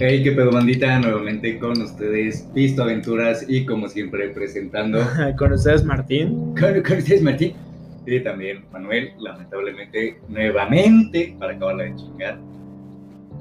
[0.00, 4.98] Hey, qué pedo bandita, nuevamente con ustedes, Visto Aventuras y como siempre presentando
[5.38, 6.54] con ustedes Martín.
[6.58, 7.54] con, con ustedes Martín
[8.04, 12.38] y también Manuel, lamentablemente nuevamente para acabarla de chingar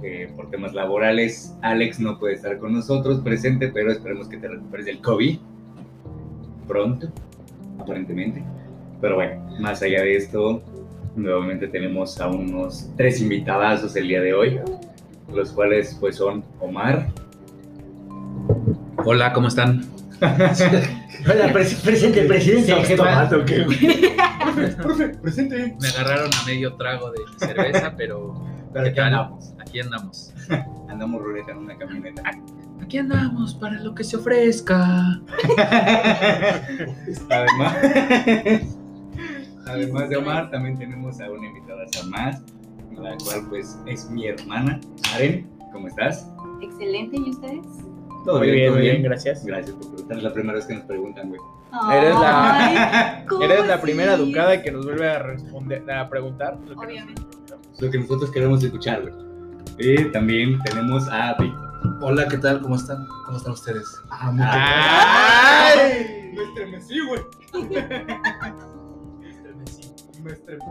[0.04, 1.54] eh, por temas laborales.
[1.64, 5.38] Alex no puede estar con nosotros presente, pero esperemos que te recuperes del COVID
[6.68, 7.08] pronto,
[7.80, 8.44] aparentemente.
[9.02, 10.62] Pero bueno, más allá de esto,
[11.16, 14.60] nuevamente tenemos a unos tres invitadazos el día de hoy
[15.32, 17.08] los cuales pues son Omar.
[19.06, 19.86] Hola, ¿cómo están?
[20.22, 22.74] Hola, pres presente, presidente.
[22.88, 23.66] ¿Qué tomando, qué,
[24.82, 25.76] Profe, presente.
[25.82, 28.34] Me agarraron a medio trago de cerveza, pero,
[28.72, 29.54] Pero aquí andamos.
[29.60, 30.34] aquí andamos.
[30.90, 32.24] Andamos ruleta en una camioneta.
[32.82, 35.22] Aquí andamos para lo que se ofrezca.
[37.30, 37.76] además,
[39.68, 42.42] además de Omar, también tenemos a una invitada más,
[42.92, 44.80] la cual pues es mi hermana,
[45.16, 45.50] Aren.
[45.72, 46.30] ¿Cómo estás?
[46.62, 47.66] Excelente, ¿y ustedes?
[48.26, 49.44] Todo Muy bien, todo muy bien, gracias.
[49.46, 50.18] Gracias por preguntar.
[50.18, 51.42] Es la primera vez que nos preguntan, güey.
[51.92, 54.22] Eres la- Ay, ¿cómo Eres la primera sí?
[54.24, 56.58] educada que nos vuelve a responder, a preguntar.
[56.68, 57.22] lo que Obviamente.
[57.74, 59.14] Es lo que nosotros queremos escuchar, güey.
[59.80, 61.63] Y también tenemos a Víctor.
[62.02, 62.62] Hola, ¿qué tal?
[62.62, 63.06] ¿Cómo están?
[63.26, 63.86] ¿Cómo están ustedes?
[64.10, 66.32] Ah, muy ¡Ay!
[66.36, 67.22] Me estremecí, güey.
[70.24, 70.68] Me estremecí.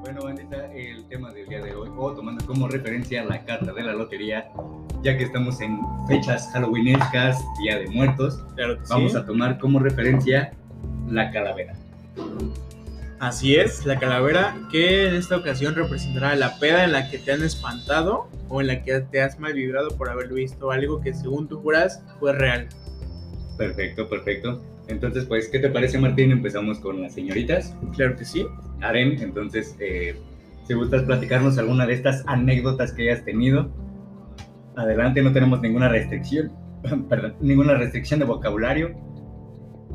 [0.00, 3.82] Bueno, bandita, el tema del día de hoy, o tomando como referencia la carta de
[3.82, 4.50] la lotería,
[5.02, 9.18] ya que estamos en fechas halloweenescas, Día de Muertos, Claro que vamos sí.
[9.18, 10.52] a tomar como referencia
[11.08, 11.74] la calavera.
[13.18, 17.32] Así es, la calavera que en esta ocasión representará la peda en la que te
[17.32, 21.14] han espantado o en la que te has mal vibrado por haber visto algo que
[21.14, 22.68] según tú juras fue real.
[23.56, 24.62] Perfecto, perfecto.
[24.88, 26.30] Entonces, pues, ¿qué te parece, Martín?
[26.30, 27.74] Empezamos con las señoritas.
[27.94, 28.46] Claro que sí.
[28.82, 30.14] Aren, entonces, eh,
[30.64, 33.70] si gustas platicarnos alguna de estas anécdotas que hayas tenido,
[34.76, 36.52] adelante, no tenemos ninguna restricción,
[37.08, 38.94] perdón, ninguna restricción de vocabulario.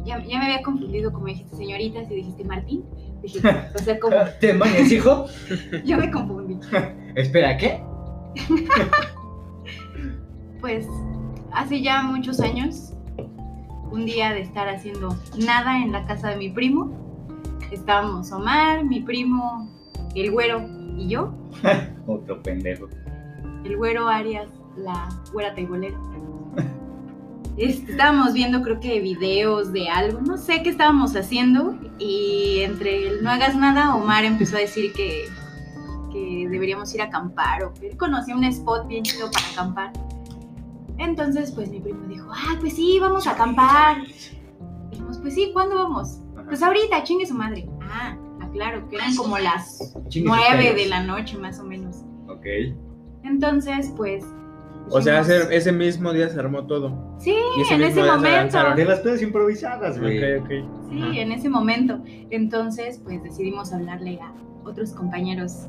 [0.05, 2.83] Ya, ya me había confundido como dijiste señoritas y dijiste Martín.
[3.21, 3.39] Dije,
[3.75, 5.25] o sea, como ¿Demonios, hijo?
[5.85, 6.59] yo me confundí.
[7.15, 7.83] Espera, ¿qué?
[10.59, 10.87] Pues
[11.51, 12.93] hace ya muchos años,
[13.91, 16.91] un día de estar haciendo nada en la casa de mi primo,
[17.71, 19.69] estábamos Omar, mi primo,
[20.15, 20.65] el güero
[20.97, 21.33] y yo.
[22.07, 22.87] Otro pendejo.
[23.65, 25.97] el güero Arias, la güera teibolera.
[27.61, 33.23] Estábamos viendo creo que videos de algo, no sé qué estábamos haciendo y entre el
[33.23, 35.25] no hagas nada, Omar empezó a decir que,
[36.11, 39.93] que deberíamos ir a acampar o que él conocía un spot bien chido para acampar.
[40.97, 44.01] Entonces pues mi primo dijo, ah, pues sí, vamos a acampar.
[44.89, 46.19] Dijimos, pues sí, ¿cuándo vamos?
[46.47, 47.69] Pues ahorita, chingue su madre.
[47.83, 51.97] Ah, aclaro, que eran como las nueve de la noche más o menos.
[52.27, 52.45] Ok.
[53.23, 54.25] Entonces, pues.
[54.91, 57.15] O sea, ese, ese mismo día se armó todo.
[57.19, 58.75] Sí, y ese en mismo ese momento.
[58.75, 60.35] De las pedas improvisadas, güey.
[60.35, 60.49] Ok, ok.
[60.89, 61.19] Sí, Ajá.
[61.19, 61.99] en ese momento.
[62.29, 65.67] Entonces, pues decidimos hablarle a otros compañeros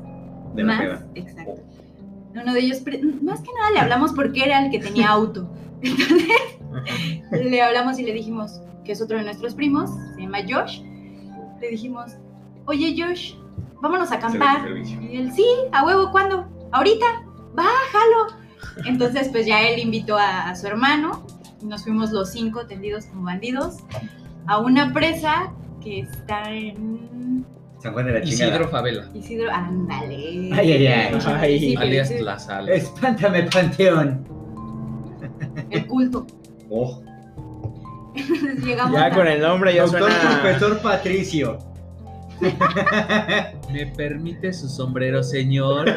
[0.55, 0.81] De la más.
[0.81, 1.07] peda.
[1.15, 1.63] Exacto.
[2.35, 2.83] Uno de ellos,
[3.23, 5.49] más que nada le hablamos porque era el que tenía auto.
[5.83, 6.29] Entonces,
[6.73, 7.37] Ajá.
[7.37, 10.81] le hablamos y le dijimos que es otro de nuestros primos, se llama Josh.
[11.61, 12.17] Le dijimos,
[12.67, 13.35] oye Josh,
[13.81, 14.69] vámonos a acampar.
[14.69, 16.47] Y él, sí, a huevo, ¿cuándo?
[16.73, 17.07] Ahorita,
[17.57, 18.42] va, jalo.
[18.85, 21.27] Entonces, pues ya él invitó a, a su hermano
[21.61, 23.77] y nos fuimos los cinco tendidos como bandidos
[24.47, 25.53] a una presa
[25.83, 27.45] que está en
[27.81, 28.51] San Juan de la chingada.
[28.51, 30.51] Isidro Favela, Isidro, ándale.
[30.55, 31.19] Ay, ay, ay.
[31.27, 31.59] Ay.
[31.59, 32.69] Sí, alias sí, La Sal.
[32.69, 34.25] Espántame, panteón.
[35.71, 36.27] El culto.
[36.71, 37.03] Oh.
[38.15, 40.41] Entonces llegamos Ya a- con el nombre ya Doctor suena.
[40.43, 41.59] profesor Patricio.
[43.73, 45.89] ¿Me permite su sombrero, señor?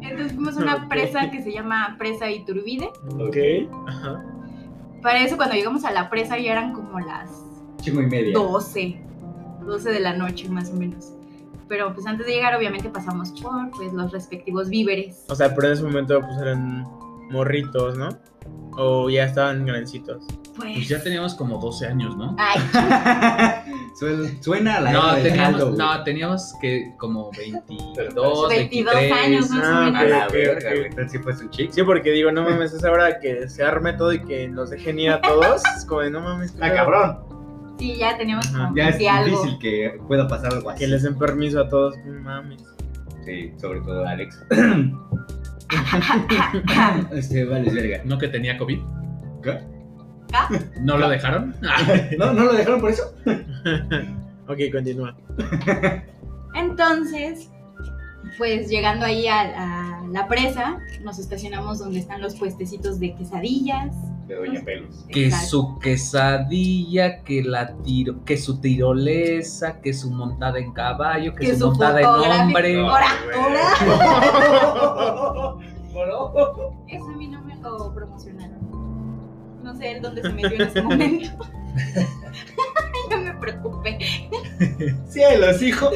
[0.00, 2.90] Entonces fuimos a una presa que se llama Presa Iturbide.
[3.18, 3.36] ok.
[3.86, 4.24] Ajá.
[5.02, 7.30] Para eso, cuando llegamos a la presa, ya eran como las
[7.80, 8.32] Chingo y media.
[8.34, 9.00] 12,
[9.64, 11.12] 12 de la noche más o menos.
[11.68, 15.24] Pero pues antes de llegar obviamente pasamos por pues los respectivos víveres.
[15.28, 16.84] O sea, pero en ese momento pues eran
[17.30, 18.08] morritos, ¿no?
[18.80, 20.24] O ya estaban grandecitos.
[20.56, 22.34] Pues, Pues ya teníamos como 12 años, ¿no?
[22.38, 22.58] ay,
[23.98, 29.12] Suena- Suena a la No, teníamos, no, teníamos que como 22, 22 23.
[29.12, 29.60] años, ¿no?
[29.62, 31.08] Ah, A la verga, güey.
[31.70, 34.98] Sí porque digo, no mames, es ahora que se arme todo y que nos dejen
[35.00, 35.62] ir a todos.
[35.76, 37.18] Es como de, no mames, Ah, cabrón.
[37.78, 38.64] Sí, ya teníamos Ajá.
[38.64, 39.36] como Ya es 20 algo.
[39.42, 40.80] difícil que pueda pasar algo así.
[40.80, 42.62] Que les den permiso a todos, mames.
[43.20, 44.38] este, sobre todo Alex.
[47.12, 48.02] este, vale, verga.
[48.04, 48.78] ¿No que tenía COVID?
[49.42, 49.58] ¿Qué?
[50.82, 51.54] ¿No lo dejaron?
[52.18, 53.14] ¿No, ¿No lo dejaron por eso?
[54.48, 55.16] ok, continúa.
[56.54, 57.50] Entonces,
[58.36, 63.94] pues llegando ahí a, a la presa, nos estacionamos donde están los puestecitos de quesadillas.
[64.28, 65.06] De Doña Pelos.
[65.10, 65.46] que Exacto.
[65.48, 71.52] su quesadilla, que la tiro, que su tirolesa, que su montada en caballo, que, Que
[71.54, 72.74] su, su montada en hombre.
[72.74, 72.92] No.
[72.92, 73.06] ¿Hora?
[76.86, 78.58] Eso a mí no me lo promocionaron.
[79.62, 81.30] No sé en dónde se metió en ese momento.
[83.10, 83.98] no me preocupé.
[85.08, 85.90] Cielos, hijo.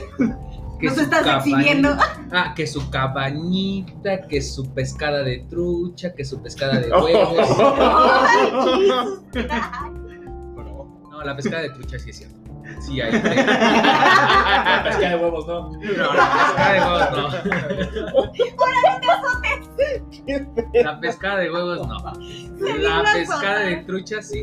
[0.82, 1.96] Que Nos su estás exhibiendo.
[2.34, 7.05] Ah, que su cabañita, que su pescada de trucha, que su pescada de Oh.
[7.05, 7.49] huevos.
[11.11, 12.37] No, la pescada de trucha sí es cierto.
[12.81, 13.12] Sí hay.
[13.12, 15.70] La pesca de huevos, no.
[15.73, 15.79] No,
[16.14, 17.11] la pescada de huevos
[18.12, 18.32] no.
[20.75, 21.97] La pescada de huevos no.
[22.79, 24.43] La pescada de trucha sí.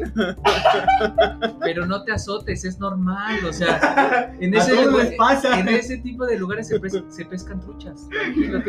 [1.62, 3.38] Pero no te azotes, es normal.
[3.46, 5.60] O sea, en ese, lugar- pasa.
[5.60, 8.08] en ese tipo de lugares se, pes- se pescan truchas.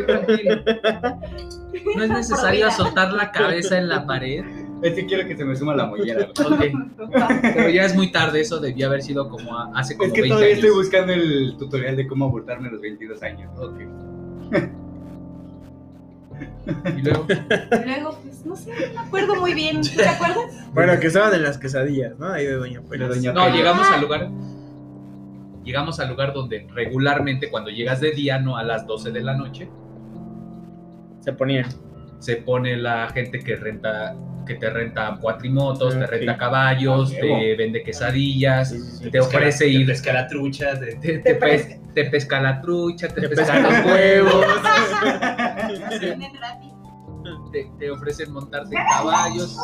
[0.07, 0.63] Tranquilo.
[1.95, 4.43] No es necesario azotar la cabeza en la pared.
[4.81, 6.27] Es que quiero que se me suma la mollera.
[6.57, 6.73] güey.
[6.73, 6.77] Ok,
[7.41, 8.41] pero ya es muy tarde.
[8.41, 10.63] Eso debía haber sido como hace como Es que 20 todavía años.
[10.65, 13.51] estoy buscando el tutorial de cómo abortarme a los 22 años.
[13.59, 13.79] Ok.
[16.97, 17.25] Y luego,
[17.85, 19.81] Luego, pues no sé, no me acuerdo muy bien.
[19.81, 20.37] ¿Tú te acuerdas?
[20.73, 22.27] Bueno, que estaban en las quesadillas, ¿no?
[22.31, 22.81] Ahí de Doña.
[22.81, 24.29] De Doña no, llegamos al lugar.
[25.63, 29.35] Llegamos al lugar donde regularmente cuando llegas de día, no a las 12 de la
[29.35, 29.69] noche,
[31.19, 31.65] Se ponían.
[32.19, 34.15] se pone la gente que renta
[34.45, 36.11] que te renta cuatrimotos, te Ok.
[36.11, 39.11] renta caballos, Ah, te vende quesadillas, Sí, sí, sí.
[39.11, 43.29] te ofrece ir, pesca la trucha, te, te pes- te pesca la trucha, te, Te
[43.29, 44.45] pesca los huevos,
[47.51, 49.57] te, te ofrecen montarte en caballos.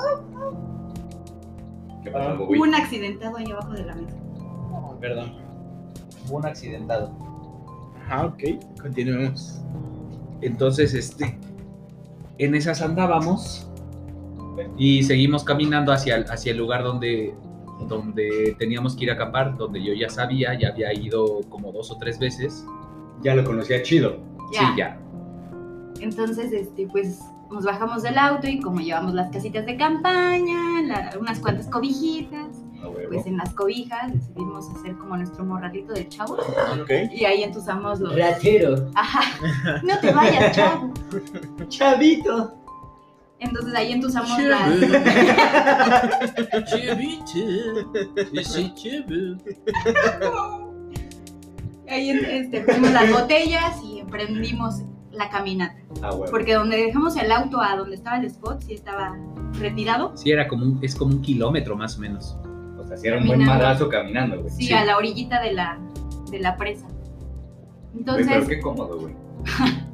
[2.47, 4.17] Un accidentado ahí abajo de la mesa.
[5.01, 5.33] Perdón.
[6.29, 7.11] Un accidentado.
[8.05, 8.43] Ajá, ok.
[8.81, 9.59] Continuemos.
[10.41, 11.37] Entonces, este,
[12.37, 13.66] en esas andábamos
[14.77, 17.35] y seguimos caminando hacia, el- hacia el lugar donde,
[17.87, 21.91] donde teníamos que ir a acampar, donde yo ya sabía, ya había ido como dos
[21.91, 22.65] o tres veces.
[23.21, 24.17] Ya lo conocía chido.
[24.53, 24.59] Ya.
[24.59, 24.99] Sí, ya.
[25.99, 27.19] Entonces, este, pues
[27.51, 32.47] nos bajamos del auto y como llevamos las casitas de campaña, la- unas cuantas cobijitas,
[33.09, 36.91] pues en las cobijas decidimos hacer como nuestro morralito del chavo Ok.
[37.11, 38.15] y ahí entusamos los...
[38.15, 38.89] Ratero.
[38.95, 39.21] Ajá,
[39.83, 40.93] no te vayas, chavo.
[41.69, 42.53] Chavito.
[43.39, 44.71] Entonces ahí entusamos las...
[51.89, 54.81] Ahí este, pusimos las botellas y emprendimos
[55.11, 55.75] la caminata.
[56.01, 56.25] A huevo.
[56.29, 59.15] Porque donde dejamos el auto a donde estaba el spot, sí estaba
[59.53, 60.11] retirado.
[60.15, 62.37] Sí, era como un, es como un kilómetro más o menos.
[62.77, 63.63] O sea, si era un buen Caminando.
[63.63, 64.53] madrazo caminando, güey.
[64.53, 64.73] Sí, Sí.
[64.73, 65.79] a la orillita de la,
[66.29, 66.87] de la presa.
[67.95, 69.15] Entonces, pero qué cómodo, güey.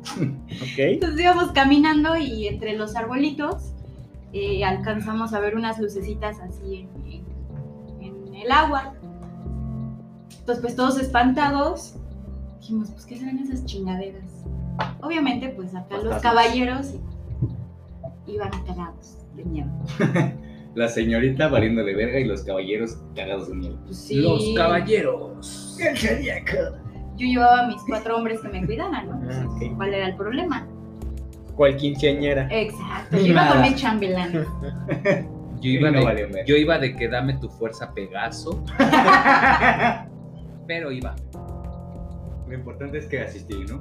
[0.94, 3.74] Entonces íbamos caminando y entre los arbolitos
[4.34, 7.24] eh, alcanzamos a ver unas lucecitas así en,
[8.02, 8.94] en- en el agua.
[10.40, 11.96] Entonces, pues todos espantados,
[12.60, 14.24] dijimos, pues, ¿qué serán esas chingaderas?
[15.02, 16.94] Obviamente, pues acá los caballeros
[18.28, 19.70] iban cagados de miedo.
[20.76, 23.78] La señorita valiéndole verga y los caballeros cagados de miedo.
[23.86, 25.78] Pues, sí, Los caballeros.
[25.80, 26.78] El zodiaco.
[27.16, 29.22] Yo llevaba a mis cuatro hombres que me cuidaran, ¿no?
[29.32, 29.76] Ah, ok.
[29.76, 30.66] ¿Cuál era el problema?
[31.56, 32.48] Cual quinceañera.
[32.50, 33.70] Exacto, yo iba con Nada.
[33.70, 34.48] mis chambelanes.
[35.62, 36.44] Yo iba, no de, verga.
[36.46, 38.62] yo iba de que dame tu fuerza Pegaso,
[40.68, 41.16] pero iba.
[42.50, 43.80] Lo importante es que asistí, ¿no?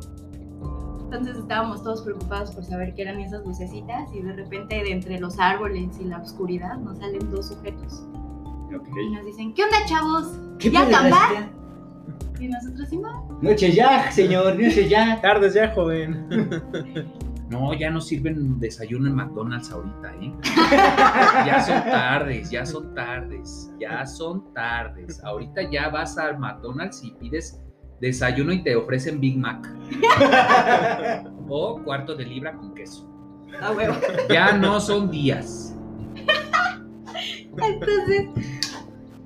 [1.05, 5.19] Entonces estábamos todos preocupados por saber qué eran esas lucecitas y de repente de entre
[5.19, 8.05] los árboles y la oscuridad nos salen dos sujetos
[8.75, 8.89] Ok.
[9.05, 10.39] y nos dicen, ¿qué onda chavos?
[10.61, 11.51] ¿Qué ¿Ya bestia?
[12.41, 13.39] Y nosotros sí, no.
[13.41, 15.21] Noche ya, señor, noche ya.
[15.23, 16.27] Tardes ya, joven.
[17.53, 20.33] No, ya no sirven desayuno en McDonald's ahorita, ¿eh?
[21.47, 25.23] Ya son tardes, ya son tardes, ya son tardes.
[25.23, 27.61] Ahorita ya vas al McDonald's y pides
[28.01, 29.69] desayuno y te ofrecen Big Mac
[31.49, 33.07] o cuarto de libra con queso.
[33.61, 33.95] A huevo.
[34.31, 35.77] Ya no son días.
[37.59, 38.29] Entonces,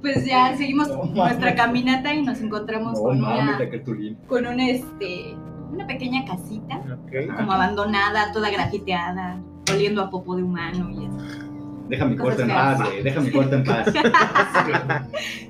[0.01, 4.69] pues ya seguimos No nuestra caminata y nos encontramos No con mames, una, con una,
[4.69, 5.35] este,
[5.73, 7.37] una pequeña casita Ok.
[7.37, 9.39] como abandonada, toda grafiteada,
[9.73, 11.47] oliendo a popo de humano y eso.
[11.89, 13.03] Deja mi cuarto en paz, güey.
[13.03, 13.93] Deja mi cuarto en paz.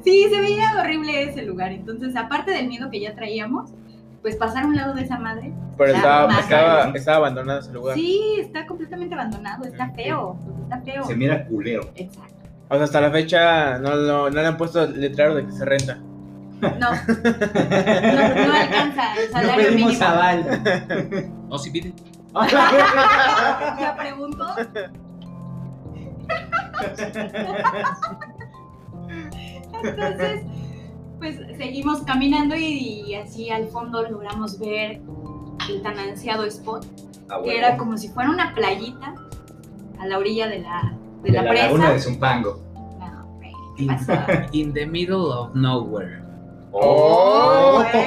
[0.04, 1.72] Sí, se veía horrible ese lugar.
[1.72, 3.70] Entonces, aparte del miedo que ya traíamos,
[4.22, 5.52] pues pasar a un lado de esa madre.
[5.78, 6.40] Pero estaba,
[6.94, 7.94] estaba abandonado ese lugar.
[7.94, 11.04] Sí, está completamente abandonado, está feo, está feo.
[11.04, 11.90] Se mira culero.
[11.94, 12.35] Exacto.
[12.68, 15.64] O sea, hasta la fecha no, no, no le han puesto letrero de que se
[15.64, 15.98] renta.
[16.60, 20.06] No, no, no alcanza el No salario pedimos mínimo.
[20.06, 21.32] aval.
[21.48, 21.92] No, si pide.
[23.78, 24.44] Ya pregunto.
[29.82, 30.42] Entonces,
[31.18, 35.00] pues seguimos caminando y, y así al fondo logramos ver
[35.68, 36.86] el tan ansiado spot,
[37.28, 39.14] Ah, que era como si fuera una playita
[39.98, 40.92] a la orilla de la,
[41.22, 41.64] de de la, la presa.
[41.66, 42.62] laguna de Zumpango.
[42.98, 44.12] No, güey, ¿qué pasó?
[44.52, 46.22] In the middle of nowhere.
[46.72, 47.82] Oh.
[47.92, 48.06] güey.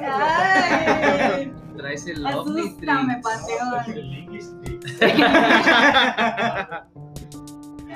[0.00, 3.20] Ay, Traes el asústame.
[3.22, 3.74] Panteón.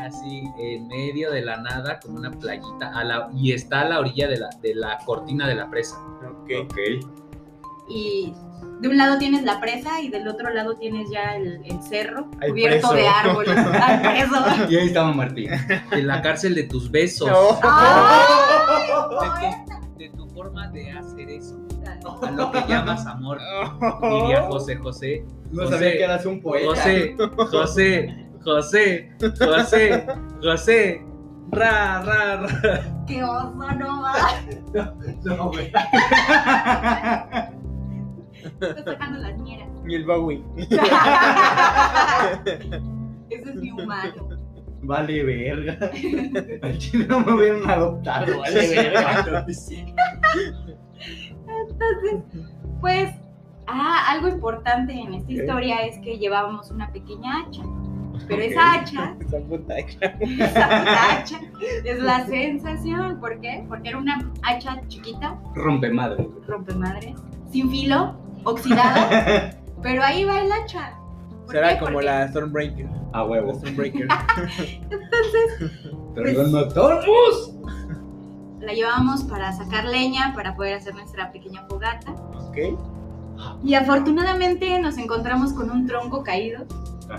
[0.00, 2.90] Así, en medio de la nada, como una playita.
[2.94, 5.96] A la, y está a la orilla de la, de la cortina de la presa.
[6.42, 6.50] Ok.
[6.64, 6.78] Ok.
[7.88, 8.34] y
[8.80, 12.28] de un lado tienes la presa y del otro lado tienes ya el, el cerro
[12.40, 12.94] Al cubierto preso.
[12.94, 13.56] de árboles.
[13.56, 14.34] Al preso.
[14.70, 15.50] Y ahí estaba Martín.
[15.90, 17.28] En la cárcel de tus besos.
[17.30, 17.58] No.
[17.62, 18.22] ¡Ay!
[19.40, 21.58] De, tu, de tu forma de hacer eso.
[22.22, 23.38] A lo que llamas amor.
[24.02, 25.24] Diría José José.
[25.50, 26.66] No José, sabía que eras un poeta.
[26.68, 27.16] José,
[27.46, 30.06] José, José, José,
[30.42, 31.02] José.
[31.50, 33.04] Ra, ra, ra.
[33.06, 34.14] ¡Qué oso, no va!
[35.24, 35.70] No, güey.
[38.44, 39.68] Está sacando las ñeras.
[39.86, 40.42] Y el Bowie.
[43.30, 44.28] Ese es mi humano.
[44.82, 45.90] Vale, verga.
[46.62, 49.46] Al chile no me hubieran adoptado, vale, verga.
[51.46, 52.22] Entonces,
[52.80, 53.10] pues,
[53.66, 57.62] ah, algo importante en esta historia es que llevábamos una pequeña hacha.
[58.28, 61.40] Pero esa hacha, Esa puta esa puta hacha,
[61.84, 63.18] es la sensación.
[63.20, 63.64] ¿Por qué?
[63.68, 66.28] Porque era una hacha chiquita, Rompe madre.
[66.46, 67.14] rompemadres,
[67.50, 70.92] sin filo, oxidada, pero ahí va el hacha.
[71.46, 71.84] ¿Por Será qué?
[71.84, 72.86] como la Stormbreaker.
[73.12, 73.54] A La huevo.
[73.54, 74.08] Stormbreaker.
[76.14, 77.52] Pero con motorus.
[78.60, 82.12] la llevábamos para sacar leña, para poder hacer nuestra pequeña fogata.
[82.12, 82.78] ok.
[83.64, 86.64] Y afortunadamente nos encontramos con un tronco caído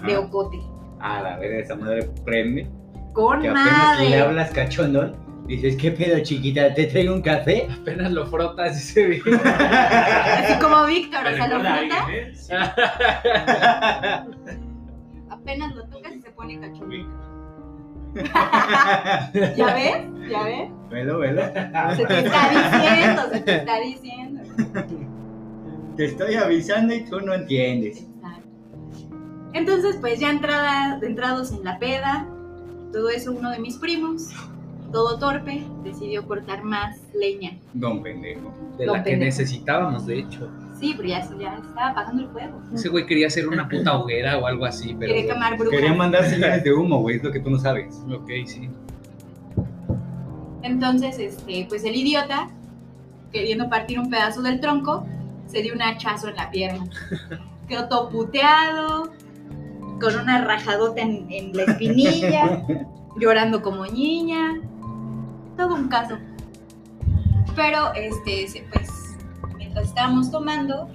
[0.07, 0.59] de ocote.
[0.99, 2.71] A la verga, esa madre prende.
[3.13, 4.09] Con Que madre.
[4.09, 5.15] le hablas cachondón.
[5.47, 6.73] Dices, ¿qué pedo, chiquita?
[6.73, 7.67] ¿Te traigo un café?
[7.71, 9.21] Apenas lo frotas y se ve.
[9.43, 12.33] Así como Víctor, o sea, lo frota, alguien, ¿eh?
[15.29, 16.95] apenas lo tocas y se pone cachondo.
[19.55, 19.97] ¿Ya ves?
[20.29, 20.69] ¿Ya ves?
[20.89, 21.43] Velo, velo.
[21.95, 24.41] Se te está diciendo, se te está diciendo.
[25.95, 27.99] Te estoy avisando y tú no entiendes.
[27.99, 28.49] Exacto.
[29.53, 32.27] Entonces, pues ya entrada, entrados en la peda,
[32.91, 34.29] todo eso, uno de mis primos,
[34.95, 37.51] todo torpe, decidió cortar más leña.
[37.73, 38.53] Don pendejo.
[38.77, 40.49] De Don la que necesitábamos, de hecho.
[40.79, 42.61] Sí, pero ya, ya estaba apagando el fuego.
[42.73, 45.13] Ese güey quería hacer una puta hoguera o algo así, pero.
[45.13, 45.71] Quería quemar brujas.
[45.71, 48.01] Quería mandar señales de humo, güey, es lo que tú no sabes.
[48.09, 48.69] Ok, sí.
[50.63, 52.49] Entonces, este, pues el idiota,
[53.33, 55.05] queriendo partir un pedazo del tronco,
[55.47, 56.85] se dio un hachazo en la pierna.
[57.67, 59.11] Quedó todo puteado,
[59.99, 62.65] con una rajadota en, en la espinilla,
[63.19, 64.61] llorando como niña.
[65.57, 66.17] Todo un caso.
[67.55, 68.89] Pero, este, se- pues,
[69.57, 70.89] mientras estábamos tomando,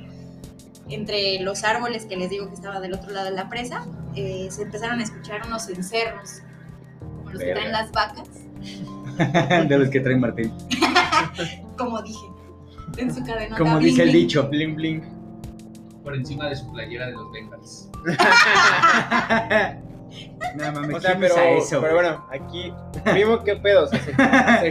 [0.89, 4.49] entre los árboles que les digo que estaba del otro lado de la presa, eh,
[4.51, 6.43] se empezaron a escuchar unos encerros,
[6.99, 8.29] como los que traen las vacas.
[9.69, 10.53] de los que trae Martín.
[11.79, 12.27] como dije,
[12.99, 13.57] en su cadena.
[13.57, 14.49] Como dice el dicho.
[14.49, 15.03] Bling bling.
[16.03, 17.89] Por encima de su playera de los Bengals.
[20.57, 22.73] No mames, O sea, ¿quién pero, eso, pero bueno, aquí,
[23.05, 23.85] primo, ¿qué pedo?
[23.85, 24.13] O sea, se,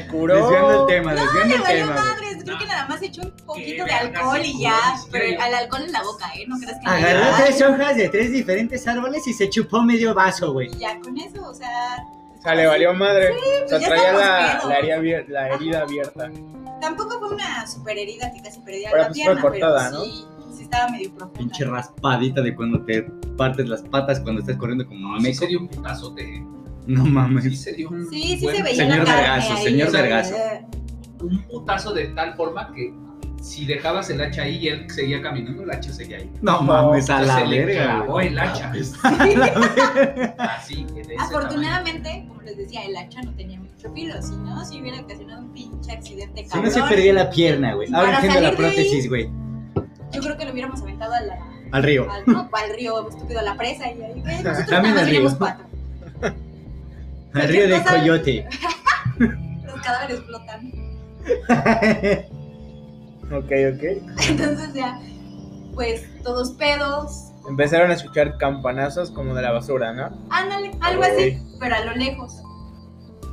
[0.01, 0.35] se curó.
[0.35, 1.95] Desviando el tema, desviando Le el valió tema.
[2.03, 4.79] madres, creo que nada más echó un poquito de alcohol y ya,
[5.11, 6.45] pero al alcohol en la boca, ¿eh?
[6.47, 10.13] No creas que no Agarró tres hojas de tres diferentes árboles y se chupó medio
[10.13, 10.69] vaso, güey.
[10.77, 11.97] ya con eso, o sea,
[12.37, 13.31] O sea, le valió madre.
[13.31, 16.29] o sea, pues traía la, la, herida, la herida abierta.
[16.81, 20.03] tampoco fue una super herida que casi perdía Pero la pues fue pierna, cortada, pero
[20.03, 20.38] sí, sí
[20.69, 21.39] estaba medio profunda.
[21.39, 23.03] Pinche raspadita de cuando te
[23.37, 25.39] partes las patas cuando estás corriendo como Sí meco.
[25.39, 26.45] se dio un putazote.
[26.87, 27.61] No Sí mames.
[27.61, 28.09] se dio un.
[28.09, 30.35] Sí, sí buen- se veía Señor Vergazo, señor Vergazo.
[30.35, 30.65] eh,
[31.21, 32.93] Un putazo de tal forma que
[33.41, 36.29] si dejabas el hacha ahí y él seguía caminando, el hacha seguía ahí.
[36.41, 37.83] No mames, a la se le verga.
[38.03, 38.71] clavó el hacha.
[40.37, 44.35] Así que de ese Afortunadamente, como les decía, el hacha no tenía mucho filo, si
[44.37, 46.65] no, si hubiera ocasionado un pinche accidente Si cabrón.
[46.65, 47.93] no se perdía la pierna, güey.
[47.93, 49.29] Ahora entiendo la prótesis, güey.
[50.11, 51.37] Yo creo que lo hubiéramos aventado a la,
[51.71, 52.09] Al río.
[52.11, 55.29] al, no, al río estúpido, a la presa y ahí, güey, nosotros También al río.
[57.33, 58.47] Al río de cosa- Coyote.
[59.65, 60.71] Los cadáveres flotan.
[63.31, 63.83] Ok, ok.
[64.27, 64.99] Entonces ya,
[65.75, 67.25] pues todos pedos.
[67.47, 70.09] Empezaron a escuchar campanazos como de la basura, ¿no?
[70.31, 72.41] Ándale, algo así, pero a lo lejos.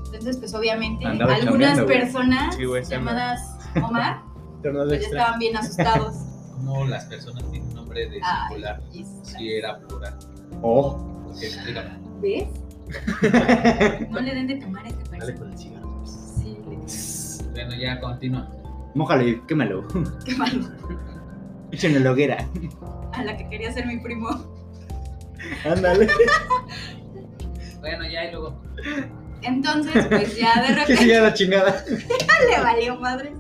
[0.05, 3.41] Entonces, pues obviamente, Andaba algunas personas Sí, güey, se llamadas
[3.83, 4.21] Omar,
[4.63, 5.21] pues extra.
[5.21, 6.15] estaban bien asustados.
[6.57, 8.81] Como las personas tienen nombre de singular.
[9.23, 10.17] Si era plural.
[10.63, 11.91] Oh, Porque explícame.
[12.21, 12.49] ¿Ves?
[14.11, 15.39] No le den de tomar a este Dale país.
[15.39, 16.03] con el cigarro.
[16.07, 18.49] Sí, le- Bueno, ya continúa.
[18.95, 19.87] mójale, quémalo.
[20.25, 20.69] qué malo.
[21.73, 22.49] Échenle la hoguera.
[23.13, 24.29] A la que quería ser mi primo.
[25.65, 26.09] Ándale.
[27.81, 28.61] Bueno, ya y luego.
[29.43, 31.85] Entonces, pues ya de Que repente siga la chingada.
[31.89, 33.33] le valió madre.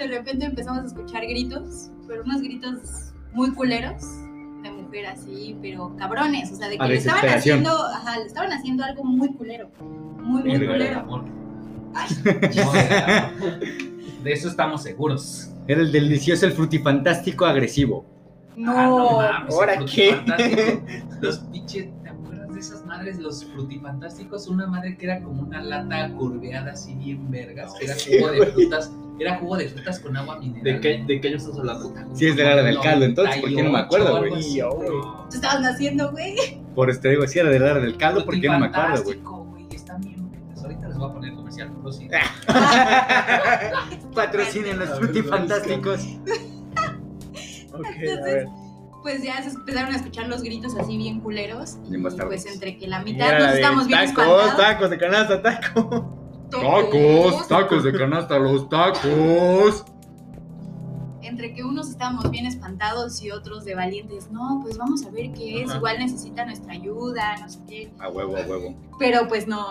[0.00, 4.02] De repente empezamos a escuchar gritos, pero unos gritos muy culeros
[4.62, 8.26] de mujer así, pero cabrones, o sea, de que A le estaban haciendo, ajá, le
[8.26, 9.70] estaban haciendo algo muy culero,
[10.22, 11.00] muy muy Del culero.
[11.00, 11.24] amor.
[11.94, 13.60] Ay, No, del amor.
[14.24, 15.50] De eso estamos seguros.
[15.66, 18.04] Era el delicioso, el frutifantástico agresivo.
[18.56, 20.80] no, Ah, no mames, ¿ahora qué?
[21.20, 23.18] Los pinches, ¿te acuerdas de esas madres?
[23.18, 27.94] Los frutifantásticos, una madre que era como una lata curveada así bien vergas, que era
[27.94, 28.50] Sí, jugo de güey.
[28.52, 28.90] frutas,
[29.22, 30.64] era jugo de frutas con agua mineral.
[30.64, 31.92] ¿De qué, ¿De qué año estás hablando?
[32.14, 34.30] Sí, es de la del caldo, entonces, ¿por qué no me acuerdo, güey?
[34.30, 34.98] 98, Yo, algo güey.
[34.98, 36.36] así, tú estabas naciendo, güey.
[36.74, 39.18] Por este digo, si era de la del caldo, ¿por qué no me acuerdo, güey?
[39.74, 40.62] Están bien buenas.
[40.62, 41.70] Ahorita les voy a poner comercial.
[41.76, 42.08] pero sí.
[44.14, 46.00] Patrocinen los frutifantásticos.
[47.72, 48.48] Ok, a Entonces.
[49.02, 52.86] Pues ya se empezaron a escuchar los gritos así bien culeros y pues entre que
[52.86, 56.04] la mitad nos estamos bien tacos, tacos de canasta, tacos.
[56.50, 59.84] Tacos, tacos de canasta, los tacos.
[61.22, 65.32] entre que unos estábamos bien espantados y otros de valientes, no, pues vamos a ver
[65.32, 65.78] qué es, Ajá.
[65.78, 67.92] igual necesita nuestra ayuda, no sé qué.
[68.00, 68.74] A huevo, a huevo.
[68.98, 69.68] Pero pues no,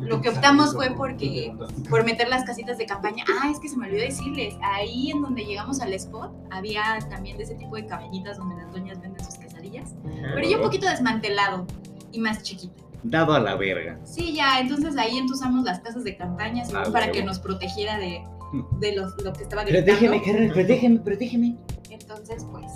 [0.00, 1.52] lo que optamos fue porque,
[1.90, 3.24] por meter las casitas de campaña.
[3.42, 7.36] Ah, es que se me olvidó decirles, ahí en donde llegamos al spot, había también
[7.38, 9.94] de ese tipo de cabañitas donde las doñas venden sus quesadillas,
[10.34, 11.66] pero ya un poquito desmantelado
[12.12, 12.87] y más chiquito.
[13.02, 13.98] Dado a la verga.
[14.04, 17.12] Sí, ya, entonces ahí entusamos las casas de campaña Ah, para huevo.
[17.12, 18.22] que nos protegiera de,
[18.80, 20.24] de los, lo que estaba Protégeme, gritando.
[20.24, 21.56] carnal, protégeme, protégeme.
[21.90, 22.70] Entonces, pues,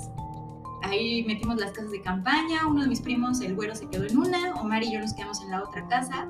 [0.83, 2.67] ahí metimos las casas de campaña.
[2.69, 4.55] Uno de mis primos, el güero, se quedó en una.
[4.61, 6.29] Omar y yo nos quedamos en la otra casa.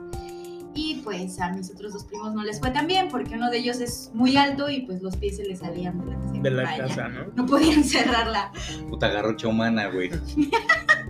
[0.75, 3.59] Y pues a mis otros dos primos no les fue tan bien porque uno de
[3.59, 6.41] ellos es muy alto y pues los pies se le salían de la casa de,
[6.41, 6.89] De la campaña.
[6.89, 7.25] casa, ¿no?
[7.35, 8.51] No podían cerrarla.
[8.89, 10.09] Puta garrocha humana, güey.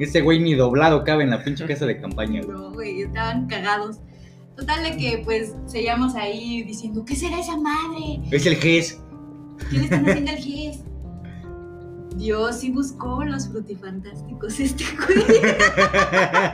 [0.00, 2.56] Ese güey ni doblado cabe en la pinche casa de campaña, güey.
[2.56, 3.98] no, güey, estaban cagados.
[4.56, 8.20] Total de que pues seguíamos ahí diciendo, ¿qué será esa madre?
[8.30, 9.00] Es el GES.
[9.70, 10.84] ¿Qué le están haciendo al GES?
[12.16, 15.40] Dios sí buscó los frutifantásticos este güey.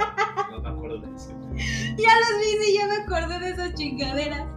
[0.51, 1.31] No me acuerdo de eso.
[1.97, 4.56] Ya los vi y ya me acordé de esas chingaderas.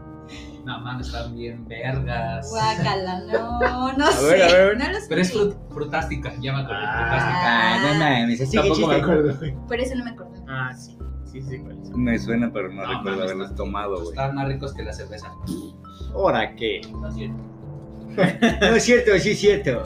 [0.65, 2.50] No mames, están bien vergas.
[2.50, 4.26] Guácala, no, no A sé.
[4.32, 4.78] ver, a ver.
[4.78, 6.80] No los Pero es frut- frutástica, ya me acordé.
[6.82, 7.78] Ah.
[7.82, 9.56] Ah, no mames, así Tampoco me acuerdo, güey.
[9.67, 10.39] Por eso no me acordé.
[10.48, 10.98] Ah, sí.
[11.32, 11.89] Sí, sí, cuál es.
[11.91, 14.10] Me suena, pero no, No, recuerdo mames, haberlos tomado, güey.
[14.10, 15.32] Están más ricos que la cerveza.
[16.13, 16.82] ¿Ahora qué?
[16.91, 17.38] No es cierto.
[18.62, 19.84] No es cierto, sí es cierto.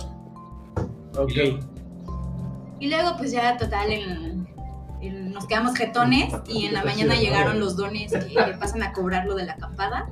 [1.18, 1.30] Ok.
[1.32, 1.60] Y luego,
[2.80, 4.48] Y luego, pues ya, total, en-
[5.02, 9.26] en- nos quedamos jetones y en la mañana llegaron los dones que pasan a cobrar
[9.26, 10.10] lo de la acampada.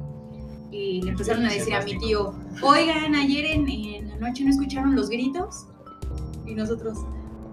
[0.71, 4.51] Y le empezaron a decir a mi tío, oigan, ayer en, en la noche no
[4.51, 5.67] escucharon los gritos.
[6.45, 6.97] Y nosotros,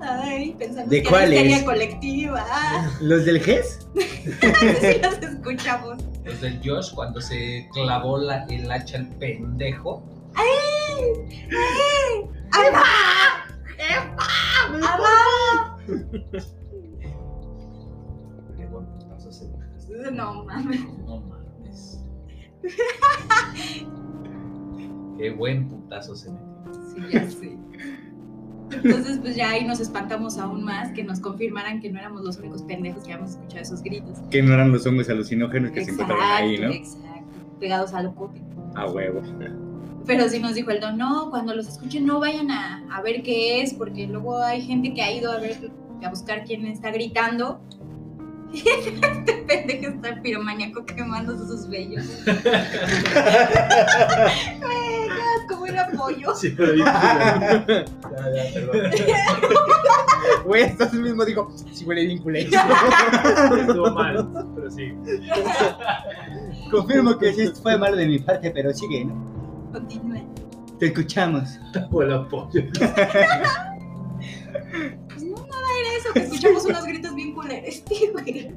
[0.01, 1.31] ay, pensando ¿De que cuáles?
[1.33, 2.47] era histeria colectiva.
[3.01, 3.89] ¿Los del GES?
[3.97, 5.99] sí los escuchamos.
[6.25, 10.03] Los del Josh, cuando se clavó la- el hacha al pendejo.
[18.57, 20.81] Qué buen putazo se me- No mames.
[21.07, 21.38] No mames.
[25.19, 26.47] Qué buen putazo se metió.
[26.95, 27.57] Sí, ya sé.
[28.71, 32.37] Entonces, pues ya ahí nos espantamos aún más que nos confirmaran que no éramos los
[32.39, 34.19] únicos pendejos que habíamos escuchado esos gritos.
[34.31, 36.69] Que no eran los hongos alucinógenos que se encontraban ahí, ¿no?
[36.69, 38.43] Exacto, pegados al cote.
[38.75, 39.23] A huevo.
[40.07, 43.23] Pero sí nos dijo el don, no, cuando los escuchen no vayan a, a ver
[43.23, 45.71] qué es, porque luego hay gente que ha ido a ver,
[46.03, 47.61] a buscar quién está gritando.
[48.53, 52.05] Este pendejo está el piromaníaco quemando sus vellos.
[52.25, 52.37] Güey,
[54.61, 56.35] qué asco, huele a pollo.
[56.35, 56.87] Sí, pero bien.
[56.87, 58.91] Ya, ya, perdón.
[60.45, 62.51] Güey, estás mismo dijo, sí huele bien culero.
[63.61, 64.95] Estuvo mal, pero sí.
[66.71, 69.15] Confirmo que sí fue mal de mi parte, pero sigue, ¿no?
[69.73, 70.27] Continúe.
[70.79, 71.59] Te escuchamos.
[71.91, 72.63] Huele a pollo.
[75.99, 78.51] Eso, que escuchamos unos gritos bien culeros, sí, güey.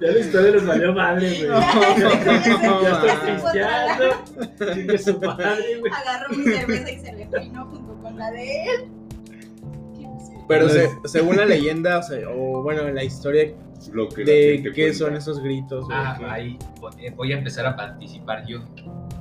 [0.00, 1.48] Ya la historia les valió madre, güey.
[1.48, 4.74] Ya estoy pisteando.
[4.74, 5.92] Chingue su madre, güey.
[5.92, 8.84] Agarró mi cerveza y se le peinó junto con la de él.
[10.48, 13.52] Pero No se- según la leyenda, o, sea, o bueno, la historia
[13.92, 14.98] Lo que la de qué cuenta.
[14.98, 15.84] son esos gritos.
[15.84, 18.58] o Ah, ahí voy- voy a empezar a participar yo.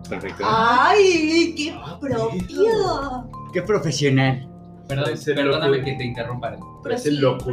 [0.09, 0.43] Perfecto.
[0.45, 3.29] ¡Ay, qué propio!
[3.53, 4.47] Qué profesional.
[4.95, 5.85] Perdón, perdóname loco.
[5.85, 6.57] que te interrumpa.
[6.83, 7.51] Parece Prosigue, loco.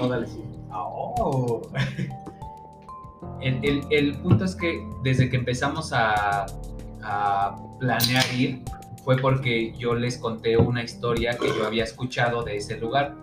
[0.00, 0.42] No, dale, sí.
[0.70, 1.62] Oh.
[3.40, 6.46] El, el- el punto es que desde que empezamos a,
[7.02, 8.62] a planear ir
[9.04, 13.14] fue porque yo les conté una historia que yo había escuchado de ese lugar,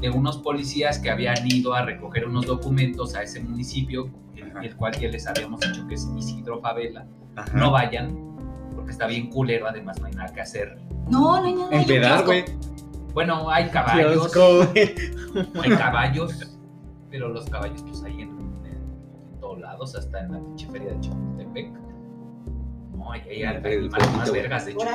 [0.00, 4.60] de unos policías que habían ido a recoger unos documentos a ese municipio, el, Ajá.
[4.64, 7.06] el cual ya les habíamos dicho que es Isidro Favela.
[7.36, 7.52] Ajá.
[7.56, 8.16] No vayan,
[8.74, 10.78] porque está bien culero, además no hay nada que hacer.
[11.10, 11.68] No, no hay nada.
[11.72, 12.26] Empedar, kiosco.
[12.26, 12.44] güey.
[13.14, 14.32] Bueno, hay caballos.
[14.32, 14.68] Kiosco.
[15.62, 16.56] Hay caballos,
[17.10, 18.66] pero los caballos pues hay en, en-
[19.34, 21.70] en todos lados, hasta en la pinche feria de Chapultepec.
[22.96, 24.86] No, hay, hay animales más vergas, de hecho.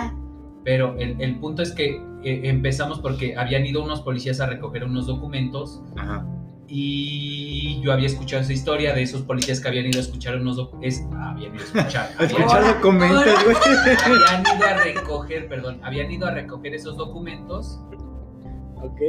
[0.63, 4.83] Pero el, el punto es que eh, empezamos porque habían ido unos policías a recoger
[4.85, 6.25] unos documentos Ajá.
[6.67, 10.57] Y yo había escuchado esa historia de esos policías que habían ido a escuchar unos
[10.57, 11.01] documentos.
[11.15, 12.09] Habían ido a escuchar.
[12.19, 13.55] habían- documentos, güey.
[14.05, 17.79] habían ido a recoger, perdón, habían ido a recoger esos documentos
[18.81, 18.99] Ok.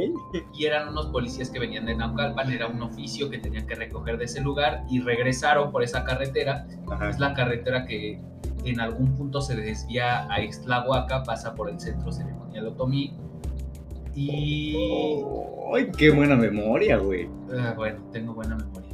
[0.53, 4.17] y eran unos policías que venían de Naucalpan, era un oficio que tenían que recoger
[4.17, 6.65] de ese lugar y regresaron por esa carretera.
[6.89, 7.09] Ajá.
[7.09, 8.21] Es la carretera que
[8.63, 13.17] en algún punto se desvía a Ixtlahuaca, pasa por el centro ceremonial Otomí.
[14.15, 14.75] Y
[15.73, 17.27] Ay, qué buena memoria, güey.
[17.59, 18.89] ah, bueno, tengo buena memoria.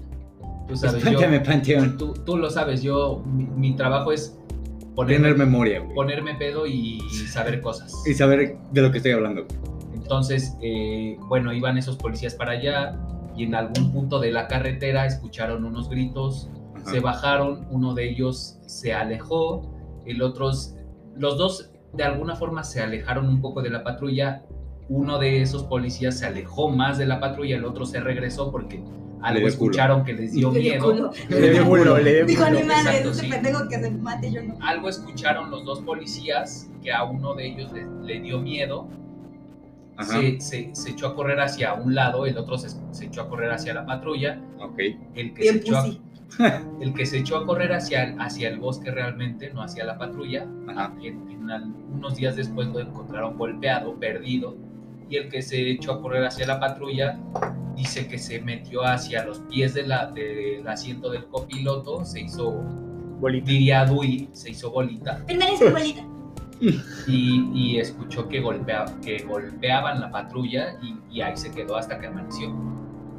[0.67, 1.97] Tú sabes, Espántame, yo, Panteón.
[1.97, 4.37] tú, tú lo sabes, yo, mi, mi trabajo es
[4.95, 5.93] ponerme, Tener memoria, güey.
[5.93, 7.93] ponerme pedo y saber cosas.
[8.07, 9.45] Y saber de lo que estoy hablando.
[9.93, 12.97] Entonces, eh, bueno, iban esos policías para allá
[13.35, 16.91] y en algún punto de la carretera escucharon unos gritos, Ajá.
[16.91, 19.73] se bajaron, uno de ellos se alejó,
[20.05, 20.49] el otro,
[21.15, 24.43] los dos de alguna forma se alejaron un poco de la patrulla,
[24.91, 28.83] uno de esos policías se alejó más de la patrulla, el otro se regresó porque
[29.21, 30.85] algo escucharon que les dio le dio miedo.
[30.91, 31.11] culo.
[31.29, 33.29] Le dio culo, le dio Dijo, ni madre, Exacto, ese sí.
[33.29, 34.57] pendejo que se mate, yo no.
[34.61, 38.87] Algo escucharon los dos policías que a uno de ellos le, le dio miedo
[39.95, 40.19] Ajá.
[40.19, 43.29] se, se- se echó a correr hacia un lado, el otro se, se echó a
[43.29, 44.79] correr hacia la patrulla, Ok.
[45.15, 45.87] el que, se Bien echó a,
[46.81, 49.97] el que se echó a correr hacia, el- hacia el bosque realmente, no hacia la
[49.97, 50.93] patrulla, Ajá.
[51.01, 54.55] en, en al- unos días después lo encontraron golpeado, perdido,
[55.11, 57.19] y el que se echó a correr hacia la patrulla
[57.75, 62.51] dice que se metió hacia los pies de del asiento del copiloto, se hizo,
[63.19, 63.45] Bolita.
[63.45, 66.05] diría Dewey, se hizo bolita, Permanece, abuelita.
[67.07, 71.99] y, y escuchó que, golpea, que golpeaban la patrulla y, y ahí se quedó hasta
[71.99, 72.49] que amaneció.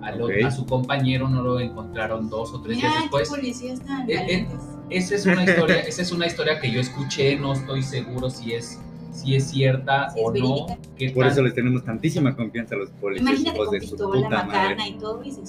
[0.01, 0.33] Al o- Ok.
[0.47, 3.29] A su compañero no lo encontraron dos o tres Mira, días qué después.
[3.29, 4.49] policías tan Eh, eh.
[4.91, 8.53] Esa es una historia, esa es una historia que yo escuché, no estoy seguro si
[8.53, 8.81] es,
[9.13, 10.67] si es cierta Si es o no.
[10.67, 10.77] Por
[11.25, 14.45] tan- eso les tenemos tantísima confianza a los policías, Imagínate con de su pistola, puta
[14.45, 14.77] madre.
[14.89, 15.43] y todo, y se.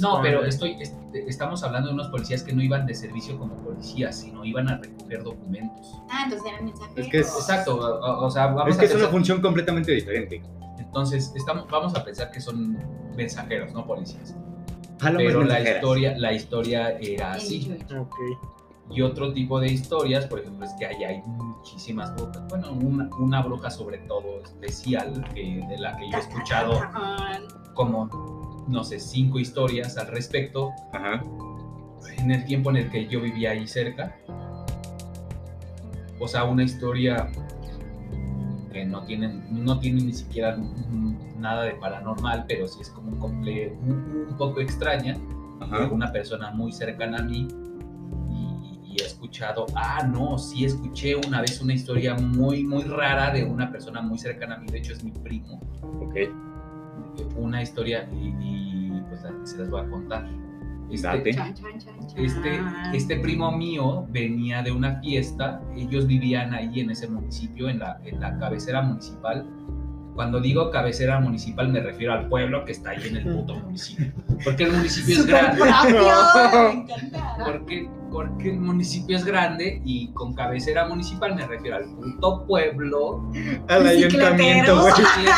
[0.00, 3.54] No, pero estoy, est- estamos hablando de unos policías que no iban de servicio como
[3.56, 5.86] policías, sino iban a recoger documentos.
[6.10, 6.98] Ah, entonces eran mensajeros.
[7.06, 9.92] Es que es- Exacto, o, o sea, vamos Es a que es una función completamente
[9.92, 10.42] diferente.
[10.78, 12.78] entonces estamos, vamos a pensar que son
[13.16, 14.34] mensajeros, no policías.
[15.16, 17.72] Pero la historia, la historia era así.
[17.90, 18.08] Enjoy.
[18.94, 22.42] Y otro tipo de historias, por ejemplo, es que allá hay muchísimas brujas.
[22.48, 26.80] Bueno, una, una bruja sobre todo especial, que- de la que yo he escuchado
[27.74, 30.70] como, no sé, cinco historias al respecto.
[30.92, 31.22] Ajá.
[32.18, 34.14] En el tiempo en el que yo vivía ahí cerca.
[36.20, 37.28] O sea, una historia
[38.72, 40.56] que no tiene, no tiene ni siquiera
[41.38, 45.88] nada de paranormal, pero sí es como un, comple- un, un poco extraña de Ajá.
[45.90, 47.48] una persona muy cercana a mí
[49.02, 53.70] he escuchado, ah, no, sí escuché una vez una historia muy, muy rara de una
[53.70, 55.60] persona muy cercana a mí, de hecho es mi primo,
[56.00, 56.16] Ok.
[57.36, 60.26] una historia y, y, pues se las voy a contar.
[60.90, 61.32] Este, Date.
[61.32, 62.24] Chan, chan, chan, chan.
[62.24, 62.60] este,
[62.92, 67.98] este primo mío venía de una fiesta, ellos vivían ahí en ese municipio, en la,
[68.04, 69.46] en la cabecera municipal.
[70.14, 74.12] Cuando digo cabecera municipal me refiero al pueblo que está ahí en el puto municipio.
[74.44, 75.62] Porque el municipio es grande.
[75.62, 76.02] propio,
[76.52, 77.36] me encanta.
[77.46, 83.30] Porque, porque el municipio es grande y con cabecera municipal me refiero al puto pueblo
[83.68, 84.92] Al ayuntamiento, güey.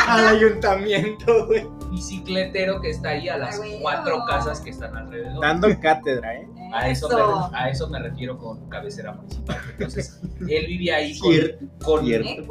[0.07, 1.65] Al ayuntamiento, güey.
[1.91, 5.41] bicicletero que está ahí a las Ah, cuatro casas que están alrededor.
[5.41, 6.47] Dando cátedra, ¿eh?
[6.73, 7.49] A eso, Eso.
[7.51, 9.57] Me, a eso me refiero con cabecera municipal.
[9.71, 12.11] Entonces, él vivía ahí con, Cierto, con.
[12.11, 12.45] Eh,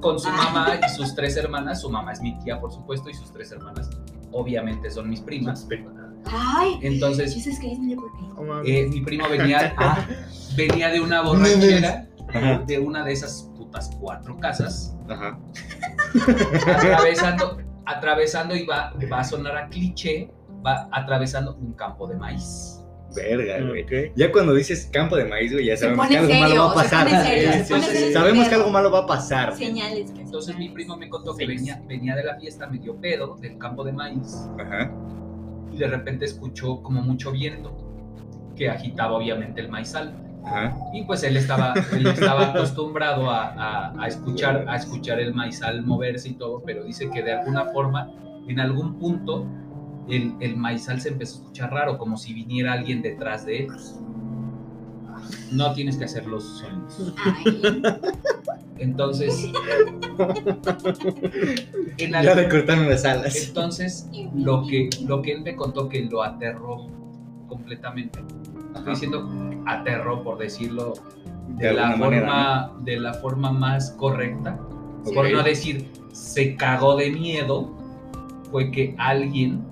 [0.00, 0.50] con su Ah.
[0.52, 1.80] mamá y sus tres hermanas.
[1.82, 3.88] Su mamá es mi tía, por supuesto, y sus tres hermanas
[4.32, 5.66] obviamente son mis primas.
[6.26, 10.06] Ay, Entonces, Jesus Christ, no eh, mi primo venía, ah,
[10.56, 12.62] venía de una borrachera, Ajá.
[12.66, 15.38] de una de esas putas cuatro casas, Ajá.
[16.66, 20.30] atravesando, atravesando y va, va a sonar a cliché,
[20.64, 22.76] va atravesando un campo de maíz.
[23.14, 23.84] Verga, güey.
[24.14, 27.24] Ya cuando dices campo de maíz, güey, ya sabemos que algo malo va a pasar.
[27.24, 28.12] serio.
[28.12, 29.56] Sabemos que algo malo va a pasar.
[29.56, 30.12] Señales.
[30.12, 33.58] que Entonces mi primo me contó que venía, venía de la fiesta medio pedo del
[33.58, 34.92] campo de maíz Ajá.
[35.72, 37.76] Y de repente escuchó como mucho viento
[38.56, 40.14] que agitaba obviamente el maizal.
[40.44, 40.76] Ajá.
[40.94, 45.82] Y pues él estaba, él estaba acostumbrado a, a- a escuchar, a escuchar el maizal
[45.82, 48.10] moverse y todo, pero dice que de alguna forma,
[48.48, 49.46] en algún punto,
[50.08, 53.68] el, el maizal se empezó a escuchar raro, como si viniera alguien detrás de él.
[55.52, 57.12] No tienes que hacer los sonidos.
[57.24, 57.62] Ay,
[58.78, 59.50] Entonces,
[61.98, 63.36] en Ya le algún- cortaron las alas.
[63.48, 66.86] entonces lo que, lo que él me contó que lo aterró
[67.48, 68.20] completamente.
[68.74, 69.28] Estoy diciendo
[69.66, 70.94] aterró por decirlo
[71.48, 74.58] de, De la forma manera, de la forma más correcta,
[75.14, 77.70] por no decir se cagó de miedo,
[78.50, 79.64] fue que alguien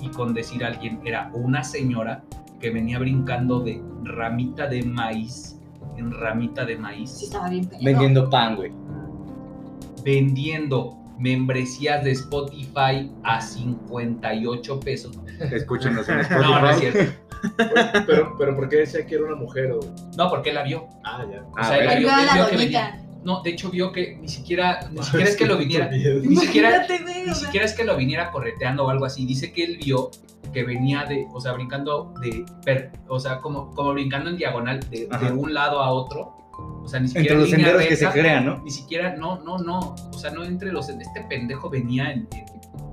[0.00, 2.22] y con decir alguien era una señora
[2.60, 5.54] que venía brincando de ramita de maíz
[5.96, 7.80] en ramita de sí maíz estaba bien pedo.
[7.82, 8.72] Vendiendo pan, güey.
[10.04, 15.18] vendiendo membresías de Spotify a 58 pesos.
[15.40, 16.42] Escúchenos en Spotify.
[16.50, 17.12] No, no es cierto.
[18.06, 19.80] Pero, pero ¿por qué decía que era una mujer o...?
[20.16, 20.86] No, porque él la vio.
[21.04, 21.42] Ah, ya.
[21.42, 22.90] O Ah, sea, él la vio, él la vio que doñita.
[22.92, 23.07] venía.
[23.24, 26.86] No, de hecho vio que ni siquiera, ni siquiera es que lo viniera, ni siquiera,
[27.26, 29.26] ni siquiera es que lo viniera correteando o algo así.
[29.26, 30.10] Dice que él vio
[30.52, 34.80] que venía de, o sea, brincando de, per- o sea, como, como brincando en diagonal
[34.88, 36.34] de, un lado a otro.
[36.82, 38.62] O sea, ni siquiera Entre en los línea senderos que se crean, ¿no?
[38.64, 39.94] Ni siquiera, no, no, no.
[40.10, 40.88] O sea, no entre los.
[40.88, 42.46] Este pendejo venía en- en-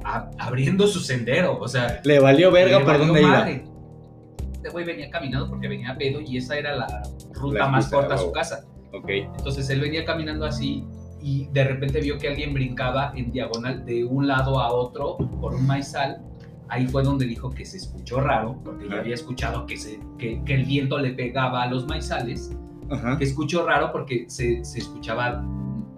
[0.03, 1.57] a- abriendo su sendero.
[1.59, 3.49] O sea, Le valió verga por dónde iba.
[3.49, 7.87] Este güey venía caminando porque venía a pedo y esa era la ruta La más
[7.87, 8.65] corta a su casa.
[8.97, 9.09] Ok.
[9.37, 10.83] Entonces él venía caminando así
[11.21, 15.53] y de repente vio que alguien brincaba en diagonal de un lado a otro por
[15.55, 16.21] un maizal.
[16.67, 19.01] Ahí fue donde dijo que se escuchó raro, porque ya Ajá.
[19.01, 22.51] había escuchado que, se, que, que el viento le pegaba a los maizales.
[22.89, 23.17] Ajá.
[23.17, 25.41] Que escuchó raro porque se, se escuchaba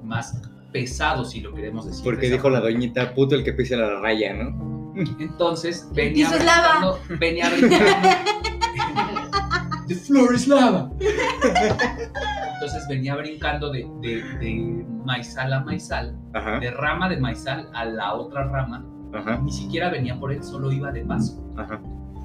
[0.04, 0.42] más
[0.74, 2.04] pesado, si lo queremos decir.
[2.04, 4.94] de Porque dijo la doñita, puto el que pisa la raya, ¿no?
[5.20, 6.98] Entonces venía piso es lava.
[7.08, 8.10] brincando, venía brincando.
[9.88, 10.92] The floor is lava.
[12.60, 16.60] Entonces venía brincando de, de, de maizal a maizal, Ajá.
[16.60, 18.84] de rama de maizal a la otra rama.
[19.14, 19.38] Ajá.
[19.40, 21.40] Ni siquiera venía por él, solo iba de paso.
[21.56, 21.80] Ajá.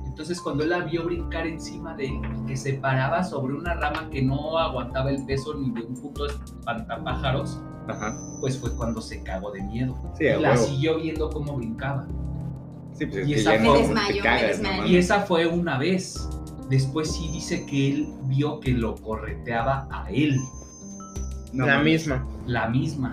[0.07, 4.09] Entonces cuando él la vio brincar encima de él, que se paraba sobre una rama
[4.11, 8.15] que no aguantaba el peso ni de un puto espantapájaros, Ajá.
[8.41, 9.95] pues fue cuando se cagó de miedo.
[10.19, 10.63] Sí, y la huevo.
[10.65, 12.07] siguió viendo cómo brincaba.
[12.95, 14.63] Sí, pues es Y que esa fue- desmayo, cagas.
[14.87, 16.29] Y esa fue una vez.
[16.73, 20.41] Después sí dice que él vio que lo correteaba a él,
[21.53, 22.27] No la misma.
[22.47, 23.13] la misma.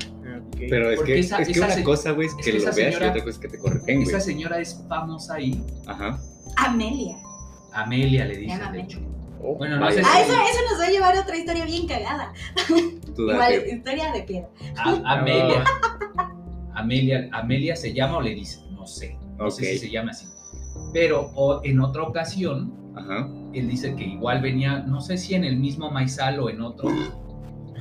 [0.69, 2.53] Pero es Porque que, esa- es que esa una se- cosa, güey, es es que,
[2.53, 5.61] lo veas y señora- otra cosa es que te correten, Esa señora es famosa ahí.
[5.87, 6.17] Ajá.
[6.55, 7.17] Amelia.
[7.73, 8.99] Amelia le dicen, llama de hecho.
[9.43, 10.21] Oh, Bueno, no sé Ah, si...
[10.21, 12.31] eso, eso nos va a llevar a otra historia bien cagada.
[13.17, 14.49] Igual, historia de piedra.
[14.77, 15.63] A- Amelia.
[16.75, 17.29] Amelia.
[17.33, 19.17] Amelia se llama o le dice, no sé.
[19.37, 20.27] No sé si se llama así.
[20.93, 23.27] Pero o- en otra ocasión, Ajá.
[23.53, 26.89] él dice que igual venía, no sé si en el mismo maizal o en otro,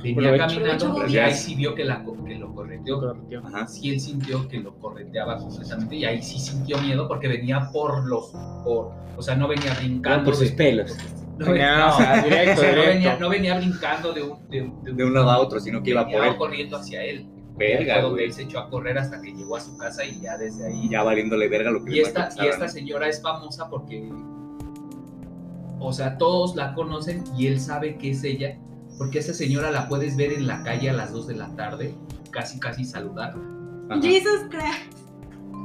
[0.03, 2.99] venía caminando y ahí sí vio que, la, que lo correteó.
[2.99, 3.45] Correteó.
[3.47, 3.67] Ajá.
[3.67, 8.05] sí él sintió que lo correteaba completamente y ahí sí sintió miedo porque venía por
[8.07, 8.31] los,
[8.63, 10.25] por, o sea, no venía brincando.
[10.25, 10.95] por sus de- pelos.
[11.37, 11.97] No, No, venía- no
[12.85, 15.91] venía, no venía brincando de un, de, un- De un lado a otro, sino que
[15.91, 16.35] iba por él.
[16.37, 17.27] corriendo hacia él.
[17.59, 20.19] Verga, Fue donde él se echó a correr hasta que llegó a su casa y
[20.21, 20.87] ya desde ahí.
[20.89, 24.09] Ya valiéndole verga lo que Y le esta, y esta señora es famosa porque,
[25.79, 28.57] o sea, todos la conocen y él sabe que es ella,
[28.97, 31.93] porque esa señora la puedes ver en la calle a las 2 de la tarde,
[32.31, 33.43] casi, casi saludarla.
[33.89, 34.01] Ajá.
[34.01, 34.93] Jesus Christ.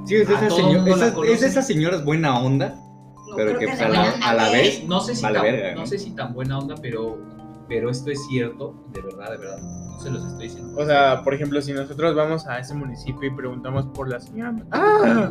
[0.07, 1.41] Sí, es de esas señor- esas- es conocen.
[1.41, 2.81] de esas señoras buena onda,
[3.27, 4.11] No, Pero que, a la-
[4.47, 5.87] a vez- No sé si, Vale tan, verga, no ¿no?
[5.87, 7.19] sé si tan buena onda, pero,
[7.69, 9.59] pero esto es cierto, de verdad, de verdad.
[9.61, 10.75] No se los estoy diciendo.
[10.81, 14.55] O sea, por ejemplo, si nosotros vamos a ese municipio y preguntamos por la señora.
[14.73, 15.31] ¡Ah!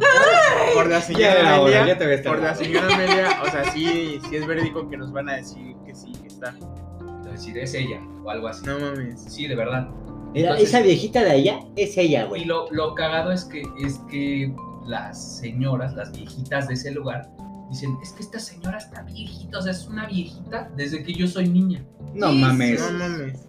[0.73, 1.85] Por la señora Amelia.
[1.87, 5.11] ya te ves Por la señora Amelia, o sea, sí, sí es verídico que nos
[5.11, 6.55] van a decir que sí, que está.
[7.25, 8.65] Es decir, es ella o algo así.
[8.65, 9.21] No mames.
[9.27, 9.89] Sí, de verdad.
[10.33, 12.45] Entonces- esa viejita de allá es ella, Y güey.
[12.45, 14.53] lo, lo cagado es que, es que
[14.87, 17.29] las señoras, las viejitas de ese lugar,
[17.73, 21.27] dicen, es que esta señora está viejita, o sea, es una viejita desde que yo
[21.27, 21.83] soy niña.
[22.13, 22.79] No Sí, mames.
[22.81, 23.39] No mames.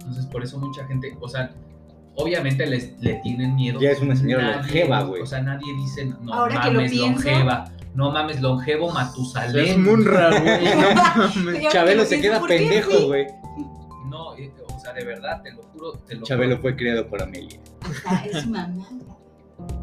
[0.00, 1.50] Entonces, por eso mucha gente, o sea,
[2.16, 3.80] obviamente les, le tienen miedo.
[3.80, 5.22] Ya es una señora Nadie- longeva, güey.
[5.22, 7.64] O sea, nadie dice, no Ahora que lo mames, longeva.
[7.94, 9.82] No mames, longevo Es Matusalén.
[9.84, 10.64] Munra, güey.
[10.74, 10.94] No
[11.44, 11.62] mames.
[11.64, 13.26] Yo Chabelo se queda pienso, ¿por qué, pendejo, güey?
[14.08, 16.62] No, eh, o sea, de verdad, te lo juro, te lo Chabelo juro.
[16.62, 17.58] fue criado por Amelia.
[18.06, 18.86] Ah, Es mamá.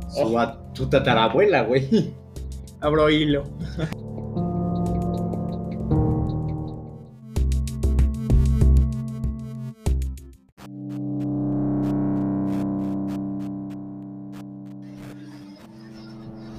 [0.09, 2.13] Su, a- su tatarabuela, güey.
[2.85, 3.43] Abro hilo.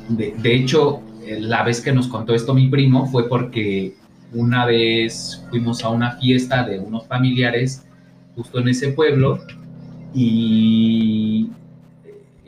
[0.08, 3.94] De, de hecho, eh, la vez que nos contó esto mi primo fue porque
[4.32, 7.86] una vez fuimos a una fiesta de unos familiares
[8.34, 9.38] justo en ese pueblo
[10.12, 11.50] y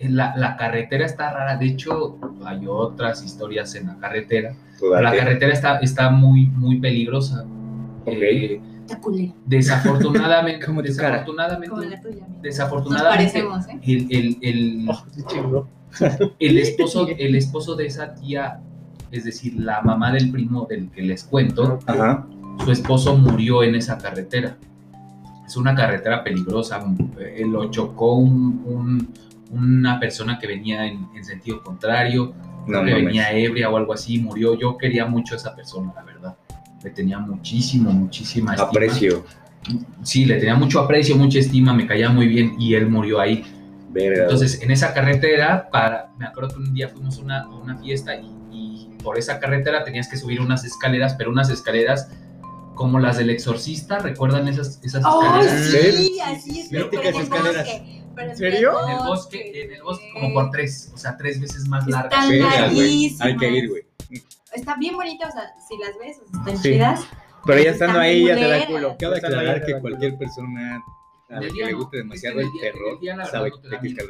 [0.03, 1.57] la, la carretera está rara.
[1.57, 4.55] De hecho, hay otras historias en la carretera.
[5.01, 7.45] La carretera está, está muy, muy peligrosa.
[8.03, 8.07] Ok.
[8.09, 8.61] Eh,
[9.47, 12.15] desafortunadamente, Como desafortunadamente, Como la tuya.
[12.25, 12.27] amigo.
[12.29, 13.81] Nos desafortunadamente, parecemos, ¿eh?
[13.83, 15.67] el, el, el, Oh,
[16.39, 18.61] esposo, el esposo de esa tía,
[19.11, 22.27] es decir, la mamá del primo del que les cuento, Ajá.
[22.65, 24.57] su esposo murió en esa carretera.
[25.47, 26.85] Es una carretera peligrosa.
[27.19, 29.09] eh, lo chocó un- un-
[29.51, 32.35] una persona que venía en, en sentido contrario,
[32.67, 34.59] No que venía ebria o algo así, murió.
[34.59, 36.37] Yo quería mucho a esa persona, la verdad.
[36.83, 38.69] Le tenía muchísimo, muchísima estima.
[38.69, 39.25] Aprecio.
[40.03, 43.45] Sí, le tenía mucho aprecio, mucha estima, me caía muy bien y él murió ahí.
[43.91, 44.25] Verga.
[44.25, 48.31] Entonces, en esa carretera, para, me acuerdo que un día fuimos a una, fiesta y,
[48.53, 52.09] y por esa carretera tenías que subir unas escaleras, pero unas escaleras
[52.79, 55.67] como las del exorcista, ¿recuerdan esas, esas ¡Oh, escaleras?
[55.67, 56.19] sí!
[56.25, 56.71] Así es.
[56.71, 57.67] Míticas escaleras.
[57.67, 58.73] bosque, pero ¿En serio?
[58.89, 62.03] En el bosque, en el bosque como por tres, o sea, tres veces más Están
[62.03, 62.29] largas.
[62.29, 62.61] Verga, güey.
[62.61, 63.21] larguísimas.
[63.27, 63.83] Hay que ir, güey.
[64.53, 66.73] Está bien bonita, o sea, si las ves, o sea, están Sí.
[66.73, 67.01] chidas.
[67.47, 68.97] Pero ya estando Están ahí ya te da culo.
[68.99, 70.83] Cabe aclarar que cualquier persona
[71.31, 72.99] a la que le guste demasiado de el terror
[73.31, 73.53] sabe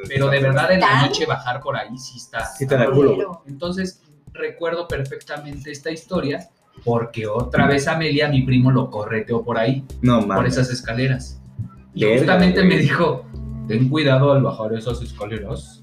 [0.08, 1.06] Pero de verdad en la ¿Están?
[1.06, 2.44] noche bajar por ahí sí está.
[2.46, 6.48] Sí te da culo, Entonces, recuerdo perfectamente esta historia
[6.84, 10.52] porque otra vez Amelia, mi primo, lo correteó por ahí, No por mames.
[10.56, 11.40] esas escaleras.
[11.92, 13.24] Y justamente me dijo,
[13.68, 15.80] ten cuidado al bajar esas escaleras,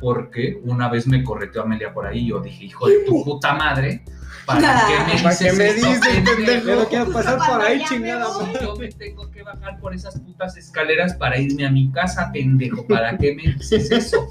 [0.00, 3.54] porque una vez me correteó Amelia por ahí y yo dije, hijo de tu puta
[3.54, 4.04] madre,
[4.46, 4.66] ¿para qué
[5.14, 6.66] me ¿Para dices qué me esto, dices, pendejo?
[6.68, 8.26] Yo no quiero pasar por ahí, chingada.
[8.60, 12.86] Yo me tengo que bajar por esas putas escaleras para irme a mi casa, pendejo.
[12.86, 14.28] ¿Para qué me dices eso?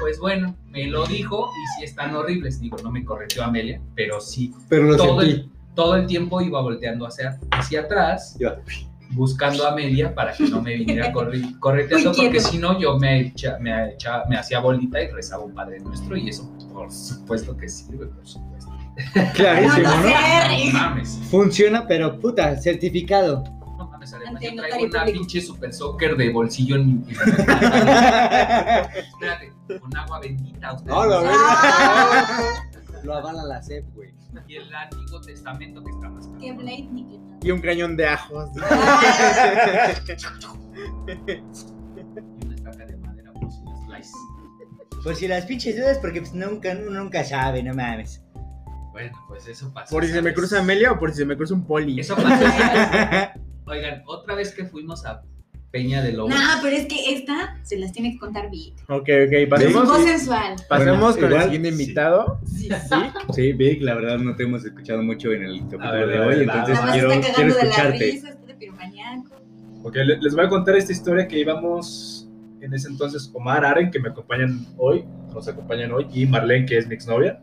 [0.00, 2.60] Pues bueno, me lo dijo y sí están horribles.
[2.60, 4.52] Digo, no me corrigió Amelia, pero sí.
[4.68, 5.34] Pero lo Todo sentí.
[5.42, 8.56] el, todo el tiempo iba volteando hacia, hacia atrás, Ya.
[9.10, 13.20] Buscando a Amelia para que no me viniera corri- correteando, porque si no yo me,
[13.20, 17.56] echa- me, echa- me hacía bolita y rezaba un Padre Nuestro y eso por supuesto
[17.56, 18.70] que sirve, por supuesto.
[19.34, 21.18] Clarísimo, No, mames.
[21.30, 23.42] Funciona, pero puta, certificado.
[23.78, 27.10] No mames, además yo traigo una pinche super soccer de bolsillo en mi.
[27.12, 27.42] Espérate,
[29.80, 30.74] con agua bendita.
[30.74, 31.22] ustedes No, no
[33.04, 34.14] Lo avala la CEP, güey.
[34.46, 36.38] Y el Antiguo Testamento que está más caro.
[36.38, 37.38] que Blade ni que nada.
[37.42, 38.50] Y un cañón de ajos.
[41.06, 44.12] Y una estaca de madera por si las slice.
[45.02, 48.22] Pues si las pinches dudas, porque pues nunca, uno nunca sabe, no mames.
[48.92, 49.94] Bueno, pues eso pasó.
[49.94, 52.00] Por si se me cruza Amelia o por si se me cruza un poli.
[52.00, 52.28] Eso pasó.
[52.28, 53.30] ¿sabes?
[53.66, 55.22] Oigan, otra vez que fuimos a
[55.70, 56.34] Peña de Lobos.
[56.34, 58.74] No, pero es que esta se las tiene que contar Vic.
[58.88, 60.56] Ok, ok, pasemos, voz sensual.
[60.68, 62.40] pasemos Bueno, con el siguiente invitado.
[62.44, 62.68] Sí,
[63.34, 66.78] Sí, Vic, la verdad no te hemos escuchado mucho en el capítulo de hoy, entonces
[66.92, 68.22] quiero, quiero escucharte.
[69.82, 72.28] Ok, le- les voy a contar esta historia que íbamos
[72.60, 76.76] en ese entonces Omar, Aren, que me acompañan hoy, nos acompañan hoy, y Marlene, que
[76.78, 77.40] es mi exnovia.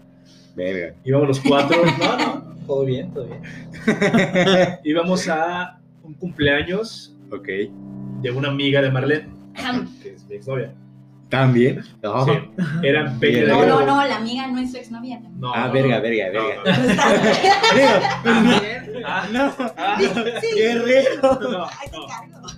[0.56, 0.96] Verga.
[1.04, 1.82] Íbamos los cuatro.
[2.00, 3.42] No, no, todo bien, todo bien.
[4.84, 7.48] Íbamos a un cumpleaños Ok.
[8.22, 9.30] De una amiga de Marlene,
[10.04, 10.74] que es mi exnovia.
[11.30, 11.84] ¿También?
[12.02, 12.24] No.
[12.24, 12.32] Sí,
[12.84, 15.20] era en Peña de No, no, no, la amiga no es su exnovia.
[15.20, 15.30] no.
[15.40, 16.64] No, Ah, no, verga, verga, No, verga.
[18.24, 18.62] no, no.
[18.86, 19.54] Digo, Ah, no,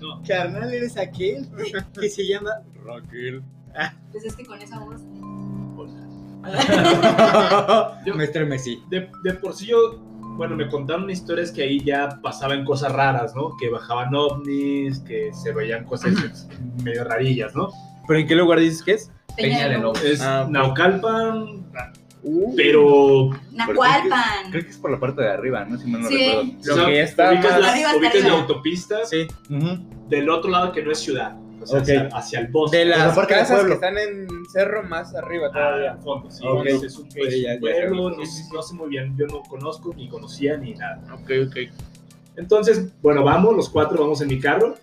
[0.00, 0.22] no.
[0.26, 1.48] Carnal, eres aquel
[2.00, 2.50] que se llama.
[2.84, 3.42] Raquel.
[4.12, 5.00] Pues es que con esa voz.
[8.06, 8.82] Yo- Me estremecí.
[8.88, 10.00] de, de por sí yo,
[10.40, 13.58] bueno, me contaron historias que ahí ya pasaban cosas raras, ¿no?
[13.60, 16.48] Que bajaban ovnis, que se veían cosas
[16.82, 17.68] medio rarillas, ¿no?
[18.08, 19.12] ¿Pero en qué lugar dices que es?
[19.36, 20.02] Peña de Lobos.
[20.02, 20.46] Es Ah.
[20.48, 21.66] Naucalpan,
[22.22, 23.30] Uh, pero...
[23.52, 24.50] Nahualpan.
[24.50, 25.76] Creo que es por la parte de arriba, ¿no?
[25.78, 26.16] Si mal no Sí.
[26.16, 26.42] recuerdo.
[26.64, 29.26] Lo o sea, que ya está ubicas la, ubicas la autopista Sí,
[30.08, 31.82] del otro lado que no es ciudad, o sea, Ok.
[31.82, 32.76] hacia, hacia el bosque.
[32.78, 33.74] de Pues las casas que pueblo.
[33.74, 35.92] están en cerro más arriba Ah, todavía.
[35.92, 36.44] al fondo, sí.
[36.46, 36.66] Ok.
[36.66, 39.26] Es un, es Sí, ya- un ya pueblo, no, Sí, no sé muy bien, yo
[39.26, 41.02] no conozco, ni conocía, ni nada.
[41.14, 41.56] Ok, ok.
[42.36, 44.74] Entonces, bueno, vamos, los cuatro vamos en mi carro.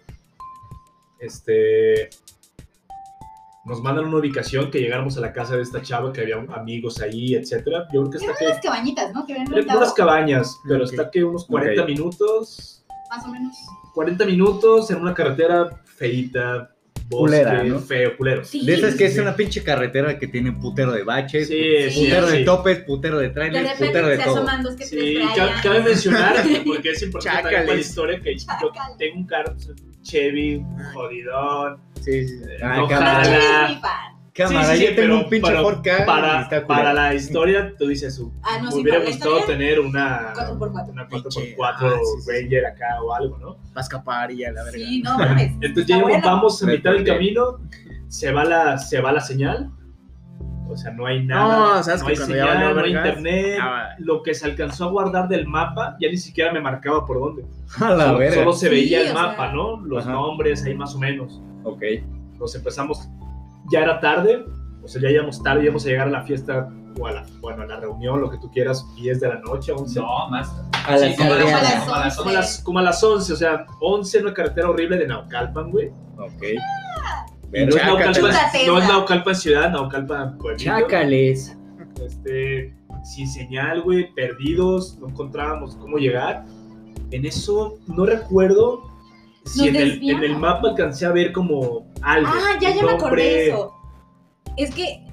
[1.20, 2.10] Este.
[3.66, 7.02] nos mandan una ubicación que llegáramos a la casa de esta chava, que había amigos
[7.02, 7.86] ahí, etcétera.
[7.92, 8.46] Yo creo que está que...
[8.46, 9.26] unas cabañitas, ¿no?
[9.26, 11.88] Que habían unas cabañas, pero está que unos 40 Ok.
[11.90, 13.58] minutos, más o menos.
[13.94, 16.74] 40 minutos en una carretera feita,
[17.10, 17.80] bosque, Culera, ¿no?
[17.80, 18.44] feo, culero.
[18.44, 18.66] Sí.
[18.66, 19.20] De esas que es sí.
[19.20, 22.46] una pinche carretera que tiene putero de baches, Sí, sí, putero de sí.
[22.46, 24.36] topes, putero de De trailers, repente putero de se todo.
[24.36, 25.20] asoman dos que Sí,
[25.64, 26.36] cabe mencionar,
[26.66, 28.46] porque es importante también la historia, que yo
[28.98, 29.72] tengo un carro pues,
[30.02, 32.36] Chevy, jodidón, Sí, sí.
[32.50, 34.17] eh, Ah, no jala.
[34.38, 35.64] Cámara, Sí, sí, yo sí, tengo pero- un pinche Para,
[36.48, 36.68] culero.
[36.68, 39.80] para la historia, tú dices, uh, Ah, no, me sí, hubiera para gustado historia, tener
[39.80, 40.92] una, 4x4.
[40.92, 42.32] una Pinche, 4x4 ah, sí, sí.
[42.32, 43.56] Ranger acá o algo, ¿no?
[43.56, 44.78] Va a escapar y a la verga.
[44.78, 45.52] Sí, no mames.
[45.62, 46.22] Entonces ya bueno.
[46.24, 47.58] vamos a mitad del camino,
[48.08, 49.72] se va la, se va la señal,
[50.70, 53.90] o sea, no hay nada, No, no, sabes que hay señal, no hay internet, ah,
[54.00, 57.46] lo que se alcanzó a guardar del mapa ya ni siquiera me marcaba por dónde,
[57.80, 58.36] A la solo, verga.
[58.36, 59.54] solo se Sí, veía el o mapa, sea.
[59.54, 59.82] ¿no?
[59.86, 60.12] Los Ajá.
[60.14, 61.42] nombres ahí más o menos.
[61.64, 61.82] Ok.
[62.38, 63.10] Nos empezamos,
[63.72, 64.46] ya era tarde,
[64.84, 67.64] o sea, ya íbamos tarde, íbamos a llegar a la fiesta o a la, bueno,
[67.64, 70.00] a la reunión, lo que tú quieras, 10 de la noche, 11.
[70.00, 70.52] No, más.
[70.88, 72.34] A la Sí, como a Como a las- como a las Como a, 11.
[72.34, 75.90] las, como a las 11, o sea, 11 en una carretera horrible de Naucalpan, güey.
[76.18, 76.44] Ok.
[77.54, 77.86] Y no es.
[77.86, 78.22] Naucalpan,
[78.68, 78.88] no es.
[78.88, 80.64] Naucalpan ciudad, Naucalpan pueblito.
[80.64, 81.58] Chácales.
[82.04, 86.46] Este, sin señal, güey, perdidos, no encontrábamos cómo llegar.
[87.12, 88.82] En eso no recuerdo
[89.48, 90.24] si Nos en el, en desviamos.
[90.26, 92.30] el mapa alcancé a ver como algo.
[92.32, 93.74] Ah, ya, ya me acordé eso.
[94.58, 95.04] Es que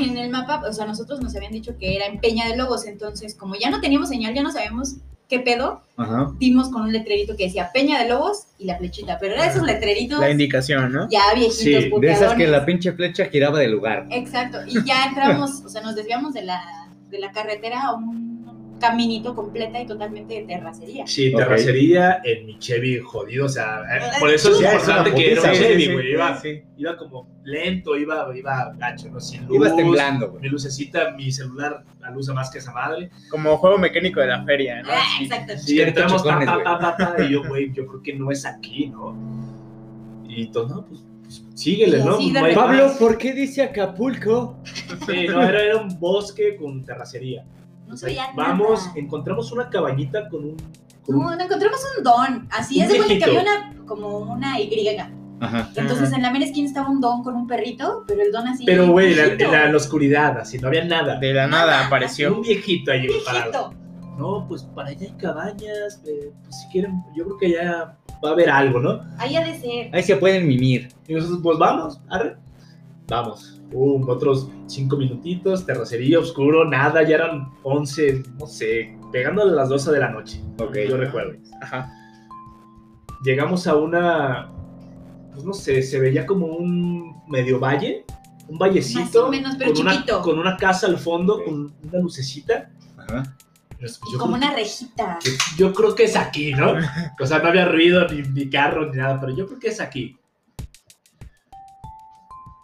[0.00, 2.86] en el mapa, o sea, nosotros nos habían dicho que era en Peña de Lobos,
[2.86, 4.96] entonces como ya no teníamos señal, ya no sabíamos
[5.28, 6.32] qué pedo, Ajá.
[6.38, 9.62] dimos con un letrerito que decía Peña de Lobos y la flechita, pero era esos
[9.62, 11.08] letreritos La indicación, ¿no?
[11.10, 14.06] ya viejitos, Sí, de esas De esas que la pinche flecha giraba de lugar.
[14.10, 18.31] Exacto, y ya entramos, o sea, nos desviamos de la, de la carretera a un
[18.82, 21.06] caminito completa y totalmente de terracería.
[21.06, 25.14] Sí, terracería en mi Chevy jodido, o sea, eh, por eso es Sí, es importante
[25.14, 26.62] que era un Chevy, sí, güey, sí, iba, sí.
[26.76, 29.20] iba como lento, iba, iba gacho, ¿no?
[29.20, 29.56] Sin luz.
[29.56, 30.42] Ibas temblando, güey.
[30.42, 33.10] Mi lucecita, mi celular, la luz más que esa madre.
[33.30, 34.88] Como juego mecánico de la feria, ¿no?
[34.90, 35.24] Ah, Sí.
[35.24, 35.52] exacto.
[35.58, 38.32] Sí, entramos, pa, chocones, pa, pa, pa, pa, y yo, güey, yo creo que no
[38.32, 39.16] es aquí, ¿no?
[40.28, 42.16] Y todo, no, pues, pues, síguele, ¿no?
[42.18, 42.92] hay Pablo.
[42.98, 44.58] ¿por qué dice Acapulco?
[45.06, 47.44] Sí, no, era, era un bosque con terracería.
[47.92, 48.92] No O se sea, veía vamos, nada.
[48.98, 50.56] encontramos una cabañita con un...
[51.04, 54.18] con No, no, encontramos un don, así Un es de cuenta que había una, como
[54.18, 54.96] una Y.
[55.40, 55.68] Ajá.
[55.76, 56.16] Entonces Ajá.
[56.16, 58.64] en la mera esquina estaba un don con un perrito, pero el don así.
[58.64, 61.18] Pero, güey, en la, la- oscuridad, así, no había nada.
[61.18, 62.34] De la nada Nada, apareció.
[62.34, 63.42] Un viejito ahí parado.
[63.50, 63.74] viejito.
[64.16, 68.28] No, pues para allá hay cabañas, eh, pues si quieren, yo creo que ya va
[68.30, 69.00] a haber algo, ¿no?
[69.18, 69.94] Ahí ha de ser.
[69.94, 70.88] Ahí se pueden mimir.
[71.08, 72.36] Y nosotros, pues vamos, arre.
[73.12, 73.60] Vamos.
[73.72, 79.68] Um, otros cinco minutitos, terracería, oscuro, nada, ya eran 11, no sé, pegando a las
[79.68, 80.42] 12 de la noche.
[80.58, 80.76] Ok.
[80.88, 81.34] Yo recuerdo.
[81.60, 81.90] Ajá.
[83.22, 84.50] Llegamos a una,
[85.32, 88.04] pues no sé, se veía como un medio valle,
[88.48, 89.00] un vallecito.
[89.00, 90.14] Más o menos, pero con chiquito.
[90.16, 92.70] Una, con una casa al fondo, con una lucecita.
[92.96, 93.36] Ajá.
[93.78, 95.18] Pues, Y yo como creo una rejita.
[95.22, 96.74] que- Yo creo que es aquí, ¿no?
[97.20, 99.80] O sea, no había ruido, ni, ni carro, ni nada, pero yo creo que es
[99.80, 100.16] aquí.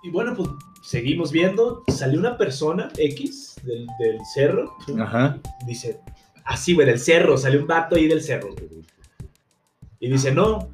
[0.08, 0.48] Y bueno, pues
[0.82, 1.84] seguimos viendo.
[1.88, 4.72] Salió una persona X del, del cerro.
[4.98, 5.38] Ajá.
[5.66, 6.00] Dice,
[6.46, 7.36] así, güey, del cerro.
[7.36, 8.54] Salió un vato ahí del cerro.
[10.00, 10.70] Y dice, no,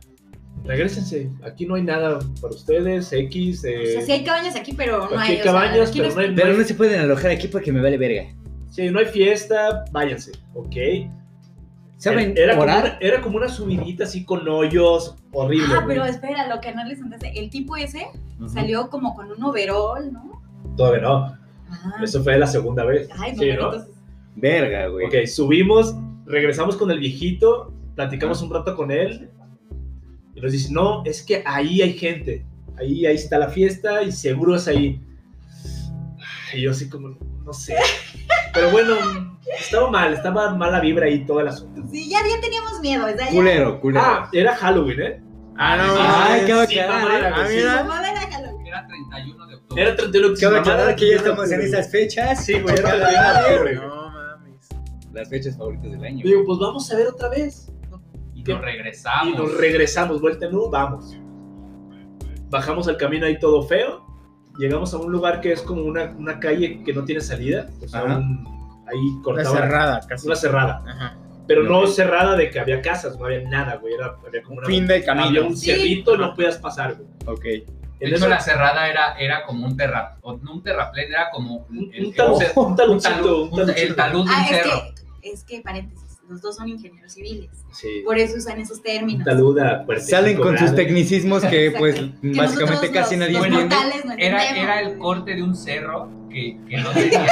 [0.63, 1.33] regresense.
[1.43, 3.13] Aquí no hay nada para ustedes.
[3.13, 3.65] X.
[3.65, 5.29] O eh, sea, sí hay cabañas aquí, pero no aquí hay.
[5.31, 7.73] hay o sea, cabañas, aquí pero no hay, Pero no se pueden alojar aquí porque
[7.73, 8.33] me vale verga.
[8.71, 9.85] sí, no hay fiesta.
[9.91, 10.77] Váyanse, ¿ok?
[11.99, 12.85] ¿Saben Era como, orar?
[12.85, 15.17] una, era como una subidita así con hoyos.
[15.33, 15.75] Horrible.
[15.75, 17.39] Ah, pero espera, lo que no les contaste.
[17.39, 18.07] El tipo ese
[18.47, 20.43] salió como con un overol, ¿no?
[20.77, 21.15] Todavía no.
[21.71, 21.95] Ah.
[22.03, 23.09] Eso fue la segunda vez.
[23.19, 23.73] Ay, no, sí, pero ¿no?
[23.73, 23.95] entonces.
[24.37, 25.07] Verga, güey.
[25.07, 25.95] Ok, subimos,
[26.27, 29.31] regresamos con el viejito, platicamos un rato con él
[30.35, 32.45] y nos dice, no, es que ahí hay gente,
[32.77, 35.01] ahí, ahí está la fiesta y seguro es ahí.
[36.53, 37.77] Y yo así como, no sé.
[38.55, 38.95] Pero bueno,
[39.59, 41.83] estaba mal, estaba mala vibra ahí toda la asunto.
[41.91, 43.07] Sí, ya, ya teníamos miedo.
[43.17, 44.05] Ya- Culero, culero.
[44.05, 45.23] Ah, era Halloween, ¿eh?
[45.57, 45.95] Ah, no.
[45.99, 48.67] Ay, qué mamá, era, Ah, era Halloween.
[48.67, 49.83] Era 31 de octubre.
[49.83, 50.59] Era 31 de octubre.
[50.59, 52.45] aclarar que ya estamos en esas fechas.
[52.45, 53.77] Sí, güey, era 31 de octubre.
[53.77, 53.89] güey.
[53.89, 54.69] No mames.
[55.13, 56.25] Las fechas favoritas del año.
[56.25, 57.71] Digo, pues vamos a ver otra vez.
[58.35, 58.53] Y ¿Qué?
[58.53, 59.29] nos regresamos.
[59.29, 61.17] Y nos regresamos, vuelta en U, vamos.
[62.51, 64.04] Bajamos al camino ahí todo feo.
[64.59, 67.67] Llegamos a un lugar que es como una, una calle que no tiene salida.
[67.85, 68.47] O sea, un-
[68.87, 69.57] ahí Una cortaba.
[69.57, 70.27] cerrada, casi.
[70.27, 70.83] Una cerrada.
[70.87, 71.17] Ajá.
[71.47, 73.95] Pero no cerrada de que había casas, no había nada, güey.
[73.95, 74.67] Era, había como una.
[74.67, 75.27] Fin del camino.
[75.29, 75.67] Había un Sí.
[75.67, 77.09] cerrito y no podías pasar, güey.
[77.27, 77.43] Ok.
[77.43, 77.65] De
[78.01, 81.31] En hecho, eso, la cerrada era, era como un terra, o no un terraplén, era
[81.31, 83.95] como un, el, un talud- el- un talud- un un- el taluncito.
[83.95, 84.71] talud de un Ah, es cerro.
[85.23, 86.04] que, es que, paréntesis.
[86.29, 87.51] Los dos son ingenieros civiles.
[87.73, 88.03] Sí.
[88.05, 89.25] Por eso usan esos términos.
[89.25, 89.85] Saluda.
[90.01, 93.75] Salen con sus tecnicismos que pues Que básicamente casi los- nadie los entiende.
[94.07, 97.27] no Era, era el corte de un cerro que, que no tenía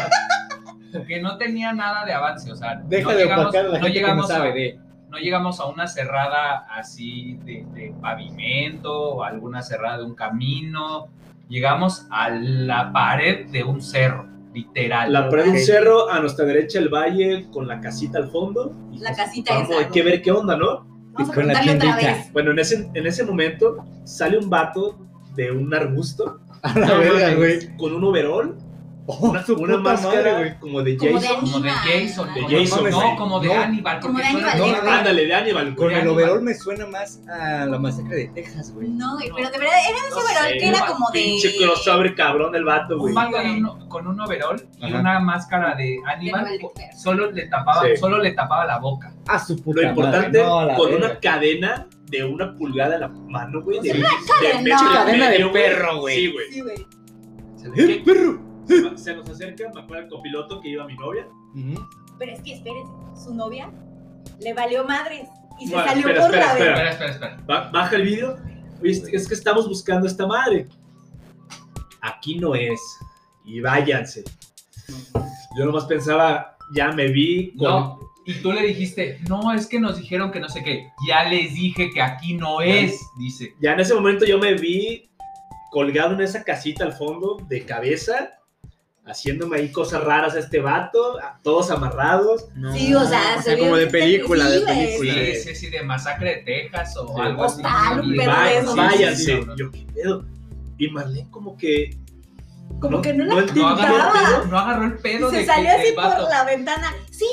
[1.07, 3.79] que no tenía nada de avance, o sea, Deja no de llegamos, opacar a la
[3.79, 4.79] no gente que no llegamos sabe a, de...
[5.09, 11.09] no llegamos a una cerrada así de, de pavimento o alguna cerrada de un camino,
[11.49, 15.13] llegamos a la pared de un cerro, literal.
[15.13, 18.73] La pared de un cerro, a nuestra derecha el valle con la casita al fondo.
[18.93, 20.87] y La pues, casita vamos, esa, Hay que ver qué onda, ¿no?
[21.13, 22.13] Vamos a con la preguntarle otra tiendita.
[22.25, 22.33] vez.
[22.33, 24.99] Bueno, en ese, en ese momento sale un vato
[25.35, 27.37] de un arbusto A la No verga, mames.
[27.37, 27.77] güey.
[27.77, 28.57] con un overol,
[29.05, 30.59] Oh, una, su una máscara güey.
[30.61, 31.41] como de Como de Jason.
[31.41, 31.71] como de.
[31.71, 33.55] Jason, De como- Jason, no, como de No.
[33.63, 35.75] Aníbal, Como porque de suena- Aníbal, no, no, Ándale, de Aníbal.
[35.75, 36.23] Con de el Aníbal.
[36.23, 38.89] overol me suena más a la masacre de Texas, güey.
[38.91, 41.13] No, güey, pero de verdad era ese No overol sé, que era como de.
[41.19, 43.09] Pinche crossover cabrón el vato, güey.
[43.11, 45.01] un vato de un- con un overol y Ajá.
[45.01, 46.47] una máscara de Aníbal,
[46.97, 47.97] solo le tapaba, Sí.
[47.97, 49.13] solo le tapaba la boca.
[49.27, 50.75] A su puta Lo importante, madre.
[50.77, 51.07] Con verga.
[51.09, 53.81] una cadena de una pulgada en la mano, güey.
[53.81, 54.01] De,
[54.41, 55.29] cadena.
[55.31, 56.17] de perro, güey.
[56.17, 56.47] Sí, güey.
[56.53, 56.87] Sí, güey.
[57.77, 58.52] ¡Eh, perro!
[58.97, 61.27] Se nos acerca, me acuerdo el copiloto que iba mi novia.
[62.19, 62.93] Pero es que espérense,
[63.23, 63.71] su novia
[64.41, 65.29] le valió madres
[65.61, 66.91] y se Bueno, salió espera, por espera, la espera.
[66.91, 67.43] Espera, espera, espera.
[67.47, 68.37] Ba- baja el vídeo.
[68.83, 70.69] Es- que estamos buscando esta madre.
[72.01, 72.81] Aquí no es.
[73.45, 74.25] Y váyanse.
[75.57, 77.69] Yo nomás pensaba, ya me vi con.
[77.69, 80.89] No, y tú le dijiste, no, es que nos dijeron que no sé qué.
[81.09, 83.55] Ya les dije que aquí no es, dice.
[83.61, 85.11] Ya en ese momento yo me vi
[85.71, 88.31] colgado en esa casita al fondo, de cabeza,
[89.05, 92.47] haciéndome ahí cosas raras a este vato, a- todos amarrados.
[92.55, 92.73] No.
[92.73, 95.13] Sí, o sea, se vio como de que- película, de película.
[95.15, 97.21] Sí, sí, sí, de masacre de Texas o Sí.
[97.21, 97.63] algo así.
[98.77, 99.17] Váyanse.
[99.17, 100.25] Sí, sí, yo, ¿qué pedo?
[100.79, 101.97] Y Marlene como que...
[102.81, 104.45] Como que no la No agarró, el pedo.
[104.47, 106.93] no agarró el pedo se de salió que así por la ventana.
[107.11, 107.27] Sí,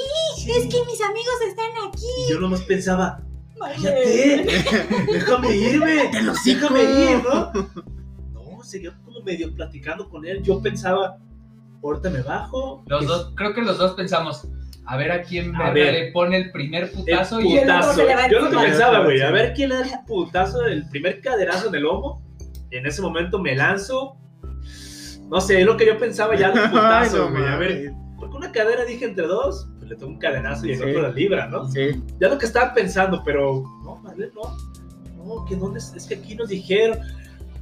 [0.47, 2.05] es que mis amigos están aquí.
[2.28, 3.22] Y yo nomás pensaba,
[3.57, 4.43] Marlene.
[4.45, 6.11] cállate, déjame irme,
[6.45, 7.51] déjame ir, ¿no?
[8.34, 10.43] No, seguía como medio platicando con él.
[10.43, 11.17] Yo pensaba,
[11.84, 12.84] ahorita me bajo.
[12.88, 14.47] Los dos, creo que los dos pensamos,
[14.86, 15.93] a ver a quién A verga ver.
[16.05, 18.05] le pone el primer El putazo y el otro putazo.
[18.05, 21.21] va Yo lo que pensaba, güey, a ver quién le da el putazo, el primer
[21.21, 22.21] caderazo en el lomo.
[22.71, 24.15] En ese momento me lanzo.
[25.30, 27.45] No sé, es lo que yo pensaba ya de Ay, putazo, no güey.
[27.51, 30.77] A ver, porque una cadera dije entre dos, pues le tomo un cadenazo y el
[30.77, 30.84] Sí.
[30.84, 31.67] otro la libra, ¿no?
[31.69, 32.01] Sí.
[32.19, 34.57] Ya lo que estaba pensando, pero no, Marlene, no.
[35.23, 36.97] No, que dónde es, es que aquí nos dijeron.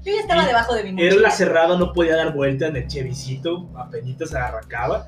[0.04, 1.22] Yo ya estaba Y debajo de mi Era mochila.
[1.30, 5.08] la cerrada, no podía dar vuelta en el chevicito, apenas se arrancaba.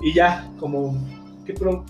[0.00, 0.96] Y ya, como,
[1.44, 1.84] ¿qué pro?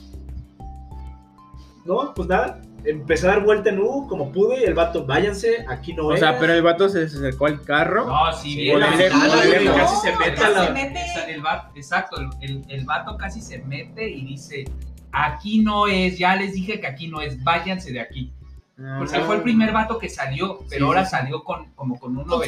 [1.84, 5.64] No, pues nada, empecé a dar vuelta en U como pude y el vato, váyanse,
[5.68, 6.20] aquí no O es.
[6.20, 8.06] sea, pero el vato se acercó al carro.
[8.06, 8.80] No, sí, bien.
[8.80, 10.70] la casi se mete a Se la...
[10.70, 11.00] mete.
[11.28, 11.42] El
[11.74, 14.64] exacto, el, el, el vato casi se mete y dice,
[15.12, 18.32] aquí no es, ya les dije que aquí no es, váyanse de aquí.
[18.82, 18.98] No.
[18.98, 21.12] Porque fue el primer vato que salió, pero Sí, ahora sí.
[21.12, 22.42] salió con, como con un Con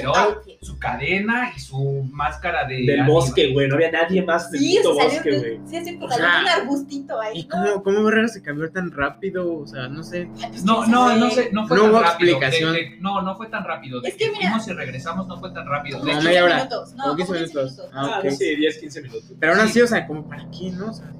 [0.63, 2.83] su cadena y su máscara de...
[2.85, 5.61] Del bosque, güey, no había nadie más del Sí, puto salió, bosque, güey.
[5.65, 7.39] sí, sí, O salió sea, un arbustito ahí.
[7.39, 9.59] ¿Y cómo, cómo Herrera se cambió tan rápido?
[9.59, 10.29] O sea, no sé.
[10.49, 12.31] Pues, No, no, no sé, no fue No tan hubo rápido.
[12.33, 12.73] explicación.
[12.73, 14.01] De- de- no, no fue tan rápido.
[14.01, 16.01] De Es que que mira- fuimos y regresamos no fue tan rápido.
[16.01, 16.57] De No, hecho, media 15 hora.
[16.57, 17.89] minutos, No, Como 15 como 15 minutos.
[17.93, 18.25] Ah, Ah, ok.
[18.25, 19.33] no sé, 10, 15 minutos.
[19.39, 19.69] Pero aún Sí.
[19.69, 20.91] así, o sea, como para qué, ¿no?
[20.91, 21.13] O sea,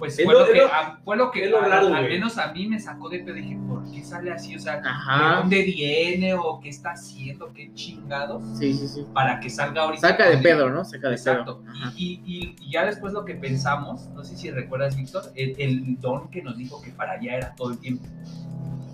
[0.00, 2.36] pues Es fue lo- que, lo- a- fue lo que lo a- raro, al menos
[2.38, 3.34] a mí me sacó de pedo.
[3.36, 4.56] Dije, ¿por qué sale así?
[4.56, 5.36] O sea, ¿de ajá.
[5.36, 7.52] dónde viene o qué está haciendo?
[7.52, 8.42] ¿Qué chingados?
[8.58, 9.06] Sí, sí, sí.
[9.14, 10.08] Para que salga ahorita.
[10.08, 10.84] Saca de pedo, ¿no?
[10.84, 11.60] Saca de Exacto.
[11.62, 11.72] pedo.
[11.96, 16.00] Y, y- y ya después lo que pensamos, no sé si recuerdas, Víctor, el, el
[16.00, 18.06] don que nos dijo que para allá era todo el tiempo.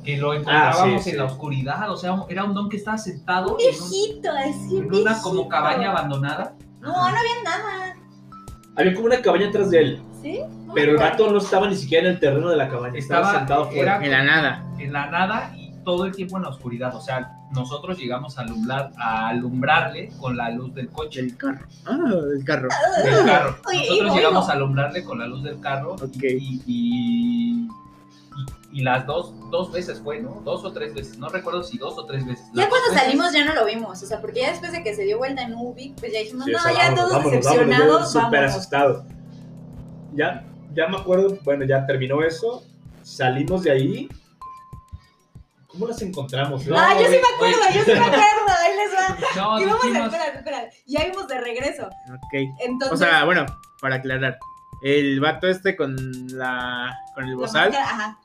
[0.05, 1.19] Que lo encontrábamos sí, en sí.
[1.19, 4.77] la oscuridad, o sea, era un don que estaba sentado Un en, un- viejito, así.
[4.79, 6.55] en una como cabaña abandonada.
[6.81, 7.97] No, no había nada.
[8.77, 10.41] Había como una cabaña atrás de él, ¿Sí?
[10.75, 13.39] pero el vato no estaba ni siquiera en el terreno de la cabaña, estaba, Estaba-
[13.39, 13.97] sentado afuera.
[13.97, 14.65] era- En la nada.
[14.79, 16.95] en la nada y todo el tiempo en la oscuridad.
[16.97, 21.65] O sea, nosotros llegamos a, alumbrar, a alumbrarle con la luz del coche, Del carro.
[21.87, 22.69] Ah, del carro.
[23.05, 23.57] del carro.
[23.69, 26.23] Oye, Nosotros y llegamos a alumbrarle con la luz del carro Ok.
[26.23, 27.69] y, y, y-
[28.73, 30.43] y las dos, dos veces fue, ¿no?
[30.45, 31.17] Dos o tres veces.
[31.19, 32.45] No recuerdo si dos o tres veces.
[32.53, 34.95] Ya cuando veces- salimos ya no lo vimos, o sea, porque ya después de que
[34.95, 37.87] se dio vuelta en Ubik, pues ya dijimos, Sí, no, ya vámonos, todos vámonos, decepcionados,
[37.89, 39.05] vámonos, súper asustado.
[40.17, 40.45] Ya,
[40.75, 42.65] ya me acuerdo, bueno, ya terminó eso,
[43.03, 44.09] salimos de ahí.
[45.67, 46.65] ¿Cómo las encontramos?
[46.67, 49.17] No, ah, yo sí me acuerdo, yo sí me acuerdo, ahí les va.
[49.37, 51.87] No, Íbamos a, dijimos- espera, espera, ya íbamos de regreso.
[51.87, 52.33] Ok.
[52.61, 53.45] Entonces, O sea, bueno,
[53.81, 54.39] para aclarar.
[54.83, 55.97] El vato este con
[56.37, 57.73] la con el La bozal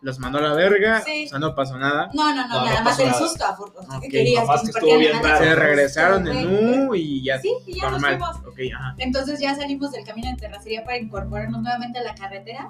[0.01, 1.25] los mandó a la verga, Sí.
[1.25, 2.09] o sea, no pasó nada.
[2.13, 3.17] No, no, no, No, no nada más el nada.
[3.19, 3.43] susto.
[3.45, 4.41] afor- o sea, ¿qué Ok, querías?
[4.43, 5.45] nomás Que que nos estuvo bien partieran la raro.
[5.45, 6.89] Se regresaron en.
[6.89, 8.19] U y ya Sí, y ya normal.
[8.19, 8.53] nos fuimos.
[8.53, 8.95] Ok, ajá.
[8.97, 12.69] Entonces ya salimos del camino de terracería para incorporarnos nuevamente a la carretera.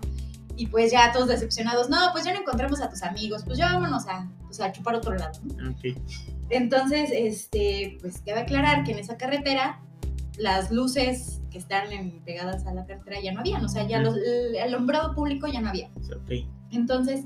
[0.58, 3.74] Y pues ya todos decepcionados, no, pues ya no encontramos a tus amigos, pues ya
[3.74, 5.32] vámonos a, pues, a chupar otro lado.
[6.50, 9.80] Entonces, este, pues cabe aclarar que en esa carretera
[10.38, 14.00] las luces que están en- pegadas a la carretera ya no habían, o sea, ya
[14.00, 15.90] los, el alumbrado público ya no había.
[16.72, 17.26] Entonces,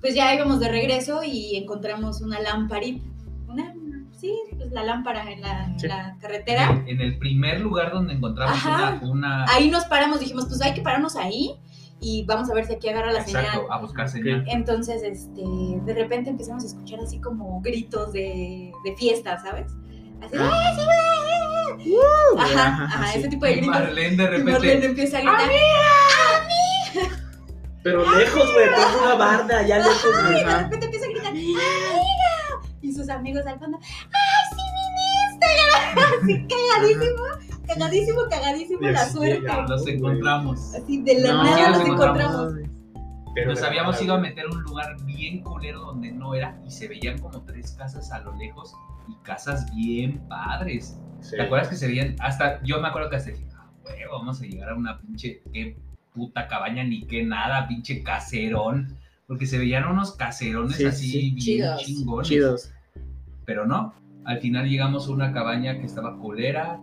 [0.00, 3.04] pues ya íbamos de regreso y encontramos una lamparita,
[3.48, 3.74] una,
[4.12, 5.88] sí, pues la lámpara en la, en Sí.
[5.88, 6.82] la carretera.
[6.86, 8.98] En el primer lugar donde encontramos Ajá.
[9.02, 11.56] una, una Ahí nos paramos, dijimos, pues hay que pararnos ahí
[12.00, 13.44] y vamos a ver si aquí agarra la señal.
[13.44, 14.44] exacto, a buscar señal.
[14.48, 15.42] Entonces, este,
[15.84, 19.72] de repente empezamos a escuchar así como gritos de, de fiesta, ¿sabes?
[20.22, 20.50] Así, Ah.
[20.52, 20.82] ¡ah, sí,
[22.38, 23.18] Ajá, Ajá, ajá, sí.
[23.18, 23.74] ese tipo de Y gritos.
[23.74, 24.52] Marlene de Y repente.
[24.52, 25.50] Marlene empieza a gritar,
[27.82, 31.60] Pero lejos, güey, con una barda, ya lejos, y de repente empieza a gritar, ¡amiga!
[32.82, 35.46] Y sus amigos al fondo, ¡ay, sí viniste!
[36.00, 37.22] Así cagadísimo,
[37.66, 39.40] cagadísimo, cagadísimo Y la suerte.
[39.80, 39.94] güey.
[39.96, 40.74] encontramos.
[40.74, 42.52] Así de la No, nada sí, nos los encontramos.
[43.34, 46.70] Pero Nos habíamos ido a meter a un lugar bien culero donde no era y
[46.70, 48.74] se veían como tres casas a lo lejos
[49.08, 50.98] y casas bien padres.
[51.22, 51.36] Sí.
[51.36, 52.16] ¿Te acuerdas que se veían?
[52.20, 55.42] Hasta yo me acuerdo que hasta dije, ah, güey, vamos a llegar a una pinche,
[55.52, 55.76] qué
[56.14, 58.96] puta cabaña ni qué nada, pinche caserón.
[59.26, 61.20] Porque se veían unos caserones Sí, así sí.
[61.30, 61.82] bien Chidos.
[61.84, 62.28] chingones.
[62.28, 62.70] Chidos.
[63.44, 63.94] Pero no,
[64.24, 66.80] al final llegamos a una cabaña que estaba culera.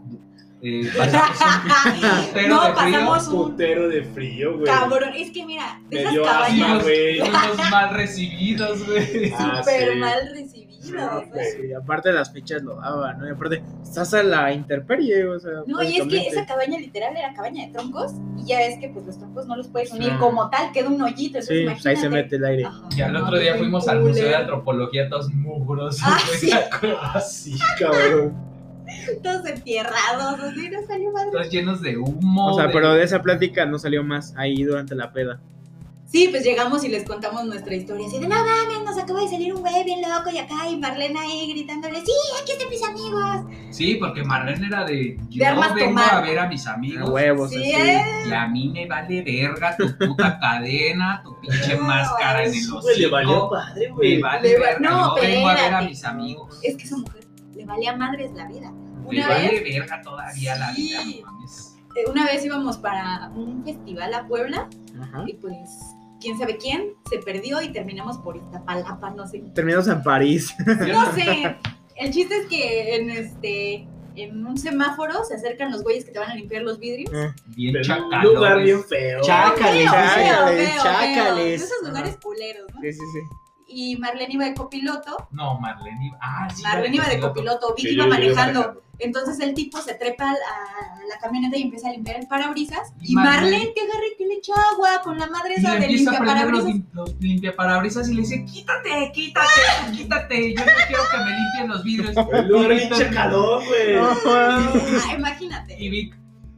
[0.62, 2.76] eh, pasamos un putero No, de frío.
[2.76, 4.66] pasamos un putero de frío, güey.
[4.66, 5.10] cabrón.
[5.16, 7.20] Es que mira, de esas cabañas asma, güey.
[7.20, 9.32] Fuimos mal recibidos, güey.
[9.38, 10.00] Ah, súper sí.
[10.00, 10.67] mal recibidas.
[10.80, 13.28] Sí, aparte las fichas lo daban, ¿no?
[13.28, 15.52] Y aparte, estás a la intemperie, o sea.
[15.66, 18.90] No, y es que esa cabaña literal era cabaña de troncos y ya ves que
[18.90, 21.86] pues los troncos no los puedes unir como tal, queda un hoyito, entonces Sí, pues
[21.86, 22.24] ahí se imagínate.
[22.24, 22.66] mete el aire.
[22.66, 22.82] Ajá.
[22.96, 24.36] Y al No, otro día fuimos al Museo de.
[24.36, 26.02] Antropología todos mugrosos.
[26.04, 26.48] Ah, sí.
[26.50, 27.00] ¿te acuerdas?
[27.04, 28.48] Ah, sí, cabrón.
[29.22, 31.12] Todos entierrados, así no salió.
[31.32, 32.48] Todos llenos de humo.
[32.48, 35.40] O sea, de- pero de esa plática no salió más ahí durante la peda.
[36.10, 39.28] Sí, pues llegamos y les contamos nuestra historia, así de, no mames, nos acaba de
[39.28, 42.82] salir un güey bien loco y acá, y Marlene ahí gritándole, sí, aquí están mis
[42.82, 43.54] amigos.
[43.76, 45.20] Sí, porque Marlene era de.
[45.28, 46.14] Yo armas vengo tomar.
[46.16, 47.10] a ver a mis amigos.
[47.10, 47.82] huevos, Sí, así.
[47.90, 48.02] ¿eh?
[48.30, 52.72] Y a mí me vale verga tu puta cadena, tu pinche No, máscara en el
[52.72, 53.50] güey, le valió hocico.
[53.50, 54.22] padre, Me güey.
[54.22, 54.90] vale Le va- verga.
[54.90, 55.90] no, yo vengo a ver a espérate.
[55.90, 56.60] mis amigos.
[56.64, 58.72] Es que esa mujer le valía madres la vida.
[58.72, 60.82] Me Una vale verga todavía la Sí.
[60.84, 61.76] vida, no mames.
[61.98, 64.70] eh, una vez íbamos para un festival a Puebla
[65.02, 65.24] Ajá.
[65.28, 65.58] y pues,
[66.20, 69.44] quién sabe quién, se perdió y terminamos por Iztapalapa, no sé.
[69.54, 70.54] Terminamos en París.
[70.66, 71.56] No sé.
[71.96, 76.20] El chiste es que en este en un semáforo se acercan los güeyes que te
[76.20, 77.12] van a limpiar los vidrios.
[77.56, 78.34] Bien Pero en un chacalones.
[78.34, 79.22] lugar bien feo.
[79.22, 82.82] Chácales, Feo, feo, chácales, esos lugares culeros, ¿no?
[82.82, 83.20] Sí, sí, sí.
[83.68, 85.28] Y Marlene iba de copiloto.
[85.32, 86.18] No, Marlene iba.
[86.22, 86.64] Ah, sí.
[86.64, 88.82] Marlene iba de copiloto, Vicky Sí, iba manejando.
[89.00, 92.94] Entonces el tipo se trepa a la, camioneta y empieza a limpiar el parabrisas.
[93.00, 95.80] Y Y Marlene- Marlene que agarre que le echa agua con la madre esa le
[95.80, 99.48] de empieza a limpia prender los, los limpiaparabrisas y le dice, quítate, quítate,
[99.96, 100.56] quítate.
[100.56, 102.16] Yo no quiero que me limpien los vidrios.
[102.34, 103.98] El lugar chacalón, güey.
[103.98, 105.76] Ah, imagínate.
[105.80, 106.18] Y Vic,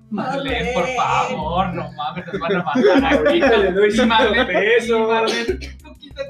[0.09, 4.45] Marlene, por favor, no mames, nos van a matar Ahorita le doy Y Marlene, y
[4.45, 5.07] pesos.
[5.07, 5.77] Marlene,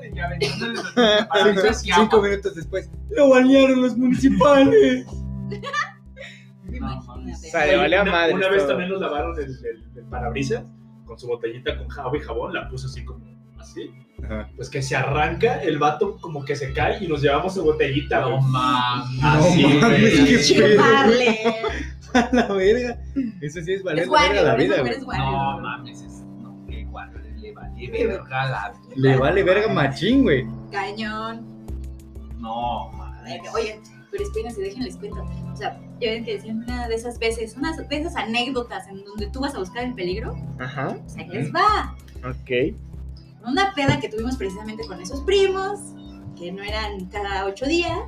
[0.01, 2.89] limpiaparabrisas y Cinco minutos después.
[3.09, 5.05] Lo banearon los municipales.
[6.71, 7.47] Imagínate.
[7.47, 8.69] O sea, le valía una, madre Una vez todo.
[8.69, 10.63] también nos lavaron el, el, el parabrisas
[11.05, 13.25] con su botellita con jabón y jabón, la puso así como
[13.59, 13.91] así.
[14.23, 14.49] Ajá.
[14.55, 18.21] Pues que se arranca, el vato como que se cae y nos llevamos su botellita.
[18.21, 19.23] No mames.
[19.23, 20.83] Así, No mames, qué pedo.
[22.13, 22.97] A la verga.
[23.41, 25.19] Eso sí es valer Es la verga Wario, la vida, güey.
[25.19, 26.18] No mames, es, no,
[27.49, 28.93] le vale verga la vida.
[28.95, 30.47] Le vale verga machín, güey.
[30.71, 31.45] Cañón.
[32.37, 33.41] No, mames.
[33.53, 33.79] Oye,
[34.11, 35.25] pero espérense, déjenles cuento.
[35.51, 39.03] O sea, ya ven que decían una de esas veces, una de esas anécdotas en
[39.03, 40.35] donde tú vas a buscar el peligro.
[40.59, 40.97] Ajá.
[41.05, 41.95] O sea, les va.
[42.27, 42.75] Ok.
[43.45, 45.79] Una peda que tuvimos precisamente con esos primos,
[46.37, 47.99] que no eran cada ocho días.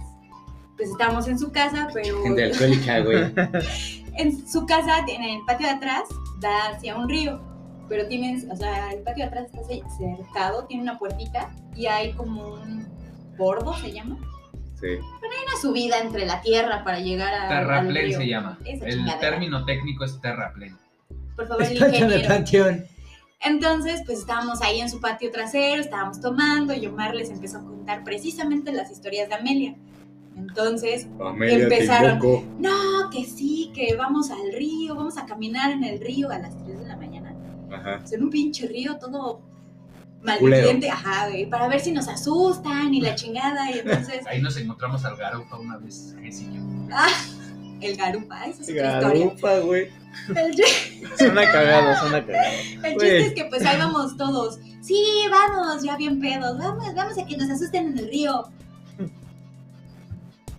[0.77, 3.33] Pues estábamos en su casa, pero Gente alcohólica, güey.
[4.17, 6.03] en su casa, en el patio de atrás,
[6.39, 7.50] da hacia un río.
[7.91, 11.87] Pero tienes, o sea, el patio de atrás está ce- cercado, tiene una puertita y
[11.87, 12.87] hay como un
[13.37, 14.17] bordo, se llama.
[14.79, 14.87] Sí.
[14.97, 17.49] Una subida entre la tierra para llegar a.
[17.49, 18.57] Terraplén se llama.
[18.63, 19.19] Esa El chingadera.
[19.19, 20.77] término técnico es terraplén.
[21.35, 22.27] Por favor, el ingeniero.
[22.29, 22.85] panteón.
[23.41, 27.63] Entonces, pues estábamos ahí en su patio trasero, estábamos tomando y Omar les empezó a
[27.63, 29.75] contar precisamente las historias de Amelia.
[30.37, 32.19] Entonces, Amelia, Empezaron.
[32.57, 36.57] no, que sí, que vamos al río, vamos a caminar en el río a las
[36.63, 37.10] 3 de la mañana.
[37.71, 37.95] Ajá.
[37.95, 39.41] hacer un pinche río todo
[40.23, 44.55] malviviente, ajá, güey, para ver si nos asustan y la chingada, y entonces, Ahí nos
[44.57, 46.61] encontramos al Garufa una vez, Jessy y yo.
[46.93, 47.07] ah,
[47.81, 49.25] el garupa, esa es otra historia.
[49.25, 49.89] Garupa, güey.
[50.35, 50.53] El,
[51.17, 52.47] Suena cagado, suena cagado.
[52.83, 52.93] el Güey.
[52.93, 57.25] chiste es que pues ahí vamos todos, sí, vamos, ya bien pedos, vamos, vamos a
[57.25, 58.43] que nos asusten en el río.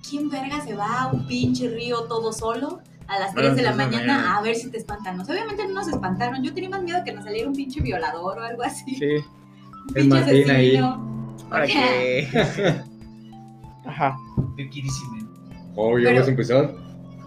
[0.09, 2.81] ¿Quién verga se va a un pinche río todo solo?
[3.09, 5.19] A las 3 de la mañana a ver si te espantan.
[5.21, 6.43] O sea, obviamente no nos espantaron.
[6.43, 8.95] Yo tenía más miedo que nos saliera un pinche violador o algo así.
[8.95, 9.05] Sí.
[9.07, 9.23] Un
[9.89, 10.77] El pinche Martín ahí.
[10.77, 11.37] asesino.
[11.51, 12.83] ¿Para qué?
[13.87, 14.17] Ajá.
[15.75, 16.75] Obvio, Pero- vas a empezar.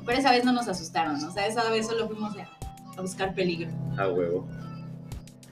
[0.05, 1.15] Pero esa vez no nos asustaron.
[1.23, 2.47] O sea, esa vez solo fuimos a,
[2.97, 3.71] a buscar peligro.
[3.97, 4.47] A huevo.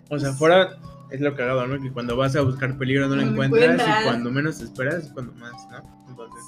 [0.10, 0.70] O sea, fuera
[1.10, 1.82] es lo cagado, ¿no?
[1.82, 4.02] Que cuando vas a buscar peligro no lo No lo encuentras encuentras.
[4.02, 6.06] y cuando menos te esperas es cuando más, ¿no?
[6.10, 6.44] Entonces,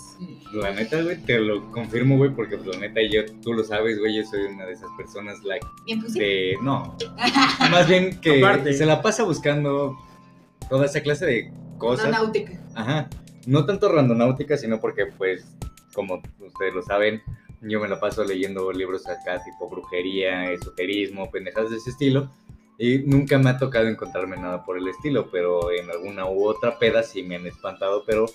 [0.56, 3.99] La neta, güey, te lo confirmo, güey, porque pues, la neta, yo, tú lo sabes,
[3.99, 5.66] güey, yo soy una de esas personas, like,
[6.14, 6.58] de...
[6.62, 6.95] No,
[7.72, 8.74] más bien que Aparte.
[8.74, 9.97] se la pasa buscando
[10.70, 12.10] toda esa clase de cosas.
[12.10, 12.53] náutica.
[12.74, 13.10] Ajá.
[13.45, 15.45] No tanto randonáutica, sino porque, pues,
[15.93, 17.22] como ustedes lo saben,
[17.62, 22.32] yo me la paso leyendo libros acá, tipo brujería, esoterismo, pendejadas de ese estilo.
[22.78, 26.78] Y nunca me ha tocado encontrarme nada por el estilo, pero en alguna u otra
[26.78, 28.26] peda sí me han espantado, pero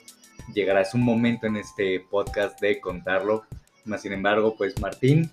[0.53, 3.45] llegará un momento en este podcast de contarlo.
[3.85, 5.31] Más sin embargo, pues Martín,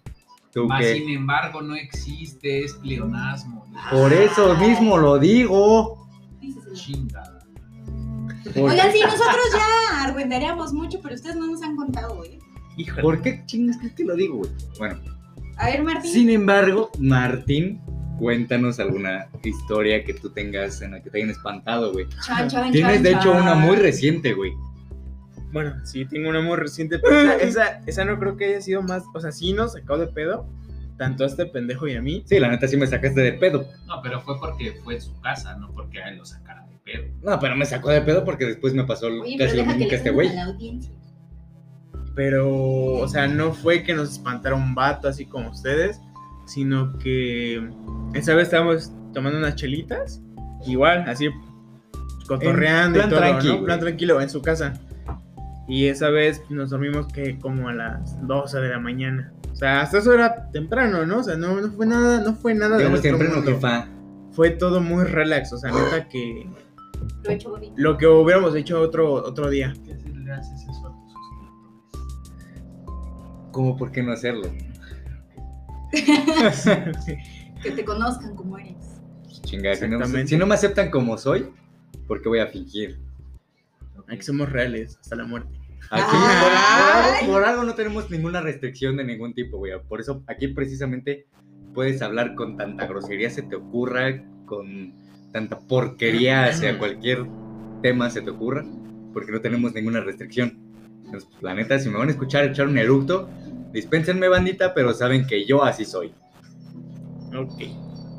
[0.51, 0.95] tú Más que...
[0.95, 3.65] sin embargo, no existe, es pleonasmo.
[3.91, 6.07] Por eso mismo lo digo.
[6.73, 7.39] Chingada.
[8.53, 12.39] ¿Por, Oigan, sí, nosotros ya argüendaríamos mucho, pero ustedes no nos han contado, güey.
[12.77, 13.01] Híjole.
[13.01, 14.51] ¿Por qué chingas que lo digo, güey?
[14.77, 14.99] Bueno,
[15.57, 16.11] A ver, Martín.
[16.11, 17.81] Sin embargo, Martín,
[18.17, 22.07] cuéntanos alguna historia que tú tengas en la que te hayan espantado, güey.
[22.25, 24.53] Chan, chan, Tienes chan, de hecho una muy reciente, güey.
[25.51, 28.81] Bueno, sí, tengo una muy reciente, pero esa, esa, esa no creo que haya sido
[28.81, 30.47] más, o sea, sí nos sacó de pedo,
[30.97, 32.23] tanto a este pendejo y a mí.
[32.25, 33.67] Sí, la neta sí me sacaste de pedo.
[33.85, 36.77] No, pero fue porque fue en su casa, no porque a él lo sacara de
[36.83, 37.05] pedo.
[37.21, 39.95] No, pero me sacó de pedo porque después me pasó Oye, casi lo mismo que
[39.95, 40.31] este güey.
[42.15, 46.01] Pero, o sea, no fue que nos espantara un vato así como ustedes,
[46.47, 47.69] sino que
[48.15, 50.21] esa vez estábamos tomando unas chelitas,
[50.65, 51.29] igual, así
[52.27, 53.63] cotorreando En y todo, tranqui, ¿no?
[53.63, 54.73] Plan tranquilo, en su casa.
[55.67, 59.33] Y esa vez nos dormimos que como a las 12 de la mañana.
[59.51, 61.17] O sea, hasta eso era temprano, ¿no?
[61.19, 63.51] O sea, no, no fue nada, no fue nada de Digamos nuestro temprano, mundo.
[63.55, 63.87] jefa.
[64.31, 66.47] Fue todo muy relax, o sea, neta que
[67.23, 67.73] Lo he hecho bonito.
[67.75, 69.73] lo que hubiéramos hecho otro, otro día.
[69.83, 71.13] ¿Qué haces- le haces eso a tus?
[73.51, 74.47] ¿Cómo por qué no hacerlo?
[77.63, 78.75] Que te conozcan como eres.
[79.41, 80.27] Chingada, si no, Exactamente.
[80.29, 81.49] si no me aceptan como soy,
[82.07, 82.99] ¿por qué voy a fingir?
[84.07, 85.56] Aquí somos reales hasta la muerte.
[85.89, 86.41] Aquí, Ay.
[86.41, 89.73] por, por algo, por algo no tenemos ninguna restricción de ningún tipo, güey.
[89.87, 91.27] Por eso aquí precisamente
[91.73, 94.93] puedes hablar con tanta grosería se te ocurra, con
[95.31, 97.25] tanta porquería hacia cualquier
[97.81, 98.65] tema se te ocurra,
[99.13, 100.57] porque no tenemos ninguna restricción.
[101.05, 103.29] Entonces, la neta, si me van a escuchar echar un eructo,
[103.71, 106.11] dispénsenme bandita, pero saben que yo así soy.
[107.35, 107.61] Ok.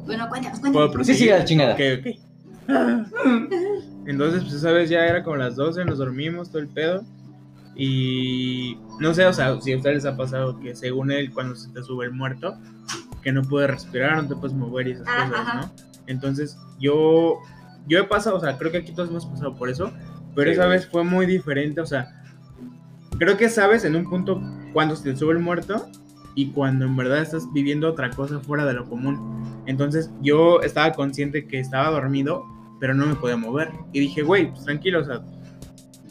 [0.06, 1.06] Bueno, cuéntanos, cuéntanos.
[1.06, 1.74] Sí, sí, la chingada.
[1.74, 2.28] Ok, ok.
[4.06, 7.04] Entonces, pues esa vez ya era como las 12, nos dormimos, todo el pedo.
[7.80, 11.54] Y no sé, o sea, si a ustedes les ha pasado que según él, cuando
[11.54, 12.58] se te sube el muerto,
[13.22, 15.60] que no puedes respirar, no te puedes mover y esas Ah, cosas, ajá.
[15.60, 15.70] ¿no?
[16.08, 17.38] Entonces, yo,
[17.86, 19.92] yo he pasado, o sea, creo que aquí todos hemos pasado por eso,
[20.34, 20.76] pero Sí, esa güey.
[20.78, 22.20] vez fue muy diferente, o sea,
[23.18, 25.86] creo que sabes en un punto cuando se te sube el muerto
[26.34, 29.62] y cuando en verdad estás viviendo otra cosa fuera de lo común.
[29.66, 32.42] Entonces yo estaba consciente que estaba dormido,
[32.80, 33.70] pero no me podía mover.
[33.92, 35.20] Y dije, güey, pues tranquilo, o sea,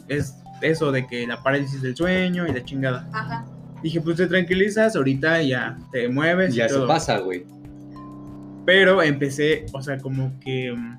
[0.08, 3.08] es eso de que la parálisis del sueño y la chingada.
[3.12, 3.44] Ajá.
[3.82, 6.54] Dije, pues te tranquilizas, ahorita ya te mueves.
[6.54, 6.86] y Ya se todo.
[6.88, 7.44] pasa, güey.
[8.66, 10.98] Pero empecé, o sea, como que mm,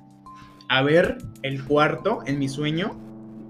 [0.68, 2.98] a ver el cuarto en mi sueño,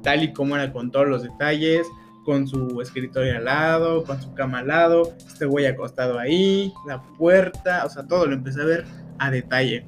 [0.02, 1.86] tal y como era con todos los detalles,
[2.24, 7.02] con su escritorio al lado, con su cama al lado, este güey acostado ahí, la
[7.02, 8.84] puerta, o sea, todo lo empecé a ver
[9.18, 9.86] a detalle.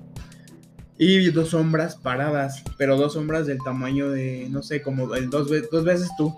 [0.98, 5.50] Y dos sombras paradas, pero dos sombras del tamaño de, no sé, como el dos,
[5.50, 6.34] ve- dos veces tú.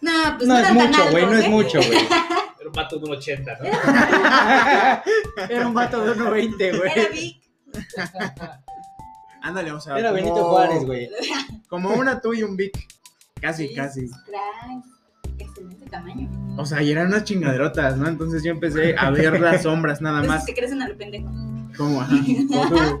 [0.00, 1.48] No, pues No no, es mucho, güey, no es ¿eh?
[1.48, 1.98] mucho, güey.
[2.60, 3.64] Era un vato de un 80, ¿no?
[5.48, 6.92] Era un vato de 1.20, güey.
[6.94, 7.42] Era Vic.
[9.42, 9.98] Ándale, o sea.
[9.98, 11.10] Era como- Benito Juárez, güey.
[11.68, 12.86] Como una tú y un Vic.
[13.40, 14.06] Casi, casi.
[14.08, 14.84] Crack.
[15.38, 16.28] Excelente tamaño.
[16.58, 18.06] O sea, y eran unas chingaderotas, ¿no?
[18.08, 20.46] Entonces yo empecé a ver las sombras nada Entonces más.
[20.46, 21.28] te crecen al pendejo.
[21.84, 22.16] Ajá.
[22.48, 23.00] tú.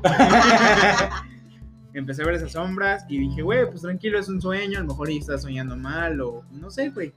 [1.92, 4.88] empecé a ver esas sombras y dije, güey, pues tranquilo, es un sueño, a lo
[4.88, 7.12] mejor ella está soñando mal o no sé, güey.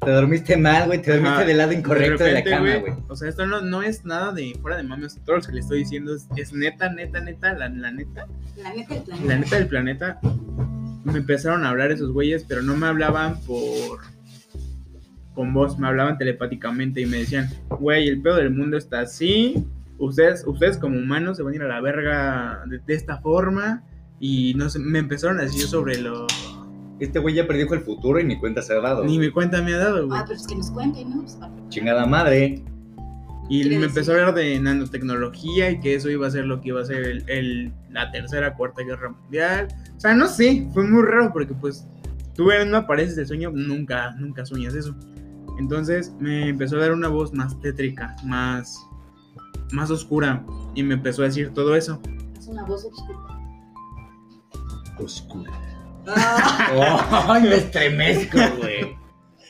[0.00, 1.02] Te dormiste mal, güey.
[1.02, 1.44] Te dormiste Ajá.
[1.44, 2.94] del lado incorrecto de, la repente, cama, güey.
[3.08, 5.20] O sea, esto no, no es nada de fuera de mames.
[5.26, 8.26] Todo lo que le estoy diciendo es, es neta, neta, neta, la, la neta.
[8.56, 9.26] La neta del planeta.
[9.26, 10.20] La neta del planeta.
[11.04, 14.00] Me empezaron a hablar esos güeyes, pero no me hablaban por.
[15.34, 19.66] con voz, me hablaban telepáticamente y me decían, güey, el pedo del mundo está así.
[20.00, 23.84] Ustedes, ustedes como humanos se van a ir a la verga de, de esta forma.
[24.18, 26.26] Y no sé, me empezaron a decir sobre lo.
[26.98, 29.04] Este güey ya predijo el futuro y ni cuenta se ha dado.
[29.04, 30.18] Ni mi cuenta me ha dado, güey.
[30.18, 31.20] Ah, pero es que nos cuenten, ¿no?
[31.22, 32.62] Pues, para- Chingada madre.
[33.48, 33.84] Y me decir?
[33.84, 36.84] empezó a hablar de nanotecnología y que eso iba a ser lo que iba a
[36.84, 39.68] ser el, el- la tercera, cuarta guerra mundial.
[39.96, 41.86] O sea, no sé, fue muy raro porque pues
[42.36, 44.94] tú en una paredes de sueño, nunca, nunca sueñas eso.
[45.58, 48.78] Entonces me empezó a dar una voz más tétrica, más,
[49.72, 50.44] más oscura
[50.74, 52.00] y me empezó a decir todo eso.
[52.38, 53.18] Es una voz oscura.
[54.98, 55.50] Oscura.
[56.06, 58.96] Ah, Ay, me estremezco, güey.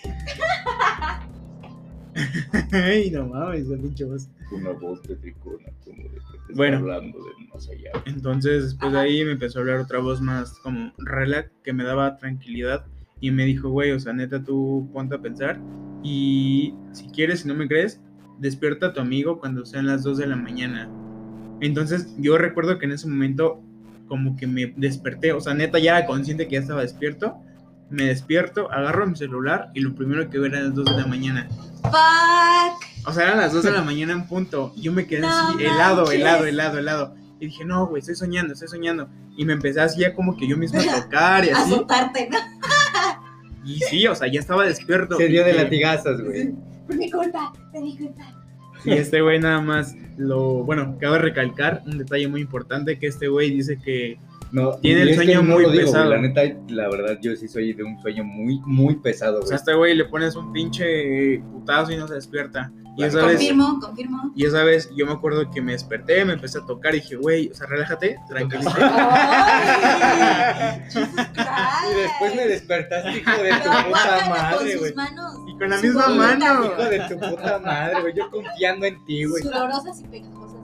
[2.72, 4.28] Ay, no mames, esa pinche voz.
[4.52, 6.10] Una voz de tricona, como de
[6.48, 6.78] que Bueno.
[6.78, 7.90] hablando del más allá.
[8.06, 11.84] Entonces, después de ahí me empezó a hablar otra voz más como relax, que me
[11.84, 12.84] daba tranquilidad.
[13.20, 15.60] Y me dijo, güey, o sea, neta, tú ponte a pensar.
[16.02, 18.00] Y si quieres, si no me crees,
[18.40, 20.88] despierta a tu amigo cuando sean las 2 de la mañana.
[21.60, 23.60] Entonces, yo recuerdo que en ese momento,
[24.08, 25.32] como que me desperté.
[25.32, 27.36] O sea, neta, ya era consciente que ya estaba despierto.
[27.90, 31.06] Me despierto, agarro mi celular y lo primero que veo eran las 2 de la
[31.06, 31.48] mañana.
[31.82, 33.06] fuck.
[33.06, 34.72] O sea, eran las 2 de la mañana en punto.
[34.76, 36.20] Yo me quedé No así, helado, manches.
[36.20, 37.14] helado, helado, helado.
[37.40, 39.08] Y dije, no, güey, estoy soñando, estoy soñando.
[39.36, 41.72] Y me empecé así ya como que yo mismo a tocar y así.
[41.72, 42.38] Azotarte, ¿no?
[43.64, 45.16] Y sí, o sea, ya estaba despierto.
[45.16, 46.54] Se dio Y de latigazos, güey.
[46.90, 48.22] Por mi culpa, por mi culpa.
[48.84, 50.64] Y este güey nada más lo...
[50.64, 54.18] Bueno, cabe recalcar un detalle muy importante que este güey dice que...
[54.50, 56.10] No, Tiene el es que sueño no muy güey, pesado.
[56.10, 59.46] La neta, la verdad, yo sí soy de un sueño muy, muy pesado, O güey.
[59.48, 62.72] sea, a este güey le pones un pinche putazo y no se despierta.
[62.96, 63.36] Y esa vez...
[63.36, 64.32] Confirmo, confirmo.
[64.34, 67.14] Y esa vez yo me acuerdo que me desperté, me empecé a tocar y dije,
[67.14, 68.80] güey, o sea, relájate, tranquilízate.
[71.90, 74.94] Y después me despertaste, hijo de tu puta madre, güey.
[75.60, 76.64] Con la Su misma mano.
[76.64, 78.14] Hijo de tu puta madre, güey.
[78.14, 79.42] Yo confiando en ti, güey.
[79.42, 80.60] Sudorosas y pegajosas.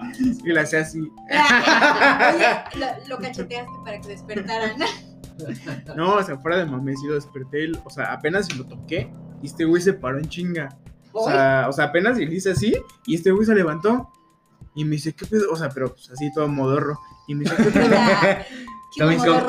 [0.00, 0.12] Ah.
[0.18, 1.00] Y la hacía así.
[1.00, 4.76] Oye, lo, lo cacheteaste para que despertaran.
[5.96, 7.72] No, o sea, fuera de mame, sí lo desperté.
[7.84, 9.10] O sea, apenas si lo toqué
[9.42, 10.68] y este güey se paró en chinga.
[11.12, 12.76] O sea, o sea apenas le hice así
[13.06, 14.12] y este güey se levantó.
[14.74, 15.50] Y me dice, ¿qué pedo?
[15.50, 16.98] O sea, pero pues así todo modorro.
[17.26, 17.94] Y me dice, ¿qué pedo?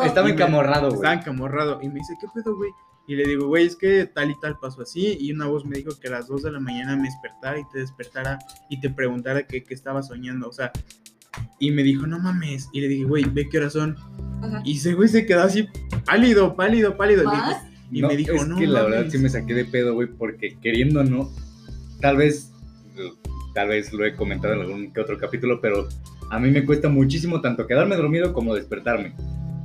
[0.03, 0.95] Estaba, encamorrado, güey.
[0.95, 1.79] Estaba encamorrado.
[1.81, 2.71] Y me dice, ¿qué pedo, güey?
[3.07, 5.17] Y le digo, güey, es que tal y tal pasó así.
[5.19, 7.63] Y una voz me dijo que a las 2 de la mañana me despertara y
[7.71, 8.39] te despertara
[8.69, 10.47] y te preguntara qué qué estaba soñando.
[10.47, 10.71] O sea,
[11.59, 12.69] y me dijo, no mames.
[12.71, 13.97] Y le dije, güey, ve qué horas son.
[14.41, 14.61] Ajá.
[14.63, 15.67] Y ese güey se quedó así,
[16.05, 17.23] pálido, pálido, pálido.
[17.23, 17.67] Y me dijo- ¿Más?
[17.91, 18.57] Y No, me dijo, es no.
[18.57, 19.11] que la verdad mames".
[19.11, 21.29] sí me saqué de pedo, güey, porque queriendo o no,
[22.01, 22.51] tal vez,
[23.53, 25.87] tal vez lo he comentado en algún que otro capítulo, pero
[26.31, 29.13] a mí me cuesta muchísimo tanto quedarme dormido como despertarme.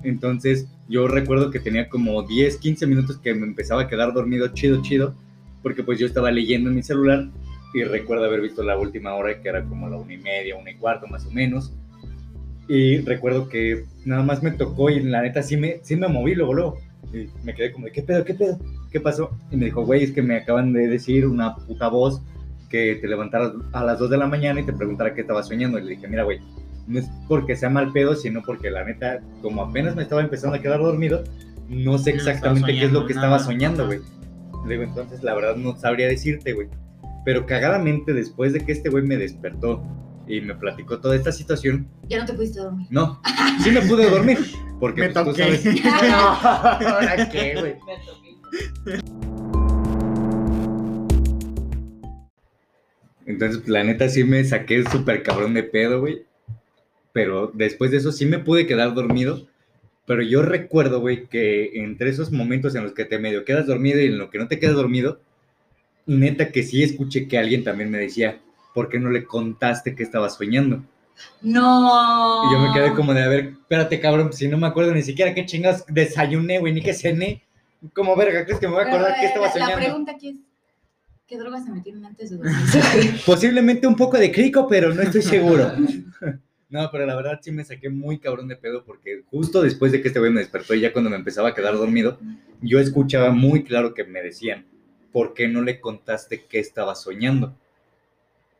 [0.02, 4.48] Entonces, yo recuerdo que tenía como 10, 15 minutos que me empezaba a quedar dormido
[4.48, 5.14] chido, chido,
[5.62, 7.28] porque pues yo estaba leyendo en mi celular
[7.74, 10.70] y recuerdo haber visto la última hora que era como la una y media, una
[10.70, 11.72] y cuarto más o menos.
[12.68, 16.34] Y recuerdo que nada más me tocó y la neta sí me, sí me moví
[16.34, 16.78] luego, luego.
[17.12, 18.58] Y me quedé como de, ¿qué pedo, qué pedo?
[18.90, 19.30] ¿Qué pasó?
[19.50, 22.22] Y me dijo, güey, es que me acaban de decir una puta voz
[22.68, 25.78] que te levantaras a las 2 de la mañana y te preguntara qué estaba soñando.
[25.78, 26.40] Y le dije, mira, güey,
[26.88, 30.56] no es porque sea mal pedo, sino porque la neta, como apenas me estaba empezando
[30.56, 31.22] a quedar dormido,
[31.68, 34.00] no sé No exactamente qué es lo que estaba soñando, güey.
[34.66, 36.68] Le digo, entonces la verdad no sabría decirte, güey.
[37.24, 39.82] Pero cagadamente, después de que este güey me despertó
[40.26, 42.86] y me platicó toda esta situación, Ya no te pudiste dormir.
[42.90, 43.20] no,
[43.62, 44.38] sí me pude dormir.
[44.80, 45.58] Porque Me pues, tú toqué.
[45.58, 47.74] sabes- No, ¿ahora qué, güey?
[53.26, 56.24] Entonces, la neta sí me saqué súper cabrón de pedo, güey.
[57.18, 59.44] Pero después de eso sí me pude quedar dormido.
[60.06, 64.00] Pero yo recuerdo, güey, que entre esos momentos en los que te medio quedas dormido
[64.00, 65.20] y en lo que no te quedas dormido,
[66.06, 68.38] neta que sí escuché que alguien también me decía,
[68.72, 70.84] ¿por qué no le contaste que estaba soñando?
[71.42, 72.42] No.
[72.48, 75.02] Y yo me quedé como de, a ver, espérate, cabrón, si no me acuerdo ni
[75.02, 77.42] siquiera qué chingas desayuné, güey, ni qué cené.
[77.94, 79.84] Como verga, ¿crees que me voy a Pero, acordar que eh, estaba la- La soñando?
[79.84, 80.36] pregunta aquí es:
[81.26, 82.54] ¿qué drogas se metieron antes de dormir?
[83.26, 85.72] Posiblemente un poco de crico, pero no estoy seguro.
[86.70, 90.02] No, pero la verdad sí me saqué muy cabrón de pedo porque justo después de
[90.02, 92.18] que este güey me despertó y ya cuando me empezaba a quedar dormido,
[92.60, 94.66] yo escuchaba muy claro que me decían,
[95.12, 97.54] ¿por qué no le contaste que estaba soñando?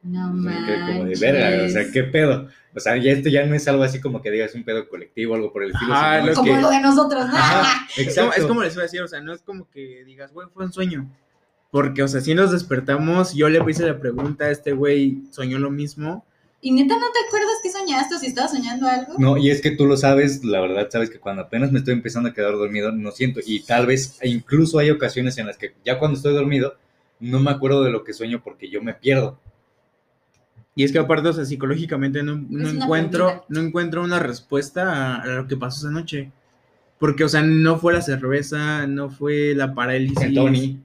[0.02, 2.48] No Me quedé como de verga, o sea, ¿qué pedo?
[2.74, 5.32] O sea, ya esto ya no es algo así como que digas un pedo colectivo
[5.32, 6.60] o algo por el estilo, sino lo es Como que...
[6.60, 7.36] lo de nosotros, ¿no?
[7.36, 8.40] Ajá, Es como, exacto.
[8.40, 10.64] es como les iba a decir, o sea, no es como que digas, güey, fue
[10.64, 11.10] un sueño.
[11.70, 15.58] Porque, o sea, si nos despertamos, yo le hice la pregunta a este güey, soñó
[15.58, 16.24] lo mismo.
[16.60, 19.14] ¿Y neta no te acuerdas que soñaste o si estabas soñando algo?
[19.18, 21.94] No, y es que tú lo sabes, la verdad, sabes que cuando apenas me estoy
[21.94, 23.40] empezando a quedar dormido, no siento.
[23.46, 26.74] Y tal vez, e incluso hay ocasiones en las que ya cuando estoy dormido,
[27.20, 29.38] no me acuerdo de lo que sueño porque yo me pierdo.
[30.74, 35.22] Y es que aparte, o sea, psicológicamente no, no encuentro, no encuentro una respuesta a,
[35.22, 36.32] a lo que pasó esa noche.
[36.98, 40.20] Porque, o sea, no fue la cerveza, no fue la parálisis.
[40.20, 40.80] El Tony.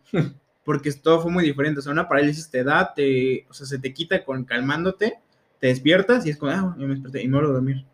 [0.63, 1.79] Porque todo fue muy diferente.
[1.79, 5.19] O sea, una parálisis te da, te, o sea, se te quita con calmándote,
[5.63, 7.85] te despiertas y es como, ah, yo me desperté y me vuelvo a dormir.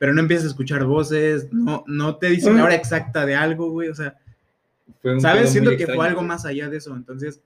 [0.00, 3.70] Pero no empiezas a escuchar voces, no, no te dicen la hora exacta de algo,
[3.70, 3.90] güey.
[3.90, 4.16] O sea,
[5.00, 5.52] Fue un pedo ¿sabes?
[5.52, 6.26] Siento que extraño, fue algo güey.
[6.26, 6.96] más allá de eso.
[6.96, 7.40] Entonces,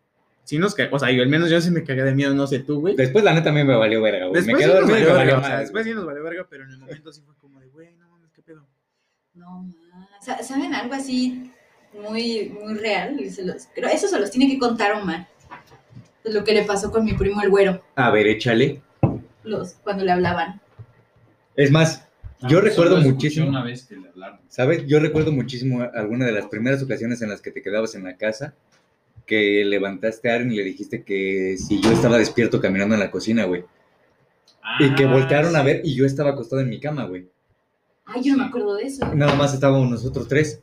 [0.45, 2.61] sí nos O sea, yo al menos yo sí me cagué de miedo, no sé
[2.61, 2.97] tú, güey.
[2.97, 4.41] Después, la neta, a mí me valió verga, güey.
[4.41, 6.07] Me Después quedé sí dormido valió me verga, valió o sea, madre, después sí nos
[6.07, 8.67] valió verga, pero en el momento sí fue como de, güey, no mames, qué pedo.
[9.35, 9.63] No,
[9.93, 10.09] ma.
[10.23, 11.53] Sa- ¿Saben algo así
[11.93, 13.21] muy, muy real?
[13.21, 15.29] Y se los- eso se los tiene que contar Omar.
[16.25, 18.81] Lo que le pasó con mi primo el güero, A ver, échale.
[19.47, 20.61] Los, cuando le hablaban.
[21.57, 22.03] Es más,
[22.43, 23.49] Ah, yo recuerdo muchísimo.
[23.49, 24.41] Una vez que le hablaron.
[24.49, 24.87] ¿Sabes?
[24.87, 28.19] Yo recuerdo muchísimo alguna de las primeras ocasiones en las que te quedabas en la
[28.19, 28.53] casa,
[29.25, 33.11] que levantaste a Aaron y le dijiste que si yo estaba despierto caminando en la
[33.11, 33.65] cocina, güey.
[34.81, 37.27] y que Ah, voltearon a ver y yo estaba acostado en mi cama, güey.
[38.05, 39.15] Ay, yo no me acuerdo de eso.
[39.15, 40.61] Nada más estábamos nosotros tres.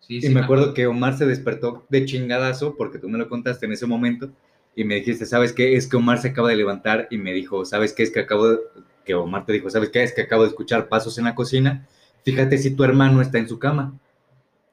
[0.00, 3.28] Sí, Y sí, me acuerdo que Omar se despertó de chingadazo, porque tú me lo
[3.30, 4.30] contaste en ese momento,
[4.76, 5.74] y me dijiste, ¿sabes qué?
[5.74, 8.02] Es que Omar se acaba de levantar y me dijo, ¿sabes qué?
[8.02, 8.58] Es que acabo de...
[9.06, 10.02] que Omar te dijo, ¿sabes qué?
[10.02, 11.86] Es que acabo de escuchar pasos en la cocina.
[12.24, 13.98] Fíjate si tu hermano está en su cama.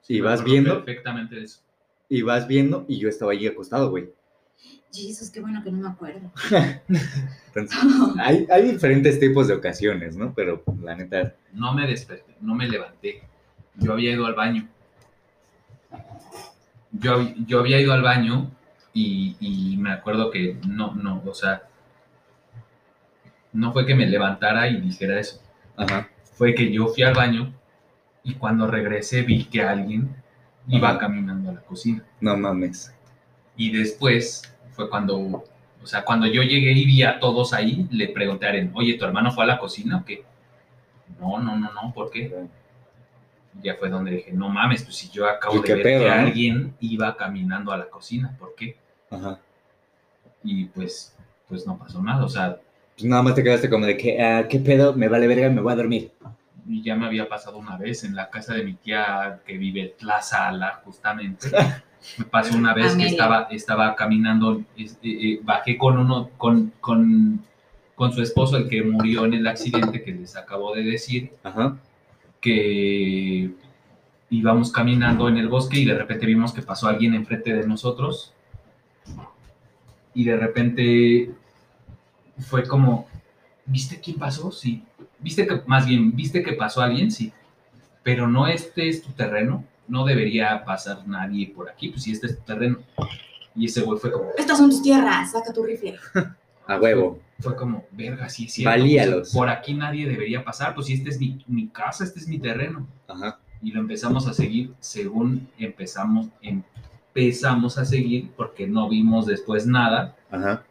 [0.02, 1.62] Sí, y vas viendo, Perfectamente eso.
[2.10, 4.10] y vas viendo, y yo estaba allí acostado, güey.
[4.92, 6.30] Jesus, qué bueno que no me acuerdo.
[7.48, 7.80] Entonces,
[8.20, 10.34] hay, hay diferentes tipos de ocasiones, ¿no?
[10.36, 13.24] Pero la neta, No me desperté, no me levanté.
[13.78, 14.68] Yo había ido al baño.
[16.92, 18.52] Yo, yo había ido al baño
[18.94, 21.64] y, y me acuerdo que no, no, o sea,
[23.52, 25.42] no fue que me levantara y dijera eso.
[25.78, 26.10] ajá.
[26.34, 27.54] Fue que yo fui al baño
[28.24, 30.16] y cuando regresé vi que alguien
[30.68, 30.98] iba Ajá.
[30.98, 32.04] caminando a la cocina.
[32.22, 32.94] No mames.
[33.56, 34.42] Y después
[34.72, 38.50] fue cuando, o sea, cuando yo llegué y vi a todos ahí, le pregunté a
[38.50, 40.24] Aren, oye, ¿tu hermano fue a la cocina o qué?
[41.20, 42.34] No, no, no, no, ¿por qué?
[43.62, 46.10] Ya fue donde dije, no mames, pues si yo acabo ¿Y de ver pedo, que
[46.10, 48.78] alguien iba caminando a la cocina, ¿por qué?
[49.14, 49.40] Ajá.
[50.44, 51.16] Y pues,
[51.48, 52.58] pues no pasó nada, o sea,
[52.96, 54.94] Pues nada más te quedaste como de que, ah, ¿qué pedo?
[54.94, 56.12] Me vale verga, me voy a dormir.
[56.68, 59.96] y ya me había pasado una vez en la casa de mi tía que vive
[60.00, 61.50] Plaza Ala, justamente.
[62.18, 67.42] Me pasó una vez que estaba, estaba caminando, eh, eh, bajé con uno, con, con,
[67.96, 71.78] con su esposo, el que murió en el accidente que les acabo de decir, Ajá.
[72.42, 73.52] que
[74.30, 78.34] íbamos caminando en el bosque y de repente vimos que pasó alguien enfrente de nosotros
[80.14, 81.32] y de repente
[82.40, 83.08] fue como,
[83.66, 84.52] ¿viste quién pasó?
[84.52, 84.84] Sí.
[85.20, 87.12] ¿Viste que, más bien, ¿viste que pasó alguien?
[87.12, 87.32] Sí.
[88.04, 92.28] Pero no este es tu terreno, no debería pasar nadie por aquí, pues si este
[92.28, 92.80] es tu terreno.
[93.56, 95.98] Y ese güey fue como, Estas son tus tierras, saca tu rifle.
[96.68, 97.20] A huevo.
[97.40, 98.70] fue como, verga, sí cierto.
[98.70, 99.20] Valíalos.
[99.20, 102.28] pues, por aquí nadie debería pasar, pues si este es mi, mi casa, este es
[102.28, 103.38] mi terreno Ajá.
[103.62, 106.28] y lo empezamos a seguir según empezamos
[107.16, 110.64] empezamos a seguir porque no vimos después nada Ajá.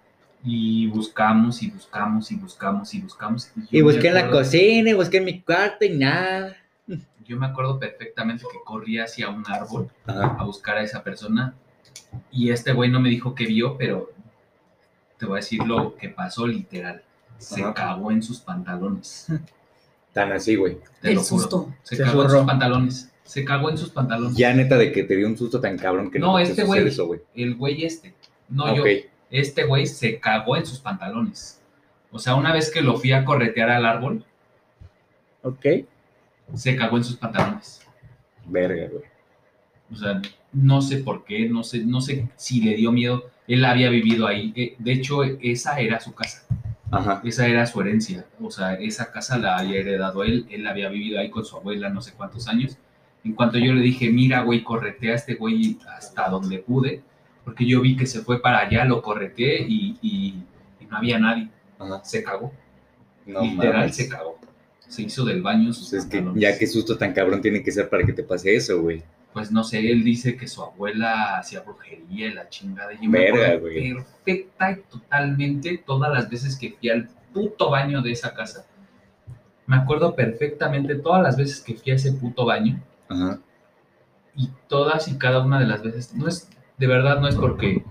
[0.45, 4.93] y buscamos y buscamos y buscamos y buscamos Y me busqué en la cocina, y
[4.95, 6.57] busqué en mi cuarto y nada.
[7.25, 10.37] yo me acuerdo perfectamente que corrí hacia un árbol Ajá.
[10.39, 11.55] a buscar a esa persona
[12.31, 14.11] y este güey no me dijo qué vio pero
[15.19, 17.03] te voy a decir lo que pasó literal
[17.39, 17.75] se Ajá.
[17.75, 19.29] cagó en sus pantalones
[20.13, 20.77] Tan así, güey.
[21.01, 21.41] te Del lo juro.
[21.43, 21.75] susto.
[21.85, 25.05] se, Se cagó en sus pantalones se cagó en sus pantalones Ya neta de que
[25.05, 26.87] te dio un susto tan cabrón que No, te este güey.
[26.87, 27.21] eso, güey.
[27.35, 28.15] el güey este
[28.49, 28.85] no Ah, yo
[29.31, 31.61] este güey se cagó en sus pantalones.
[32.11, 34.25] O sea, una vez que lo fui a corretear al árbol,
[35.43, 35.67] Ok.
[36.55, 37.81] se cagó en sus pantalones.
[38.47, 39.05] Verga, güey.
[39.91, 40.21] O sea,
[40.53, 43.31] no sé por qué, no sé, no sé si le dio miedo.
[43.49, 44.53] Él había vivido ahí.
[44.57, 46.45] Eh, De hecho, esa era su casa,
[46.91, 47.23] Ajá.
[47.25, 48.27] esa era su herencia.
[48.41, 50.47] O sea, esa casa la había heredado él.
[50.51, 52.77] Él había vivido ahí con su abuela no sé cuántos años.
[53.25, 57.03] En cuanto yo le dije, mira, güey, corretea a este güey hasta donde pude,
[57.45, 60.43] porque yo vi que se fue para allá, lo correteé y, y-
[60.81, 61.49] y no había nadie.
[61.79, 62.03] Ajá.
[62.05, 62.53] Se cagó.
[63.27, 63.97] No Literal mames.
[63.97, 64.39] se cagó.
[64.89, 66.43] Se hizo del baño sus Pues es que pantalones.
[66.43, 69.03] ya qué susto tan cabrón tiene que ser para que te pase eso, güey.
[69.33, 72.93] pues no sé, él dice que su abuela hacía brujería y la chingada.
[72.93, 73.95] Y yo me Verga, acuerdo güey.
[73.95, 78.67] perfecta y totalmente todas las veces que fui al puto baño de esa casa.
[79.67, 82.79] Me acuerdo perfectamente todas las veces que fui a ese puto baño
[83.13, 83.41] Ajá.
[84.35, 86.49] y todas y cada una de las veces, no es,
[86.79, 87.85] de verdad no es porque,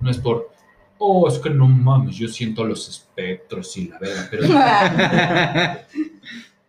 [0.00, 0.50] no es por,
[0.98, 4.46] oh, es que no mames, yo siento los espectros y la verdad, pero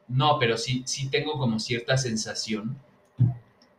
[0.07, 2.77] no, pero sí, sí tengo como cierta sensación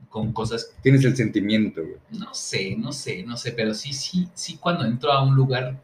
[0.09, 1.97] con cosas, Tienes el sentimiento, güey.
[2.11, 5.81] no sé, no sé, no sé, pero sí, sí, sí cuando entro a un lugar,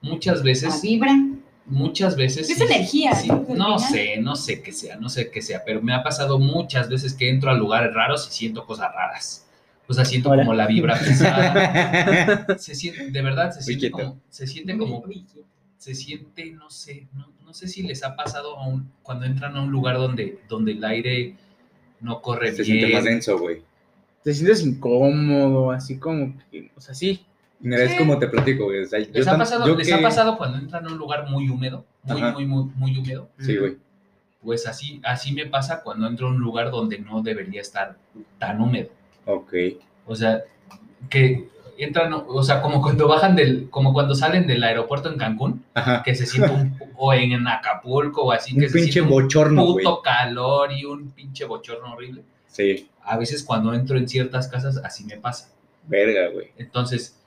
[0.00, 1.12] muchas La veces, vibra.
[1.68, 2.48] Muchas veces...
[2.50, 3.78] Es sí, energía, sí, ¿no?
[3.78, 7.14] Sé, no sé qué sea, no sé qué sea, pero me ha pasado muchas veces
[7.14, 9.44] que entro a lugares raros y siento cosas raras.
[9.86, 10.42] O sea, siento Hola.
[10.42, 12.46] como la vibra pesada.
[12.58, 15.02] Se siente, de verdad, se siente como, se siente como,
[15.78, 19.56] se siente, no sé, no, no sé si les ha pasado a un- cuando entran
[19.56, 21.36] a un lugar donde, donde el aire
[22.00, 22.78] no corre Se bien.
[22.80, 23.62] siente más denso, güey.
[24.22, 27.24] Te sientes incómodo, así como que, o sea, sí.
[27.60, 28.84] Mira, es como te platico, güey.
[28.84, 30.98] O sea, yo ¿Les, ha pasado, yo les que- ha pasado cuando entran a un
[30.98, 31.84] lugar muy húmedo?
[32.04, 32.32] Muy, Ajá.
[32.32, 33.28] muy, muy, muy húmedo.
[33.40, 33.76] Sí, güey.
[34.42, 37.96] Pues así, así me pasa cuando entro a un lugar donde no debería estar
[38.38, 38.88] tan húmedo.
[39.26, 39.52] Ok.
[40.06, 40.42] O sea,
[41.10, 45.64] que entran, o sea, como cuando bajan del, como cuando salen del aeropuerto en Cancún,
[45.74, 46.02] Ajá.
[46.04, 49.20] que se siente un, o en Acapulco o así, Un que se pinche siente un
[49.22, 49.84] bochorno, güey.
[49.84, 52.22] puto calor y un pinche bochorno horrible.
[52.46, 52.88] Sí.
[53.02, 55.50] A veces cuando entro en ciertas casas así me pasa.
[55.88, 56.52] Verga, güey.
[56.58, 57.17] Entonces,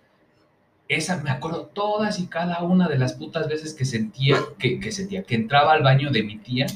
[0.96, 4.92] esa me acuerdo todas y cada una de las putas veces que sentía, que, que
[4.92, 6.68] sentía, que entraba al baño de mi tía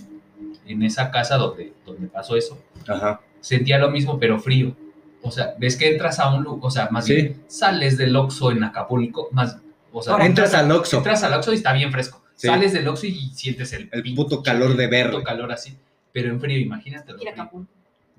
[0.66, 2.58] en esa casa donde, donde pasó eso,
[2.88, 3.22] Ajá.
[3.42, 4.76] sentía lo mismo pero frío.
[5.22, 7.16] O sea, ves que entras a un lugar, o sea, más Sí.
[7.16, 9.58] bien sales del Oxxo en Acapulco, más,
[9.92, 10.98] o sea, Entras al Oxxo.
[10.98, 12.22] entras al Oxxo y está bien fresco.
[12.36, 12.48] Sí.
[12.48, 15.12] Sales del Oxxo y sientes el, El puto calor de el verde.
[15.14, 15.76] puto calor así,
[16.12, 17.12] pero en frío, imagínate.
[17.14, 17.72] A Acapulco.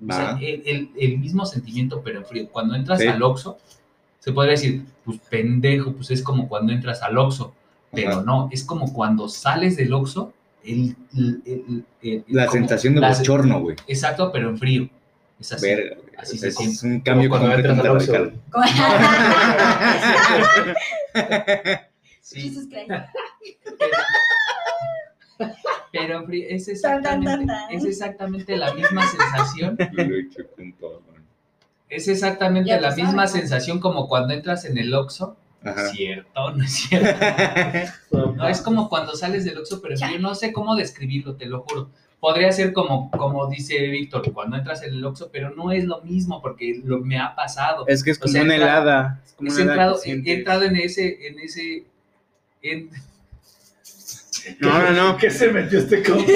[0.05, 2.49] O sea, el, el- el mismo sentimiento, pero en frío.
[2.51, 3.07] Cuando entras Sí.
[3.07, 3.57] al Oxxo,
[4.27, 7.53] se podría decir, pues pendejo, pues es como cuando entras al Oxxo.
[7.93, 8.23] Pero Ajá.
[8.25, 10.33] no, es como cuando sales del Oxxo,
[10.65, 13.77] el, el- el- el- La como sensación de la- bochorno, güey.
[13.87, 14.89] Exacto, pero en frío.
[15.39, 15.65] Es así.
[15.65, 16.15] Verga, güey.
[16.17, 16.87] Así se es siente.
[16.87, 18.41] un cambio Como cuando entras al Oxxo, radical.
[22.21, 22.89] Sí, Jesus Christ.
[25.93, 27.71] pero, pero es Tan, tan, exactamente, tan, tan.
[27.71, 29.77] es exactamente la misma sensación.
[29.93, 31.23] Leche con todo, man.
[31.89, 35.37] Es exactamente Ya la misma sensación como cuando entras en el Oxxo.
[35.91, 37.25] Cierto, no es cierto.
[38.35, 41.61] No, es como cuando sales del Oxxo, pero yo no sé cómo describirlo, te lo
[41.61, 41.89] juro.
[42.19, 46.01] Podría ser como, como dice Víctor, cuando entras en el Oxxo, pero no es lo
[46.01, 47.85] mismo porque lo, me ha pasado.
[47.87, 49.21] Es que es O como sea, una helada.
[49.25, 51.85] Es como una entrado, he entrado en ese, en ese,
[52.61, 52.89] en-
[54.59, 55.17] No, no, no.
[55.17, 56.31] ¿Qué se metió este compa?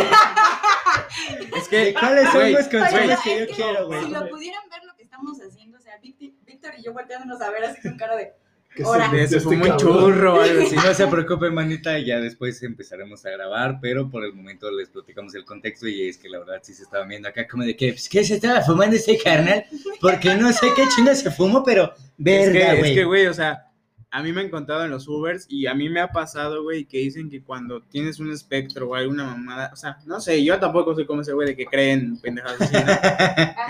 [1.55, 4.03] Es que, ¿Cuáles son los consejos que yo quiero, güey?
[4.03, 4.83] Si lo pudieran ver
[5.22, 8.34] estamos haciendo, o sea, Víctor, y yo volteándonos a ver así con cara de.
[8.74, 9.09] ¿Qué Ahora.
[9.09, 9.78] se este cabrón?
[9.78, 10.76] churro o algo así.
[10.86, 15.36] No se preocupen, manita, ya después empezaremos a grabar, pero por el momento les platicamos
[15.36, 17.89] el contexto y es que la verdad sí se estaba viendo acá como de que,
[17.91, 19.65] Pues, ¿Qué se estaba fumando este carnal?
[19.99, 22.95] Porque no sé qué chinga se fumó, pero verga, que, es güey.
[22.95, 23.70] que, güey, o sea,
[24.12, 26.84] a mí me han contado en los Ubers y a mí me ha pasado, güey,
[26.84, 30.59] que dicen que cuando tienes un espectro o alguna mamada, o sea, no sé, yo
[30.59, 32.91] tampoco soy como ese güey de que creen pendejadas así, ¿no?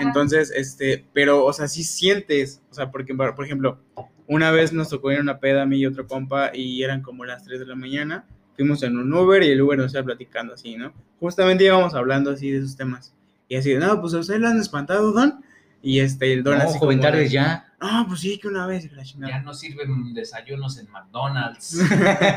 [0.08, 3.78] Entonces, este, pero, o sea, sí sientes, o sea, porque, por ejemplo,
[4.26, 7.02] una vez nos tocó ir a una peda a mí y otro compa y eran
[7.02, 8.24] como las 3 de la mañana,
[8.56, 10.92] fuimos en un Uber y el Uber nos iba platicando así, ¿no?
[11.20, 13.14] Justamente íbamos hablando así de esos temas.
[13.46, 15.44] Y así, no, pues a ustedes lo han espantado, Don.
[15.82, 17.72] Y este, el Don No, así joven, como de, tardes ya.
[17.80, 21.78] Ah, pues sí, que una vez, ya no sirven desayunos en McDonald's.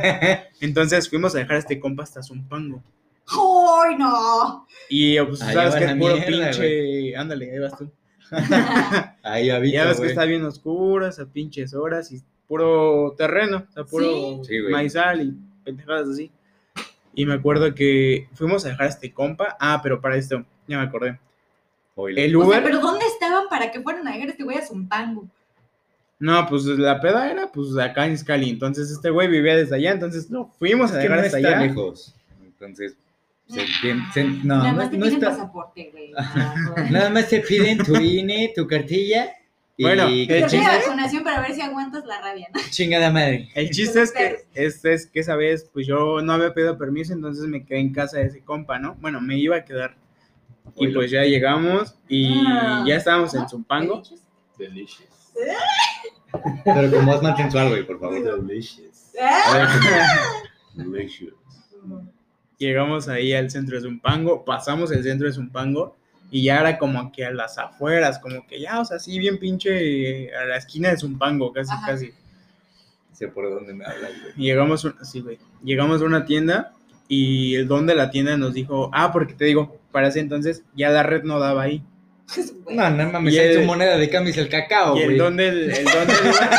[0.60, 2.82] Entonces fuimos a dejar a este compa hasta Zumpango.
[3.28, 4.68] ¡Ay, no!
[4.90, 7.16] Y pues Allá sabes que es puro mierda, pinche.
[7.16, 7.92] Ándale, ahí vas tú.
[9.24, 13.72] ahí habita, ya ves que está bien oscuro, a pinches horas y puro terreno, o
[13.72, 16.32] sea, puro Sí, maizal y pendejadas así.
[17.14, 19.56] Y me acuerdo que fuimos a dejar a este compa.
[19.60, 21.20] Ah, pero para esto, ya me acordé.
[21.98, 22.64] El O sea, Uber.
[22.64, 23.05] pero ¿dónde
[23.50, 25.28] para que fueran a a este güey a Zumpango?
[26.20, 28.50] No, pues la peda era pues acá en Iscali.
[28.50, 29.92] Entonces este güey vivía desde allá.
[29.92, 31.60] Entonces lo fuimos a no hasta allá.
[31.62, 32.16] lejos.
[32.44, 32.96] Entonces,
[33.48, 35.30] se, entiende- se- no, Nada no, más te no piden está.
[35.32, 36.12] pasaporte, güey.
[36.92, 39.34] Nada más te piden tu INE, tu cartilla
[39.78, 42.62] y Bueno, que el Te chiste- vacunación para ver si aguantas la rabia, ¿no?
[42.70, 43.50] chingada madre.
[43.54, 47.12] El chiste es que, este es que esa vez, pues yo no había pedido permiso,
[47.12, 48.96] entonces me quedé en casa de ese compa, ¿no?
[49.02, 49.96] Bueno, me iba a quedar.
[50.78, 52.84] Y pues ya llegamos y Ah.
[52.88, 54.04] ya estábamos en Zumpango.
[54.58, 55.10] Delicious.
[56.66, 58.22] Pero con voz más sensual, güey, por favor.
[58.46, 59.12] Delicious.
[60.74, 61.34] Delicious.
[62.58, 65.98] Llegamos ahí al centro de Zumpango, pasamos el centro de Zumpango
[66.32, 69.38] Y ya era como que a las afueras, como que ya, o sea, así bien
[69.40, 71.88] pinche eh, a la esquina de Zumpango, casi, Ajá.
[71.88, 72.12] casi.
[73.14, 74.34] Sé por dónde me hablas, güey.
[74.36, 75.38] Llegamos, a una- sí, güey.
[75.64, 76.74] Llegamos a una tienda
[77.08, 80.64] y el don de la tienda nos dijo, ah, porque te digo, para ese entonces
[80.76, 81.82] ya la red no daba ahí.
[82.70, 85.18] No, no mames, es tu moneda de cambio es el cacao, y el güey.
[85.18, 86.50] don del, el don del Uber,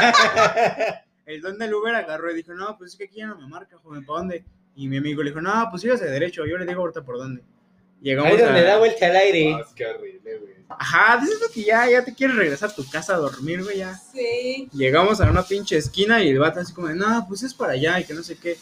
[1.27, 3.47] el don del Uber agarró y dijo, no, pues es que aquí ya no me
[3.47, 4.45] marca, joven, ¿para dónde?
[4.75, 7.43] Y mi amigo le dijo, no, pues sígase derecho, yo le digo ahorita por dónde.
[8.01, 9.55] Llegamos Ahí donde a- da vuelta al aire.
[9.55, 10.55] Ah, es que horrible, güey.
[10.69, 13.95] Ajá, dices que ya, ya te quieres regresar a tu casa a dormir, güey, ya.
[13.95, 14.69] Sí.
[14.73, 17.73] Llegamos a una pinche esquina y el vato así como de, no, pues es para
[17.73, 18.57] allá y que no sé qué.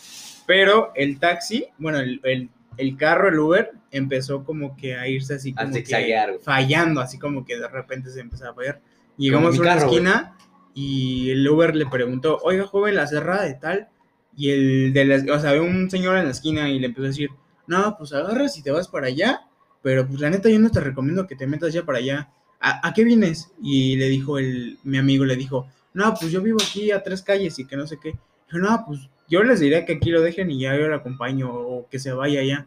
[0.47, 5.35] Pero el taxi, bueno, el, el, el carro, el Uber, empezó como que a irse
[5.35, 8.81] así como que fallando, así como que de repente se empezaba a fallar.
[9.17, 10.37] Llegamos a una carro, esquina
[10.75, 13.89] y el Uber le preguntó, oiga, joven, la cerrada de tal.
[14.37, 17.05] Y el de la, o sea, había un señor en la esquina y le empezó
[17.05, 17.31] a decir,
[17.67, 19.43] no, pues agarras y te vas para allá,
[19.83, 22.31] pero pues la neta yo no te recomiendo que te metas ya para allá.
[22.61, 23.53] ¿A, a qué vienes?
[23.63, 27.23] Y le dijo el, mi amigo, le dijo, no, pues yo vivo aquí a tres
[27.23, 28.17] calles y que no sé qué.
[28.49, 31.53] Dijo, no, pues yo les diré que aquí lo dejen y ya yo lo acompaño
[31.53, 32.67] o que se vaya allá.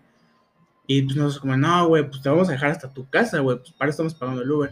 [0.87, 3.57] Y pues nosotros como, no, güey, pues te vamos a dejar hasta tu casa, güey,
[3.57, 4.71] pues para eso estamos pagando el Uber.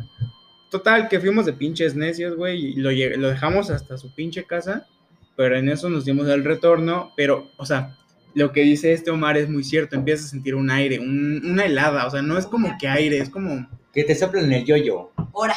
[0.71, 4.87] Total, que fuimos de pinches necios, güey, y lo, lo dejamos hasta su pinche casa,
[5.35, 7.97] pero en eso nos dimos el retorno, pero, o sea,
[8.33, 11.65] lo que dice este Omar es muy cierto, empiezas a sentir un aire, un- una
[11.65, 13.67] helada, o sea, no es como que aire, es como...
[13.93, 15.11] Que te soplan el yoyo.
[15.33, 15.53] Ahora.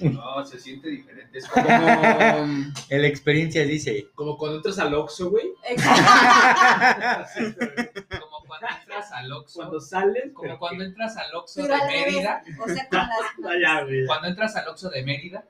[0.00, 1.38] No, se siente diferente.
[1.38, 1.66] Es como.
[1.68, 2.46] la
[3.06, 4.08] experiencia dice.
[4.14, 5.46] Como cuando entras al Oxxo, güey.
[8.20, 9.58] como cuando entras al Oxxo.
[9.60, 10.32] Cuando sales.
[10.34, 11.68] como cuando entras al Oxxo de.
[11.86, 12.42] Mérida.
[12.58, 13.08] O sea, con las.
[13.68, 13.84] Ah.
[14.06, 15.44] Cuando entras al Oxxo de Mérida.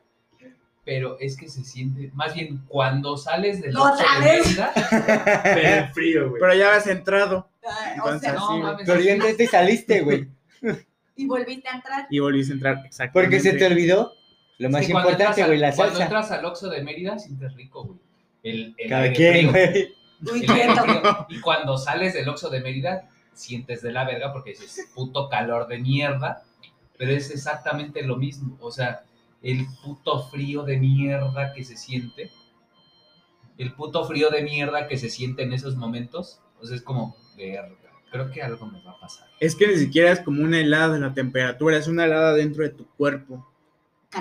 [0.85, 2.11] Pero es que se siente.
[2.15, 4.27] Más bien, cuando sales del ¡Otra Oxxo de!
[4.27, 4.73] Mérida.
[5.43, 6.41] Pero en frío, güey.
[6.41, 8.87] Pero ya has entrado Ah, O sea, No mames.
[8.87, 10.29] Pero ya entraste y saliste, güey.
[11.17, 12.07] y volviste a entrar.
[12.09, 13.13] y volviste a entrar, exactamente.
[13.13, 14.13] Porque se te olvidó
[14.59, 16.05] lo más cuando importante, entras güey, al- la Cuando salsa.
[16.05, 17.99] entras al Oxxo de Mérida, sientes rico, güey.
[18.43, 19.95] El, el Cada quien, güey.
[21.29, 25.67] Y cuando sales del Oxxo de Mérida, sientes de la verga porque dices, puto calor
[25.67, 26.43] de mierda.
[26.99, 28.57] Pero es exactamente lo mismo.
[28.61, 29.03] O sea,
[29.43, 32.31] el puto frío de mierda que se siente.
[33.59, 36.41] El puto frío de mierda que se siente en esos momentos.
[36.61, 37.75] O sea, es como, verga,
[38.11, 39.27] creo que algo me va a pasar.
[39.41, 42.63] Es que ni siquiera es como una helada de la temperatura, es una helada dentro
[42.63, 43.47] de tu cuerpo.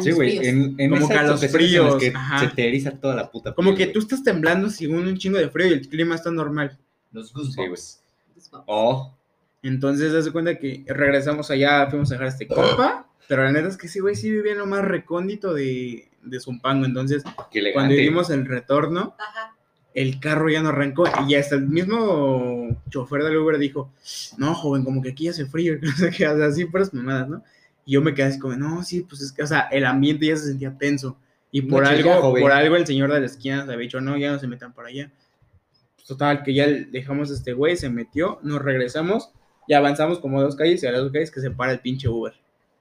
[0.01, 0.37] Sí, güey.
[0.47, 2.39] En, en Como esas en las que ajá.
[2.39, 5.37] se te eriza toda la puta Como piel, que tú estás temblando según un chingo
[5.37, 6.77] de frío y el clima está normal.
[7.11, 7.69] Los Sí, güey.
[7.69, 8.01] goosebumps.
[8.67, 9.13] Oh,
[9.63, 13.51] Entonces, haz de cuenta que regresamos allá, fuimos a dejar a este compa, pero la
[13.51, 16.85] neta es que sí, güey, sí vivía en lo más recóndito de, de Zumpango.
[16.85, 17.23] Entonces,
[17.73, 19.55] cuando dimos el retorno, Ajá.
[19.93, 23.91] el carro ya no arrancó y hasta el mismo chofer del Uber dijo,
[24.37, 26.93] no, joven, como que aquí hace frío, que no sé qué, o sea, así puras
[26.93, 27.43] mamadas, ¿no?
[27.85, 30.25] Y yo me quedé así como, no, sí, pues es que, o sea, el ambiente
[30.25, 31.17] ya se sentía tenso.
[31.51, 34.01] Y por Mucho algo, ya, por algo el señor de la esquina se había dicho,
[34.01, 35.11] no, ya no se metan para allá.
[35.95, 39.31] Pues, total, que ya dejamos a este güey, se metió, nos regresamos
[39.67, 42.09] y avanzamos como dos calles y a las dos calles que se para el pinche
[42.09, 42.33] Uber.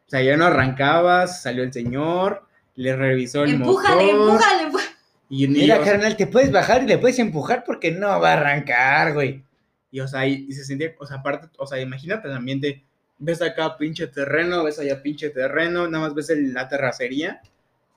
[0.06, 4.34] O sea, ya no arrancaba, salió el señor, le revisó el Empújale, motor.
[4.34, 4.90] empújale, empújale.
[5.30, 9.14] Y, Mira, carnal, te puedes bajar y le puedes empujar porque no va a arrancar,
[9.14, 9.42] güey.
[9.90, 12.84] Y, o sea, y, y se sentía, o sea, aparte, o sea, imagínate el ambiente,
[13.18, 17.40] ves acá pinche terreno, ves allá pinche terreno, nada más ves el- la terracería,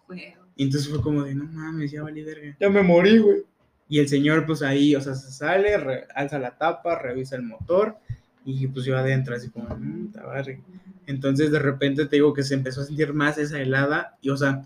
[0.06, 0.46] Juego.
[0.56, 2.56] y entonces fue como de, no mames, ya valí verga.
[2.60, 3.44] Ya me morí, güey.
[3.90, 7.44] Y el señor, pues ahí, o sea, se sale, re- alza la tapa, revisa el
[7.44, 7.98] motor,
[8.46, 10.62] y pues yo adentro, así como, mmm, tabarre.
[11.06, 14.38] Entonces, de repente te digo que se empezó a sentir más esa helada, y o
[14.38, 14.64] sea,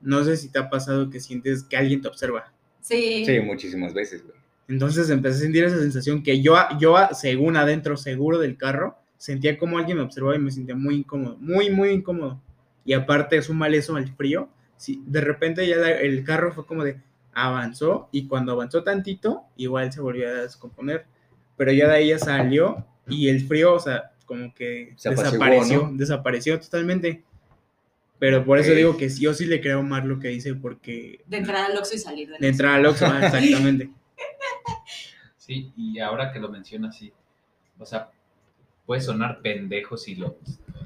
[0.00, 2.52] no sé si te ha pasado que sientes que alguien te observa.
[2.80, 3.24] Sí.
[3.26, 4.36] Sí, muchísimas veces, güey.
[4.68, 9.58] Entonces empecé a sentir esa sensación que yo, yo según adentro, seguro del carro, sentía
[9.58, 12.40] como alguien me observaba y me sentía muy incómodo, muy, muy incómodo.
[12.86, 14.48] Y aparte, sumale eso al frío.
[14.78, 16.98] Sí, de repente ya la- el carro fue como de
[17.34, 21.04] avanzó y cuando avanzó tantito, igual se volvió a descomponer.
[21.58, 25.82] Pero ya de ahí ya salió y el frío, o sea, como que Se desapareció,
[25.90, 25.96] ¿no?
[25.98, 27.22] desapareció totalmente.
[28.18, 31.20] Pero por eso digo que sí, yo sí le creo más lo que dice, porque
[31.26, 33.90] De entrar al Oxxo y salir del de entrar al Oxxo, exactamente.
[35.36, 37.12] Sí, y ahora que lo mencionas, sí.
[37.78, 38.10] O sea,
[38.90, 40.36] puede sonar pendejo si lo.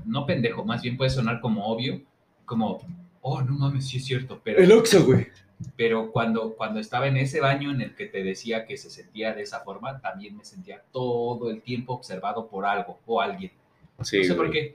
[0.05, 2.03] No pendejo, más bien puede sonar como obvio,
[2.45, 2.83] como,
[3.23, 4.59] oh, no mames, sí es cierto, pero.
[4.59, 5.29] El Oxxo, güey.
[5.75, 9.33] Pero cuando, cuando estaba en ese baño en el que te decía que se sentía
[9.33, 13.53] de esa forma, también me sentía todo el tiempo observado por algo o alguien.
[14.03, 14.53] Sí, no sé por güey.
[14.53, 14.75] qué.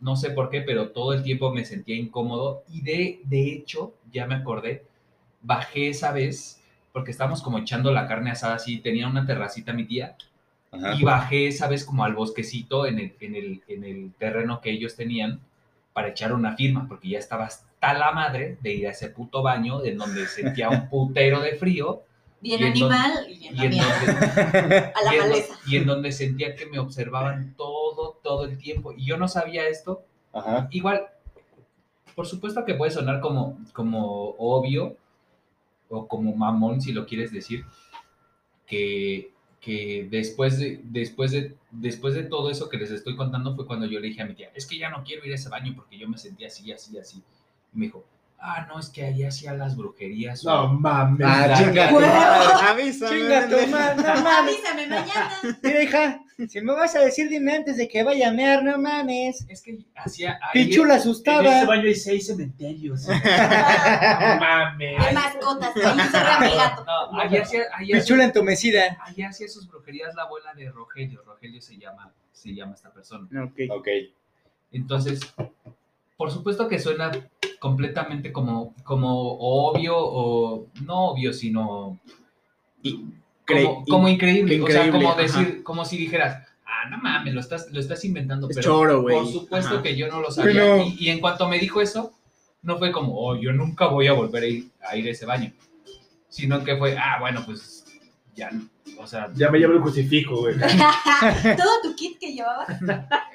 [0.00, 2.64] No sé por qué, pero todo el tiempo me sentía incómodo.
[2.68, 4.84] Y de, de hecho, ya me acordé,
[5.42, 6.60] bajé esa vez,
[6.92, 10.16] porque estábamos como echando la carne asada así, tenía una terracita mi tía,
[10.70, 10.94] Ajá.
[10.96, 14.70] y bajé esa vez como al bosquecito en el, en el, en el terreno que
[14.70, 15.40] ellos tenían,
[15.94, 19.42] para echar una firma, porque ya estaba hasta la madre de ir a ese puto
[19.42, 22.02] baño, en donde sentía un putero de frío.
[22.40, 24.52] Bien Y en animal y en Y la en, mierda.
[24.52, 25.54] donde, A la y, en, do- maleza.
[25.66, 28.92] y en donde sentía que me observaban todo, todo el tiempo.
[28.92, 30.04] Y yo no sabía esto.
[30.32, 30.68] Ajá.
[30.70, 31.08] Igual,
[32.14, 34.96] por supuesto que puede sonar como, como obvio
[35.88, 37.64] o como mamón, si lo quieres decir,
[38.66, 39.32] que,
[39.68, 43.84] que después, de, después, de, después de todo eso que les estoy contando fue cuando
[43.86, 45.74] yo le dije a mi tía, es que ya no quiero ir a ese baño
[45.76, 47.22] porque yo me sentía así, así, así.
[47.74, 48.02] Y me dijo,
[48.40, 50.44] ah, no, es que ahí hacía las brujerías.
[50.46, 51.26] o- No mames.
[51.28, 52.68] Ah, chinga tu madre.
[52.70, 53.10] Avísame.
[53.20, 54.08] Chinga tu madre.
[54.38, 55.32] Avísame mañana.
[55.62, 58.78] Mira, hija, si me vas a decir, dime antes de que vaya a mear, no
[58.78, 59.44] mames.
[59.48, 60.38] Es que hacía...
[60.52, 61.64] Pichula En ese asustada.
[61.66, 63.06] baño hay seis cementerios.
[63.08, 65.14] No De mames.
[65.14, 65.76] mascotas.
[65.76, 66.84] Ahí encerra mi gato.
[66.84, 68.96] No, ahí hacía, ahí hacía- Pichula entumecida.
[69.02, 71.22] ahí hacía sus brujerías la abuela de Rogelio.
[71.24, 73.26] Rogelio se llama, se llama esta persona.
[73.44, 73.60] Ok.
[73.70, 73.88] Ok.
[74.72, 75.20] Entonces,
[76.16, 77.10] por supuesto que suena
[77.58, 81.98] completamente como, como obvio o no obvio, sino
[83.48, 84.60] como, como increíble.
[84.62, 85.22] O sea, increíble, como ajá.
[85.22, 88.48] decir, como si dijeras, ah, no mames, lo estás, lo estás inventando.
[88.48, 89.16] Es pero choro, güey.
[89.16, 89.82] por supuesto Ajá.
[89.82, 90.52] que yo no lo sabía.
[90.52, 92.12] Pero- Y, y en cuanto me dijo eso,
[92.62, 95.26] no fue como, oh, yo nunca voy a volver a ir a, ir a ese
[95.26, 95.52] baño.
[96.28, 97.84] Sino que fue, ah, bueno, pues
[98.34, 98.68] ya, no.
[98.98, 100.56] o sea, Ya me llevo el crucifijo, güey.
[101.56, 102.66] Todo tu kit que llevaba.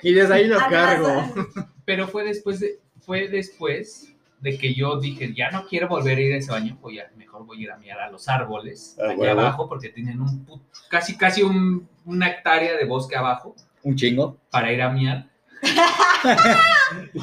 [0.02, 1.34] Y desde ahí lo cargo.
[1.85, 4.12] pero fue después de, fue después
[4.44, 7.10] de que yo dije, ya no quiero volver a ir a ese baño, voy a,
[7.15, 10.45] mejor voy a ir a mirar a los árboles, Ah, allá abajo, porque tienen un,
[10.90, 14.38] casi, casi un- una hectárea de bosque abajo Un chingo.
[14.52, 15.28] para ir a miar.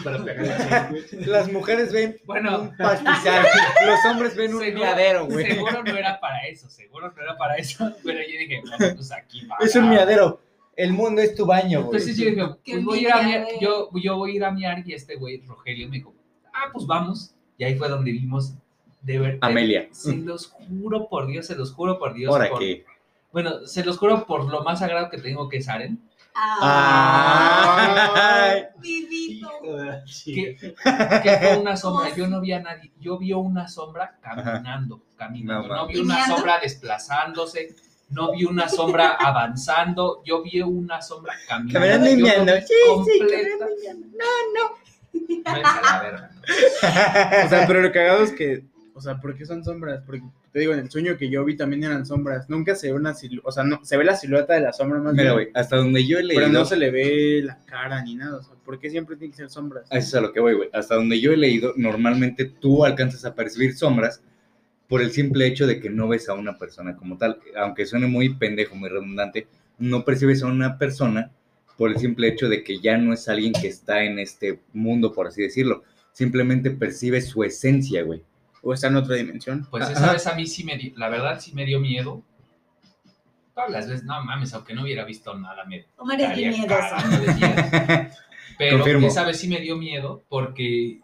[0.03, 3.47] Para pegar el Las mujeres ven Bueno, un pastizal.
[3.87, 5.47] Los hombres ven un miadero, güey.
[5.47, 9.13] seguro no era para eso, seguro no era para eso, pero yo dije, bueno, pues
[9.13, 9.57] aquí va.
[9.61, 10.41] Es un miadero.
[10.77, 11.97] El mundo es tu baño, güey.
[12.01, 14.51] Entonces yo dije, pues voy a ir a miar, yo, yo voy a ir a
[14.51, 16.15] miar y este güey, Rogelio, me dijo,
[16.61, 17.35] ah, pues vamos.
[17.59, 18.55] Y ahí fue donde vimos
[19.03, 19.39] de ver.
[19.41, 19.89] Amelia.
[19.93, 22.31] Se los juro por Dios, se los juro por Dios.
[22.33, 22.85] Ahora por- que.
[23.33, 26.01] Bueno, se los juro por lo más sagrado que tengo que es Aren.
[26.43, 28.63] Ay.
[28.79, 29.51] Vivito.
[30.25, 30.57] Que,
[31.23, 32.15] que fue una sombra.
[32.15, 32.91] Yo no vi a nadie.
[32.99, 35.69] Yo vi una sombra caminando, caminando.
[35.69, 37.75] No No, vi una sombra desplazándose.
[38.11, 40.23] No vi una sombra avanzando.
[40.25, 41.81] Yo vi una sombra caminando.
[41.81, 42.53] Caminando y meando.
[44.53, 44.77] No,
[47.45, 48.65] O sea, pero lo cagado es que,
[48.95, 50.03] o sea, ¿por qué son sombras?
[50.05, 50.23] Porque
[50.53, 52.51] te digo, en el sueño que yo vi también eran sombras.
[52.51, 54.99] Nunca se ve una silueta, o sea, no, se ve la silueta de la sombra
[54.99, 56.43] más Mira, bien, güey, hasta donde yo he leído.
[56.43, 58.39] pero no se le ve la cara ni nada.
[58.39, 59.85] O sea, ¿por qué siempre tiene que ser sombras?
[59.91, 60.71] Eso es a lo que voy, güey.
[60.73, 64.23] Hasta donde yo he leído, normalmente tú alcanzas a percibir sombras
[64.89, 67.39] por el simple hecho de que no ves a una persona como tal.
[67.57, 69.47] Aunque suene muy pendejo, muy redundante,
[69.79, 71.31] no percibes a una persona
[71.81, 75.15] por el simple hecho de que ya no es alguien que está en este mundo,
[75.15, 75.83] por así decirlo.
[76.13, 78.23] Simplemente percibes su esencia, güey.
[78.61, 79.67] O está en otra dimensión.
[79.71, 79.93] Pues Ajá.
[79.93, 82.23] esa vez a mí sí me dio, la verdad sí me dio miedo.
[83.55, 86.67] Todas las veces, no mames, aunque no hubiera visto nada, me Omar es bien estaría
[86.67, 86.97] miedoso.
[86.97, 88.11] cagando de miedo.
[88.59, 89.07] Pero Confirmo.
[89.07, 91.01] esa vez sí me dio miedo porque,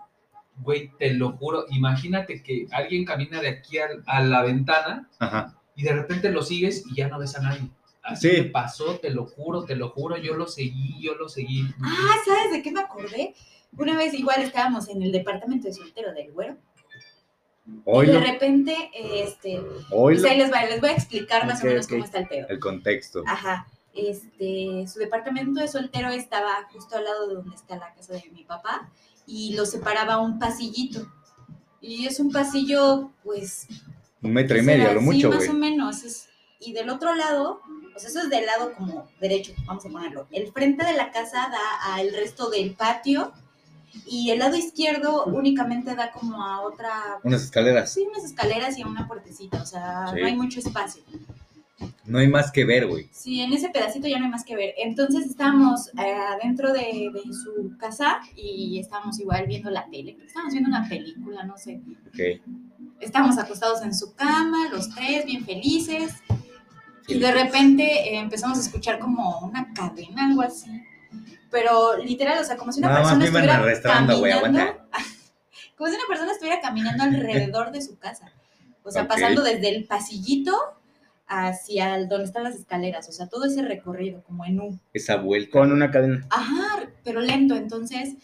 [0.58, 5.58] güey, te lo juro, imagínate que alguien camina de aquí a, la ventana Ajá.
[5.74, 7.62] y de repente lo sigues y ya no ves a nadie.
[8.06, 8.36] Así Sí.
[8.42, 11.64] me pasó, te lo juro, te lo juro, yo lo seguí, yo lo seguí.
[11.82, 13.34] Ah, ¿sabes de qué me acordé?
[13.76, 16.56] Una vez igual estábamos en el departamento de soltero del güero.
[17.66, 19.60] Y de repente, este,
[19.90, 22.46] pues ahí les, va- les voy a explicar más o menos cómo está el pedo.
[22.48, 23.22] El contexto.
[23.26, 23.66] Ajá.
[23.92, 28.22] Este, su departamento de soltero estaba justo al lado de donde está la casa de
[28.32, 28.88] mi papá
[29.26, 31.06] y lo separaba un pasillito.
[31.80, 33.66] Y es un pasillo, pues,
[34.22, 35.38] Un metro y ¿qué medio, lo mucho, Sí, güey.
[35.40, 36.04] más o menos.
[36.04, 36.28] es-
[36.60, 37.60] y del otro lado,
[37.94, 40.26] o sea, eso es del lado como derecho, vamos a ponerlo.
[40.30, 43.32] El frente de la casa da al resto del patio
[44.06, 46.90] y el lado izquierdo únicamente da como a otra,
[47.24, 47.92] Unas escaleras.
[47.92, 50.20] sí, unas escaleras y a una puertecita, o sea, Sí.
[50.20, 51.02] no hay mucho espacio.
[52.06, 53.08] No hay más que ver, güey.
[53.12, 54.72] Sí, en ese pedacito ya no hay más que ver.
[54.78, 60.16] Entonces estábamos eh, adentro de, de su casa y estábamos igual viendo la tele.
[60.24, 61.80] Estábamos viendo una película, no sé.
[62.08, 62.40] Ok.
[63.00, 66.14] Estábamos acostados en su cama, los tres, bien felices.
[67.08, 67.84] Y de repente
[68.14, 70.70] eh, empezamos a escuchar como una cadena, algo así.
[71.50, 73.62] Pero literal, o sea, como si una persona estuviera
[74.42, 74.80] caminando.
[75.76, 78.32] como si una persona estuviera caminando alrededor de su casa.
[78.82, 80.52] O sea, pasando desde el pasillito
[81.26, 83.08] hacia el- donde están las escaleras.
[83.08, 84.78] O sea, todo ese recorrido, como en U.
[84.92, 85.50] Esa vuelta.
[85.52, 86.26] Con una cadena.
[86.30, 87.54] Ajá, pero lento.
[87.56, 88.14] Entonces,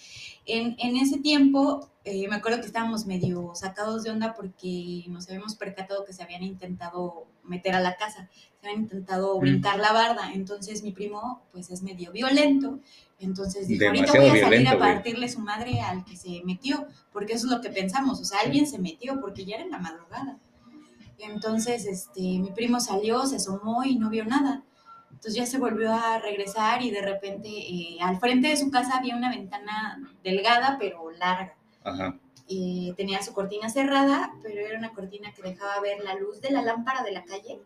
[0.47, 5.29] en, en ese tiempo, eh, me acuerdo que estábamos medio sacados de onda porque nos
[5.29, 8.29] habíamos percatado que se habían intentado meter a la casa,
[8.61, 12.81] se habían intentado brincar la barda, entonces mi primo pues es medio violento,
[13.19, 14.95] entonces dijo, ahorita Demasiado voy a salir a güey.
[14.95, 18.41] partirle su madre al que se metió, porque eso es lo que pensamos, o sea,
[18.41, 20.39] alguien se metió porque ya era en la madrugada.
[21.19, 24.65] Entonces, este, mi primo salió, se asomó y no vio nada.
[25.13, 28.99] Entonces ya se volvió a regresar y de repente eh, al frente de su casa
[28.99, 31.55] había una ventana delgada pero larga.
[31.85, 32.17] Ajá.
[32.49, 36.51] Eh, tenía su cortina cerrada, pero era una cortina que dejaba ver la luz de
[36.51, 37.61] la lámpara de la calle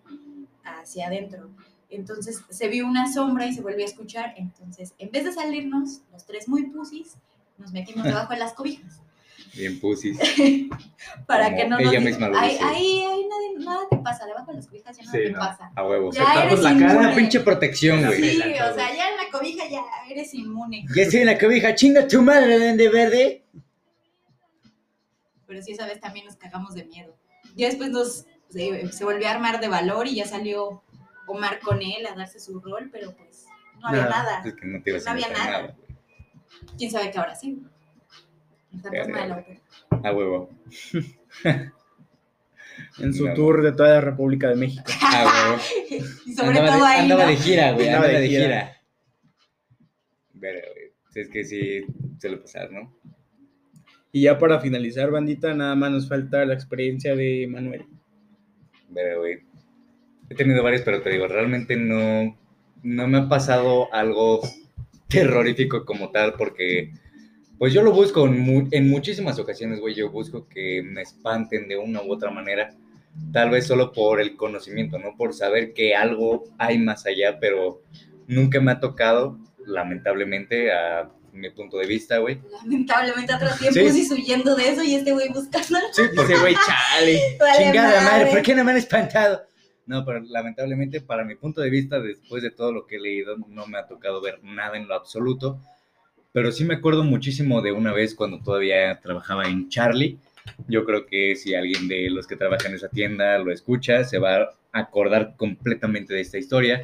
[0.64, 1.50] hacia adentro.
[1.90, 4.34] Entonces se vio una sombra y se volvió a escuchar.
[4.36, 7.14] Entonces, en vez de salirnos, los tres muy pusis,
[7.58, 9.00] nos metimos debajo de las cobijas.
[9.54, 10.18] Bien pusis.
[11.26, 12.64] Para Como que no ella nos misma lo ahí, dice.
[12.64, 15.38] ahí, ahí nadie- nada te pasa, debajo de las cobijas ya nada Sí, te no.
[15.38, 15.70] pasa.
[15.74, 16.12] A huevo.
[16.12, 16.98] Ya eres la cara.
[16.98, 18.20] Una pinche protección, güey.
[18.22, 20.84] Sí, o sea, ya en la cobija ya eres inmune.
[20.94, 23.42] Ya estoy en la cobija, chinga tu madre, Duende Verde.
[25.46, 27.16] Pero sí, esa vez también nos cagamos de miedo.
[27.54, 30.82] Ya después nos, se, se volvió a armar de valor y ya salió
[31.28, 33.46] Omar con él a darse su rol, pero pues
[33.80, 34.22] no había Nada.
[34.22, 34.42] nada.
[34.44, 35.44] Es que no te había nada.
[35.50, 35.62] nada.
[35.62, 35.86] güey.
[36.78, 37.62] ¿Quién sabe qué ahora sí?
[38.72, 39.60] El fantasma de la ópera.
[40.04, 40.50] A huevo.
[42.98, 43.34] En su No.
[43.34, 44.84] tour de toda la República de México.
[45.02, 45.62] A huevo.
[46.26, 47.28] Y sobre andaba todo de, ahí, andaba ¿no?
[47.30, 47.86] de gira, güey.
[47.88, 48.44] Andaba Andaba de de gira.
[48.44, 48.82] gira.
[50.40, 51.86] Pero, güey, es que sí
[52.20, 52.94] suele pasar, ¿no?
[54.16, 57.84] Y ya para finalizar, bandita, nada más nos falta la experiencia de Manuel.
[58.94, 59.40] Pero, güey.
[60.30, 62.34] He tenido varios, pero te digo, realmente no,
[62.82, 64.40] no me ha pasado algo
[65.08, 66.92] terrorífico como tal, porque
[67.58, 69.94] pues yo lo busco en, mu- en muchísimas ocasiones, güey.
[69.94, 72.74] Yo busco que me espanten de una u otra manera.
[73.34, 75.14] Tal vez solo por el conocimiento, ¿no?
[75.18, 77.82] Por saber que algo hay más allá, pero
[78.28, 81.10] nunca me ha tocado, lamentablemente, a
[81.40, 82.38] mi punto de vista, güey.
[82.62, 84.04] Lamentablemente atrás tiempo Sí.
[84.04, 84.14] sí.
[84.14, 85.78] huyendo de eso y este güey buscando.
[85.92, 87.20] Sí, porque, Ese güey, chale.
[87.40, 88.30] Vale Chingada madre, madre.
[88.32, 89.42] ¿por qué no me han espantado?
[89.86, 93.36] No, pero lamentablemente para mi punto de vista, después de todo lo que he leído,
[93.48, 95.60] no me ha tocado ver nada en lo absoluto.
[96.32, 100.18] Pero sí me acuerdo muchísimo de una vez cuando todavía trabajaba en Charlie.
[100.68, 104.18] Yo creo que si alguien de los que trabajan en esa tienda lo escucha, se
[104.18, 106.82] va a acordar completamente de esta historia.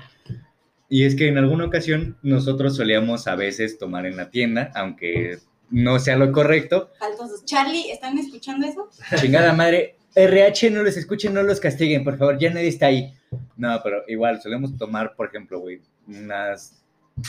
[0.93, 5.39] Y es que en alguna ocasión nosotros solíamos a veces tomar en la tienda, aunque
[5.71, 7.47] no sea lo correcto, Faltosos.
[7.47, 8.91] Charlie, ¿están escuchando eso?
[9.19, 9.97] Chingada madre.
[10.15, 12.39] RH, no los escuchen, no los castiguen, por favor.
[12.39, 13.15] Ya nadie está ahí.
[13.57, 16.85] No, pero igual, solemos tomar, por ejemplo, güey, unas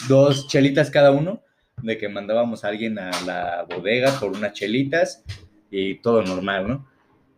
[0.10, 1.42] dos chelitas cada uno,
[1.82, 5.24] de que mandábamos a alguien a la bodega por unas chelitas
[5.72, 6.90] y todo normal, ¿no?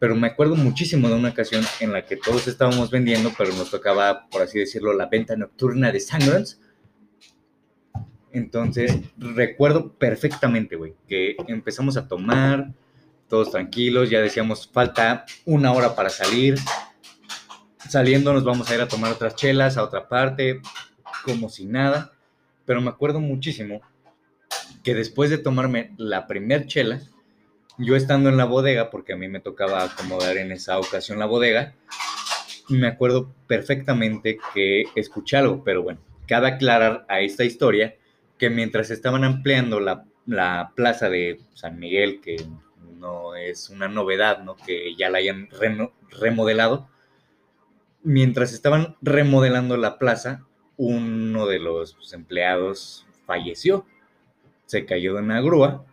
[0.06, 3.72] Pero me acuerdo muchísimo de una ocasión en la que todos estábamos vendiendo, pero nos
[3.72, 6.62] tocaba, por así decirlo, la venta nocturna de Sangrons.
[8.32, 12.72] Entonces, recuerdo perfectamente, güey, que empezamos a tomar,
[13.28, 16.60] todos tranquilos, ya decíamos, falta una hora para salir.
[17.90, 20.62] Saliendo nos vamos a ir a tomar otras chelas a otra parte,
[21.24, 22.12] como si nada.
[22.64, 23.82] Pero me acuerdo muchísimo
[24.84, 27.02] que después de tomarme la primer chela,
[27.78, 31.26] yo estando en la bodega, porque a mí me tocaba acomodar en esa ocasión la
[31.26, 31.74] bodega,
[32.70, 37.96] me acuerdo perfectamente que escuché algo, pero bueno, cabe aclarar a esta historia
[38.38, 42.38] que mientras estaban ampliando la, la plaza de San Miguel, que
[43.00, 44.56] no es una novedad, ¿no?
[44.56, 45.50] Que ya la hayan
[46.20, 46.90] remodelado,
[48.04, 50.46] mientras estaban remodelando la plaza,
[50.78, 53.86] uno de los empleados falleció,
[54.66, 55.86] se cayó de una grúa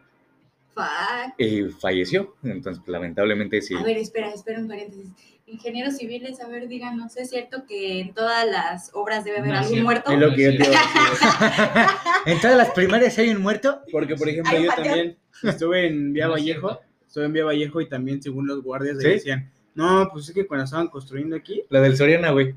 [0.74, 1.34] Fuck.
[1.38, 2.34] y falleció.
[2.42, 3.74] Entonces, lamentablemente sí.
[3.74, 5.08] A ver, espera, espera un paréntesis.
[5.46, 9.58] Ingenieros civiles, a ver, díganos, ¿es cierto que en todas las obras debe haber No
[9.58, 10.10] algún muerto?
[10.12, 10.74] Es lo que yo te decir.
[12.26, 13.82] ¿En todas las primarias hay un muerto?
[13.90, 16.68] Porque, por ejemplo, yo también estuve en Vía No Vallejo.
[16.68, 16.86] cierto.
[17.06, 19.08] Estuve en Vía Vallejo y también, según los guardias, ¿Sí?
[19.08, 22.54] decían: No, pues es que cuando estaban construyendo aquí, La del Soriana, güey.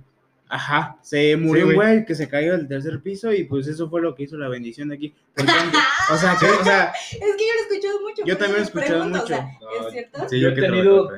[0.48, 2.06] ajá, se murió Sí, un güey.
[2.06, 4.88] que se cayó del tercer piso y pues eso fue lo que hizo la bendición
[4.90, 5.14] de aquí.
[5.36, 5.78] Por tanto,
[6.11, 8.22] o sea, que- o sea, Es que yo lo he escuchado mucho.
[8.26, 9.86] Yo también lo he escuchado pregunto, o sea, mucho.
[9.88, 10.30] ¿Es cierto?
[10.30, 11.10] Sí, Yo yo, he que tenido.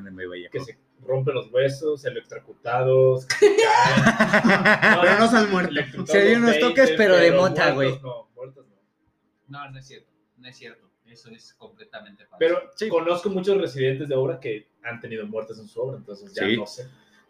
[0.51, 4.99] Que se rompen los huesos, electrocutados, que caen.
[5.01, 5.71] pero no se han muerto.
[5.71, 7.99] electrocutados Se dio unos toques, pero de mota, muertos güey.
[8.01, 8.75] No, muertos no.
[9.47, 10.11] No, no es cierto.
[10.37, 10.87] No es cierto.
[11.05, 12.35] Eso es completamente falso.
[12.39, 12.89] Pero Sí.
[12.89, 16.57] conozco muchos residentes de obra que han tenido muertes en su obra, entonces ya Sí.
[16.57, 16.87] no sé.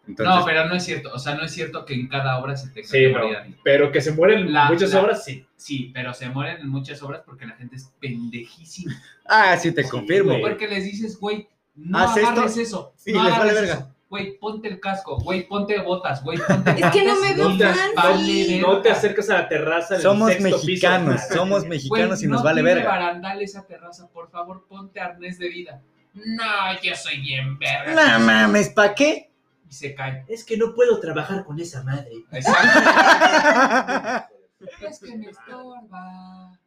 [0.08, 1.10] Entonces, no, pero no es cierto.
[1.12, 3.36] O sea, no es cierto que en cada obra se tenga Sí, que no, morir
[3.36, 3.58] alguien.
[3.62, 5.46] pero que se mueren La- muchas la- obras, sí.
[5.56, 8.94] Sí, pero se mueren en muchas obras porque la gente es pendejísima.
[9.26, 10.30] Ah, sí, te Sí, confirmo.
[10.30, 10.42] güey.
[10.42, 12.94] Porque les dices, güey, no Haz esto agarres eso.
[13.06, 13.74] y no les vale verga.
[13.74, 13.94] eso.
[14.08, 17.58] Güey, ponte el casco, güey, ponte botas, güey, ponte Es que no me veo No
[17.58, 18.60] te-.
[18.62, 20.00] No te acercas a la terraza.
[20.00, 20.66] Somos sexto piso.
[20.66, 22.88] mexicanos, somos mexicanos y nos vale verga.
[22.88, 25.82] barandal esa terraza, por favor, ponte arnés de vida.
[26.14, 28.18] No, yo soy bien verga.
[28.18, 29.27] No mames, ¿pa' qué?
[29.68, 30.24] Y se cae.
[30.28, 32.10] Es que no puedo trabajar con esa madre.
[32.32, 34.34] Exacto.
[34.80, 36.58] Es que me estorba.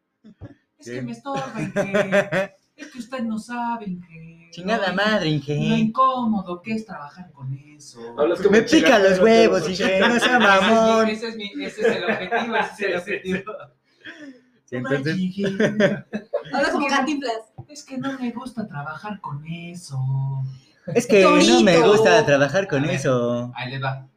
[0.77, 2.53] Es que me estorba, Inge.
[2.75, 4.49] Es que ustedes no saben que.
[4.51, 5.53] Chingada lo- madre, Lo Inge.
[5.55, 7.99] incómodo que es trabajar con eso.
[8.19, 11.09] Hablas Me pica los huevos, Inge, no sea Ese es mi- mamón.
[11.09, 13.53] Ese es, mi- ese es el objetivo, ese es el objetivo.
[14.65, 15.17] Sí, entonces,
[16.53, 17.33] Hablas como Cantinflas.
[17.67, 19.99] Es que no me gusta trabajar con eso.
[20.87, 22.91] Es que no me gusta trabajar con ver.
[22.91, 23.51] eso.
[23.55, 24.07] Ahí les va.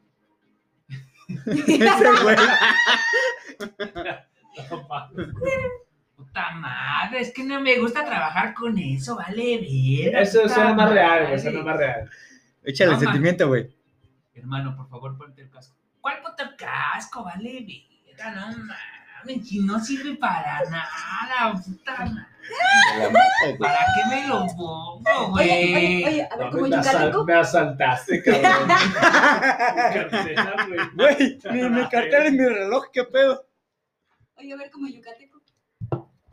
[1.46, 2.36] Ese güey.
[6.16, 10.16] Puta madre, es que no me gusta trabajar con eso, vale ver.
[10.22, 11.40] Eso suena más real, güey.
[11.40, 12.10] Suena más real.
[12.62, 13.74] Échale No, sentimiento, güey.
[14.34, 15.76] Hermano, por favor, ponte el casco.
[16.00, 17.24] ¿Cuál ponte el casco?
[17.24, 17.66] Vale
[18.06, 22.34] verga, no mames, y no sirve para nada, puta madre.
[23.58, 25.02] ¿Para qué me lo pongo,
[25.34, 26.04] Oye, oye, güey?
[26.04, 28.44] oye, a ver, No, como me, asal- me asaltaste, cabrón.
[30.94, 30.94] Güey.
[30.94, 33.46] Güey, mi, mi cartera y mi reloj, ¿qué pedo?
[34.36, 35.40] Oye, a ver, como yucateco.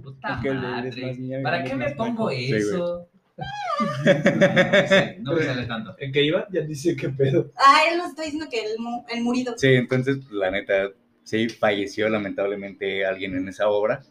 [0.01, 1.13] Puta madre.
[1.15, 2.29] niña, ¿Para qué me pongo.
[2.29, 2.61] Sí, güey.
[2.61, 3.07] eso?
[4.05, 5.95] No me sale- no me sale tanto.
[5.99, 6.45] ¿En qué iba?
[6.51, 7.51] Ya dice qué pedo.
[7.55, 9.55] Ah, él nos está diciendo que el, mu- el murido.
[9.57, 10.89] Sí, entonces, la neta,
[11.23, 14.03] sí, falleció lamentablemente alguien en esa obra.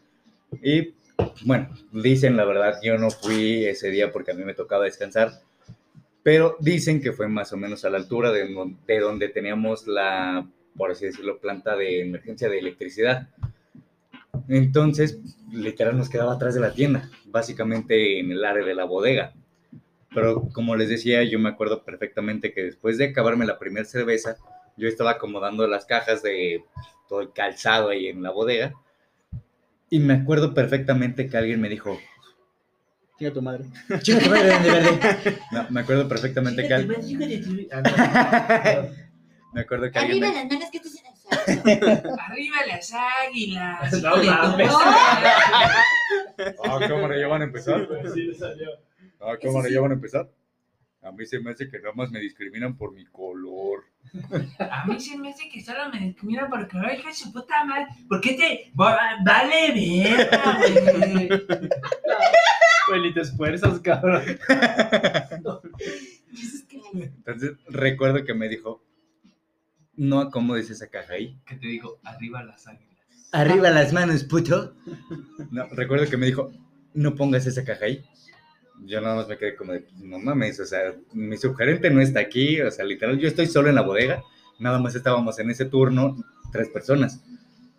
[0.61, 0.93] Y
[1.45, 5.31] bueno, dicen la verdad, yo no fui ese día porque a mí me tocaba descansar,
[6.23, 9.87] pero dicen que fue más o menos a la altura de, don- de donde teníamos
[9.87, 13.27] la, por así decirlo, planta de emergencia de electricidad.
[14.47, 15.19] Entonces,
[15.51, 19.33] literal nos quedaba atrás de la tienda, básicamente en el área de la bodega.
[20.13, 24.37] Pero como les decía, yo me acuerdo perfectamente que después de acabarme la primera cerveza,
[24.77, 26.63] yo estaba acomodando las cajas de
[27.07, 28.73] todo el calzado ahí en la bodega.
[29.93, 31.99] Y me acuerdo perfectamente que alguien me dijo,
[33.19, 33.65] Chinga tu madre.
[34.01, 35.37] Chinga tu madre, de verde.
[35.51, 36.97] no, me acuerdo perfectamente que alguien,
[39.53, 41.03] me acuerdo que alguien Arriba las manos que esto es
[42.19, 44.01] Arriba las águilas.
[44.01, 44.71] No mames.
[46.63, 47.87] Ah, ¿cómo no ya van a empezar?
[47.89, 48.13] no.
[48.13, 48.69] Sí, le salió.
[49.19, 50.29] Ah, ¿cómo no ya van a empezar?
[51.03, 53.83] A mí se me hace que nada más me discriminan por mi color.
[54.59, 57.63] A mí se me hace que solo me discrimina porque ay, hija de su puta
[57.65, 57.87] madre.
[58.07, 61.29] ¿Por qué te va- vale verga, güey?
[62.87, 64.23] Güey, ni te esfuerzas, cabrón.
[66.93, 68.83] Entonces recuerdo que me dijo,
[69.95, 71.37] no acomodes esa caja ahí.
[71.45, 72.87] Que te digo, arriba las águilas.
[73.31, 74.75] Arriba las manos, puto.
[75.51, 76.51] No, recuerdo que me dijo,
[76.93, 78.03] no pongas esa caja ahí.
[78.85, 82.19] Yo nada más me quedé como de, no mames, o sea, mi subgerente no está
[82.19, 84.23] aquí, o sea, literal, yo estoy solo en la bodega,
[84.59, 86.17] nada más estábamos en ese turno
[86.51, 87.23] tres personas.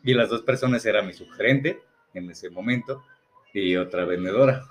[0.05, 1.81] Y las dos personas eran mi subgerente
[2.15, 3.05] en ese momento
[3.55, 4.65] y otra vendedora.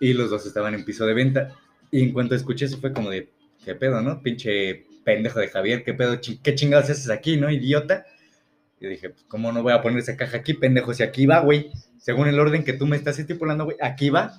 [0.00, 1.54] Y los dos estaban en piso de venta.
[1.90, 3.30] Y en cuanto escuché eso fue como de,
[3.64, 4.22] ¿qué pedo, no?
[4.22, 6.18] Pinche pendejo de Javier, ¿qué pedo?
[6.20, 8.04] ¿Qué chingados haces aquí, no, idiota?
[8.80, 10.92] Y dije, pues, ¿cómo no voy a poner esa caja aquí, pendejo?
[10.92, 11.70] Si aquí va, güey.
[11.98, 14.32] Según el orden que tú me estás estipulando, güey, aquí va.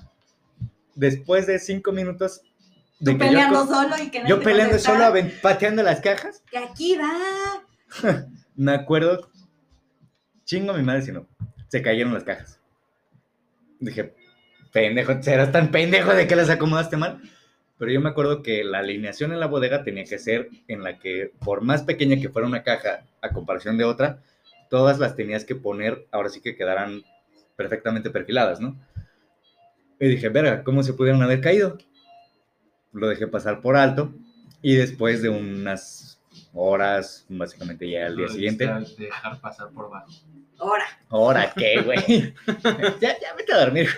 [0.95, 2.41] Después de cinco minutos
[2.99, 5.83] de Tú que yo, peleando co- solo y que no yo te peleando solo, pateando
[5.83, 8.25] las cajas, Que aquí va.
[8.55, 9.29] me acuerdo,
[10.45, 11.27] chingo a mi madre si no,
[11.67, 12.59] se cayeron las cajas.
[13.79, 14.13] Dije,
[14.71, 17.21] pendejo, serás tan pendejo de que las acomodaste mal.
[17.79, 20.99] Pero yo me acuerdo que la alineación en la bodega tenía que ser en la
[20.99, 24.21] que, por más pequeña que fuera una caja a comparación de otra,
[24.69, 27.03] todas las tenías que poner, ahora sí que quedaran
[27.57, 28.79] perfectamente perfiladas, ¿no?
[29.99, 31.77] Y dije, verga, ¿cómo se pudieron haber caído?
[32.91, 34.13] Lo dejé pasar por alto
[34.61, 36.21] y después de unas
[36.53, 40.11] horas, básicamente ya al día siguiente, Dejar pasar por bajo.
[40.57, 40.85] Ahora.
[41.09, 42.33] ¿Ahora qué, güey?
[43.01, 43.89] ya, ya vete a dormir.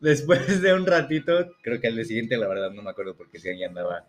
[0.00, 3.38] Después de un ratito, creo que al día siguiente, la verdad no me acuerdo porque
[3.38, 4.08] si ya andaba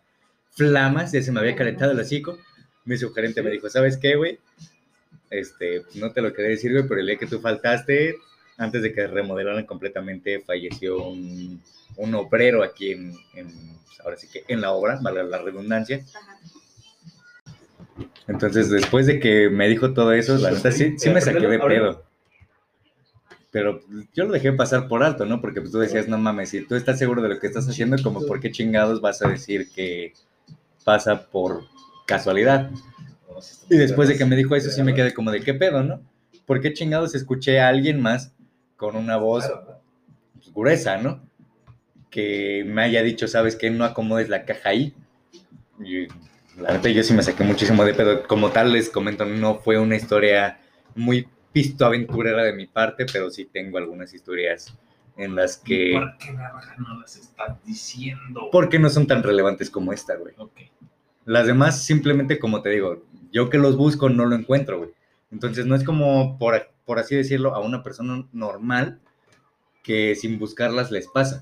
[0.52, 2.38] flamas, ya se me había calentado el hocico.
[2.86, 4.40] Mi subgerente me dijo, ¿sabes qué, güey?
[5.30, 8.16] Este, no te lo quería decir, güey, pero el día que tú faltaste,
[8.58, 11.62] antes de que remodelaran completamente, falleció un,
[11.98, 16.04] un obrero aquí en, en- ahora sí que en la obra, valga la redundancia.
[16.14, 16.40] Ajá.
[18.28, 21.60] Entonces, después de que me dijo todo eso, la neta sí, sí me saqué de
[21.60, 22.04] pedo.
[23.52, 23.82] Pero
[24.14, 25.40] yo lo dejé pasar por alto, ¿no?
[25.40, 27.96] Porque pues, tú decías, no mames, si tú estás seguro de lo que estás haciendo,
[28.04, 30.14] como por qué chingados vas a decir que
[30.84, 31.64] pasa por
[32.06, 32.70] casualidad.
[33.70, 36.02] Y después de que me dijo eso, sí me quedé como de qué pedo, ¿no?
[36.46, 38.34] ¿Por qué chingados escuché a alguien más
[38.78, 39.50] con una voz
[40.54, 41.22] gruesa, ¿no?
[42.16, 43.70] que me haya dicho, ¿sabes qué?
[43.70, 44.94] No acomodes la caja ahí.
[45.84, 46.08] Y
[46.58, 48.26] la neta, yo sí me saqué muchísimo de pedo.
[48.26, 50.62] Como tal, les comento, no fue una historia
[50.96, 54.74] muy pisto aventurera de mi parte, pero sí tengo algunas historias
[55.18, 55.92] en las que...
[55.92, 58.48] ¿Por qué verga no las estás diciendo?
[58.50, 60.34] Porque no son tan relevantes como esta, güey.
[61.26, 63.04] Las demás, simplemente como te digo,
[63.34, 64.92] yo que los busco no lo encuentro, güey.
[65.34, 69.00] Entonces no es como, por, por así decirlo, a una persona normal
[69.84, 71.42] que sin buscarlas les pasa.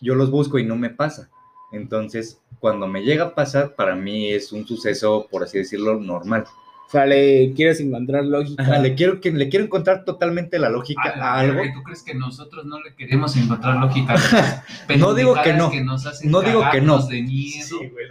[0.00, 1.30] Yo los busco y no me pasa.
[1.72, 6.44] Entonces, cuando me llega a pasar, para mí es un suceso, por así decirlo, normal.
[6.86, 8.62] O sea, le quieres encontrar lógica.
[8.62, 11.56] Ajá, le, quiero, que, le quiero encontrar totalmente la lógica A la a algo.
[11.56, 14.14] verga, ¿y ¿Tú crees que nosotros no le queremos encontrar lógica?
[14.98, 15.68] No digo que no.
[15.70, 16.96] pendejadas nos hacen No digo que no.
[16.96, 17.66] cagarnos de miedo.
[17.66, 18.06] Sí, güey,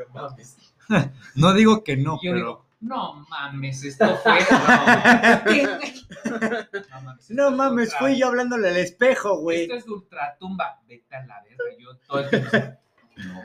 [1.35, 2.35] no digo que no, Yo pero...
[2.35, 4.39] digo, no mames, esto fue.
[4.49, 4.59] No,
[7.01, 9.63] mames, No mames, ultra- fui yo hablándole al espejo, güey.
[9.63, 10.79] Esto es de ultratumba.
[10.87, 11.63] Vete a la verga.
[11.79, 12.57] Yo todo el tiempo.
[13.17, 13.41] No,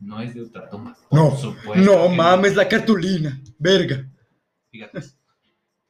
[0.00, 0.96] no es de ultratumba.
[1.08, 3.40] Por No, supuesto No mames, la cartulina.
[3.58, 4.04] Verga.
[4.70, 5.00] Fíjate.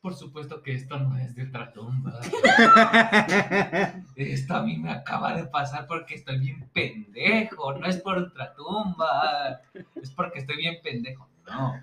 [0.01, 2.21] Por supuesto que esto no es de ultratumba.
[4.17, 7.73] Esto a mí me acaba de pasar porque estoy bien pendejo.
[7.75, 9.61] No es por ultratumba.
[10.01, 11.29] Es porque estoy bien pendejo.
[11.49, 11.75] No.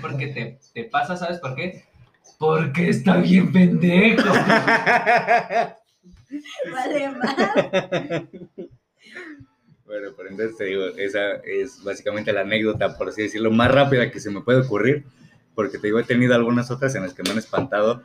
[0.00, 1.84] Porque te, te pasa, ¿sabes por qué?
[2.38, 4.28] Porque está bien pendejo.
[6.72, 7.36] Vale, más.
[9.86, 14.10] Bueno, pero entonces te digo, esa es básicamente la anécdota, por así decirlo, más rápida
[14.10, 15.04] que se me puede ocurrir,
[15.54, 18.02] porque te digo, he tenido algunas otras en las que me han espantado,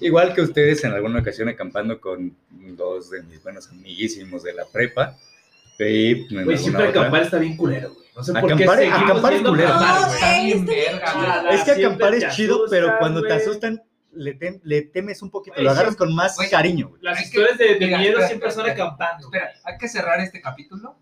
[0.00, 4.64] igual que ustedes en alguna ocasión acampando con dos de mis buenos amiguísimos de la
[4.66, 5.16] prepa.
[5.80, 8.03] Y Güey, alguna siempre otra- acampar está bien culero, güey.
[8.16, 9.68] No sé por qué Acampar- acampar es culero.
[9.74, 10.64] acampar, No, güey.
[10.64, 11.50] Verga.
[11.50, 13.82] Es que acampar es chido, pero cuando te asustan,
[14.12, 16.88] le, tem- le temes un poquito, lo agarras con más Güey, cariño.
[16.90, 17.02] güey.
[17.02, 19.26] Las Hay que- historias de, de Mira, miedo espera, siempre son espera, acampando.
[19.26, 20.96] Espera, hay que cerrar este capítulo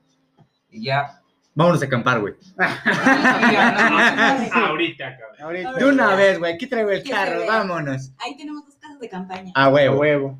[0.70, 1.18] y ya.
[1.54, 2.32] Vámonos a acampar, güey.
[4.52, 5.74] Ahorita, cabrón.
[5.78, 8.10] De una vez, güey, aquí traigo el carro, vámonos.
[8.18, 9.52] Ahí tenemos dos casas de campaña.
[9.54, 9.98] A A huevo.
[9.98, 10.38] huevo.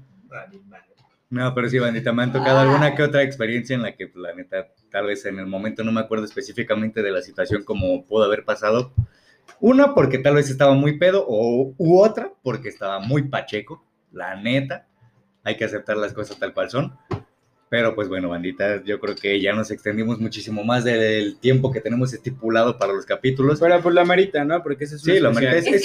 [1.32, 2.62] No, pero sí, bandita, me han tocado Ah.
[2.62, 5.82] alguna que otra experiencia en la que, pues, la neta, tal vez en el momento
[5.82, 8.92] no me acuerdo específicamente de la situación como pudo haber pasado.
[9.58, 13.82] Una, porque tal vez estaba muy pedo, o u otra, porque estaba muy pacheco,
[14.12, 14.86] la neta.
[15.42, 16.98] Hay que aceptar las cosas tal cual son.
[17.72, 21.80] Pero pues bueno, bandita, yo creo que ya nos extendimos muchísimo más del tiempo que
[21.80, 23.60] tenemos estipulado para los capítulos.
[23.60, 24.62] Pero pues la marita, ¿no?
[24.62, 25.52] Porque ese es un Sí, lo especial.
[25.56, 25.76] amerita,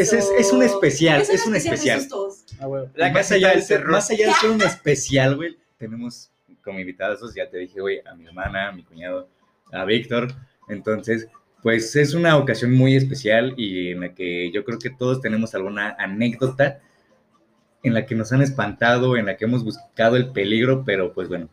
[0.00, 2.00] Es, un- es un especial, Es, es un especial.
[2.00, 2.44] sustos.
[2.58, 2.88] A huevo.
[2.94, 6.30] La La más, allá de del ser, más allá de ser un especial, güey, tenemos
[6.64, 9.28] como invitados, ya te dije, güey, a mi hermana, a mi cuñado,
[9.70, 10.28] a Víctor.
[10.70, 11.28] Entonces,
[11.62, 15.54] pues es una ocasión muy especial y en la que yo creo que todos tenemos
[15.54, 16.80] alguna anécdota
[17.82, 21.28] en la que nos han espantado, en la que hemos buscado el peligro, pero pues
[21.28, 21.48] bueno,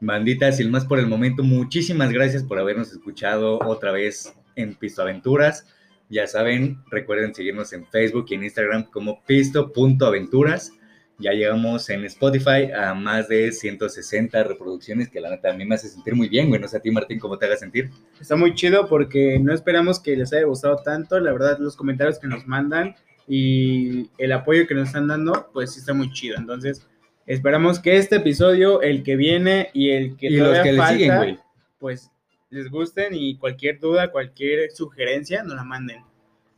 [0.00, 5.02] bandita, sin más por el momento, muchísimas gracias por habernos escuchado otra vez en Pisto
[5.02, 5.66] Aventuras.
[6.08, 10.72] Ya saben, recuerden seguirnos en Facebook y en Instagram como pisto.aventuras.
[11.18, 15.76] Ya llegamos en Spotify a más de 160 reproducciones, que la neta a mí me
[15.76, 16.60] hace sentir muy bien, güey.
[16.60, 17.90] No sé a ti, Martín, cómo te haga sentir.
[18.20, 21.20] Está muy chido porque no esperamos que les haya gustado tanto.
[21.20, 22.96] La verdad, los comentarios que nos mandan
[23.34, 26.36] y el apoyo que nos están dando, pues sí está muy chido.
[26.36, 26.86] Entonces,
[27.24, 31.38] esperamos que este episodio, el que viene y el que y los le siguen, güey.
[31.78, 32.10] pues
[32.50, 36.04] les gusten y cualquier duda, cualquier sugerencia, nos la manden.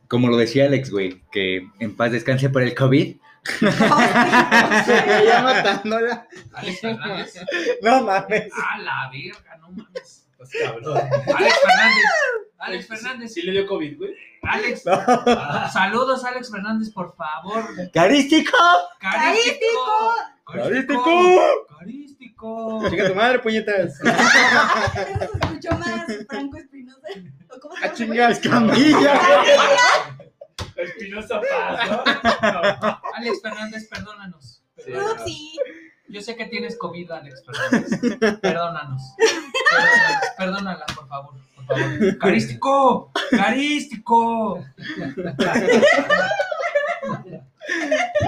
[0.09, 3.15] Como lo decía Alex, güey, que en paz descanse por el COVID.
[3.61, 6.27] ya matándola.
[6.51, 7.35] Alex Fernández.
[7.81, 8.51] No mames.
[8.51, 10.27] A la verga, no mames.
[10.35, 10.97] Pues, cabrón.
[10.97, 12.44] Alex Fernández.
[12.59, 13.33] Alex Fernández.
[13.33, 14.15] Sí le dio COVID, güey.
[14.43, 14.83] Alex.
[15.73, 17.63] Saludos, Alex Fernández, por favor.
[17.93, 18.57] ¡Carístico!
[18.99, 20.13] Carístico.
[20.45, 21.03] ¡Carístico!
[21.77, 22.89] Carístico.
[22.89, 23.99] Chica tu madre, puñetas.
[23.99, 27.07] Eso se escuchó más Franco Espinosa.
[27.55, 27.95] ¿O cómo se A llama?
[27.95, 28.31] chingar.
[28.31, 29.21] ¡Escamilla!
[30.75, 32.03] Espinosa Paz, ¿no?
[32.51, 33.01] No.
[33.15, 34.61] Alex Fernández, perdónanos.
[34.77, 34.91] Sí.
[34.91, 35.25] Perdónanos.
[36.07, 38.39] Yo sé que tienes COVID, Alex Fernández.
[38.41, 39.01] Perdónanos.
[40.37, 41.33] Perdónala, por favor.
[41.55, 42.17] Por favor.
[42.19, 43.11] Carístico.
[43.31, 44.63] Carístico.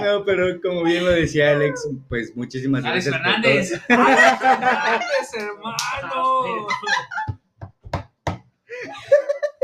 [0.02, 3.22] No, pero como bien lo decía Alex, pues muchísimas Alex gracias.
[3.22, 3.82] por Fernández.
[3.86, 4.00] todo.
[4.06, 6.66] Alex Fernández, hermano.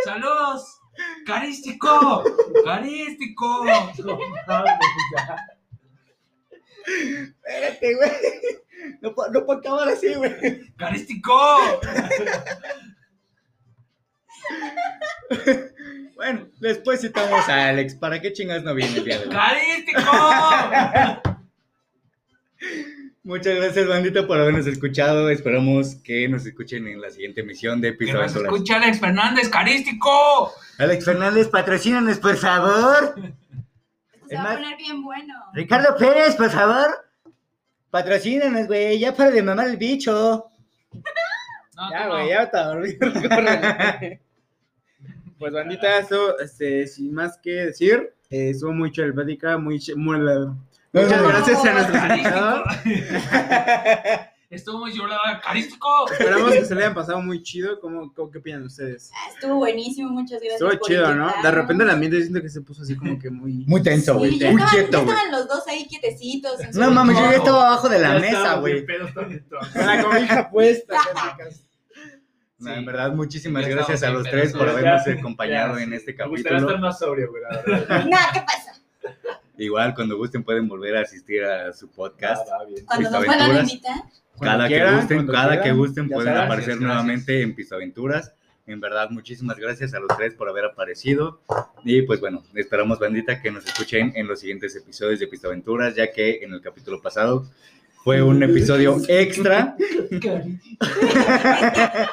[0.04, 0.80] Saludos.
[1.26, 2.24] Carístico.
[2.64, 3.64] Carístico.
[6.86, 8.10] Espérate, güey.
[9.00, 10.34] No, puedo- no puedo acabar así, güey.
[10.76, 11.32] Carístico.
[16.16, 17.94] Bueno, después citamos a Alex.
[17.94, 19.32] ¿Para qué chingas no viene el día de hoy?
[19.34, 20.02] Carístico.
[23.24, 25.30] Muchas gracias, bandita, por habernos escuchado.
[25.30, 29.48] Esperamos que nos escuchen en la siguiente emisión de Que Piso nos escucha Alex Fernández,
[29.48, 30.52] carístico.
[30.78, 33.14] Alex Fernández, patrocínanos, por favor.
[34.12, 35.34] Esto se va a poner bien bueno.
[35.54, 37.03] Ricardo Pérez, por favor.
[37.94, 38.98] Patrocínanos, güey.
[38.98, 40.50] Ya para de mamar el bicho.
[41.76, 42.28] No, Ya, güey, no.
[42.28, 42.98] ya está dormido.
[45.38, 49.80] Pues bandita, eso, este, sin más que decir, eh, estuvo muy chido el plática, muy,
[49.96, 50.54] muy la-
[50.92, 51.28] Muchas No.
[51.28, 52.64] gracias a nuestros Carístico.
[52.84, 54.20] invitados.
[54.54, 55.88] Estuvo muy llorada, carístico.
[56.10, 57.80] Esperamos que se le hayan pasado muy chido.
[57.80, 59.10] ¿Cómo, cómo- qué opinan ustedes?
[59.14, 60.54] Ah, Estuvo buenísimo, muchas gracias.
[60.54, 61.32] Estuvo por chido, ¿no?
[61.42, 63.64] De repente el ambiente siento que se puso así como que muy...
[63.66, 64.32] Muy tenso, güey.
[64.32, 65.16] Sí, ya muy estaban, quieto, güey.
[65.16, 66.60] estaban los dos ahí quietecitos.
[66.60, 68.86] en su No mames, yo ya estaba abajo de la Ya mesa, güey.
[68.86, 70.96] Con la cobija puesta.
[72.56, 75.96] No, en verdad, muchísimas gracias a los tres por habernos acompañado en sí.
[75.96, 76.78] este Me gustaría estar capítulo.
[76.78, 78.04] más sobrio, güey, la verdad.
[78.08, 78.72] Nah, ¿qué pasa?
[79.58, 82.46] Igual, cuando gusten, pueden volver a asistir a su podcast.
[82.50, 82.86] Ah, va, bien.
[82.86, 84.02] Cuando nos vuelvan a invitar.
[84.36, 87.54] Cuando Cada quieran, que gusten, cada que quieran, gusten, ya pueden aparecer Gracias, nuevamente en
[87.54, 88.34] Piso Aventuras.
[88.66, 91.40] En verdad, muchísimas gracias a los tres por haber aparecido.
[91.84, 95.94] Y pues bueno, esperamos, bandita, que nos escuchen en los siguientes episodios de Piso Aventuras,
[95.94, 97.46] ya que en el capítulo pasado
[98.04, 99.76] fue un episodio extra.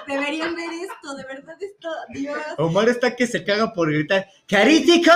[0.07, 2.37] Deberían ver esto, de verdad esto, Dios.
[2.57, 5.11] Omar está que se caga por gritar, ¡Carítico!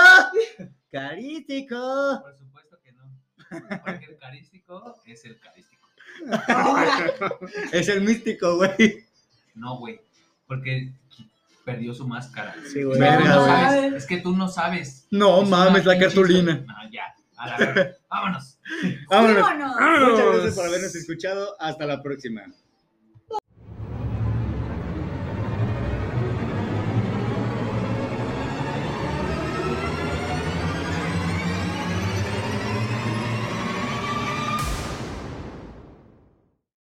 [0.90, 2.20] ¡Carítico!
[2.22, 3.10] Por supuesto que no.
[3.84, 5.65] Porque el carístico es el carístico.
[7.72, 9.04] Es el místico, güey.
[9.54, 10.00] No, güey.
[10.46, 10.92] Porque
[11.64, 12.54] perdió su máscara.
[12.72, 12.98] Sí, güey.
[12.98, 13.48] Tú no Verga, güey.
[13.48, 13.94] sabes.
[13.94, 15.06] Es que tú no sabes.
[15.10, 16.64] No Es mames, la cartulina.
[16.66, 17.14] No, ya.
[17.36, 17.92] A la.
[18.10, 18.58] Vámonos.
[19.08, 19.42] Vámonos.
[19.42, 20.10] Vámonos.
[20.10, 21.56] Muchas gracias por habernos escuchado.
[21.60, 22.42] Hasta la próxima.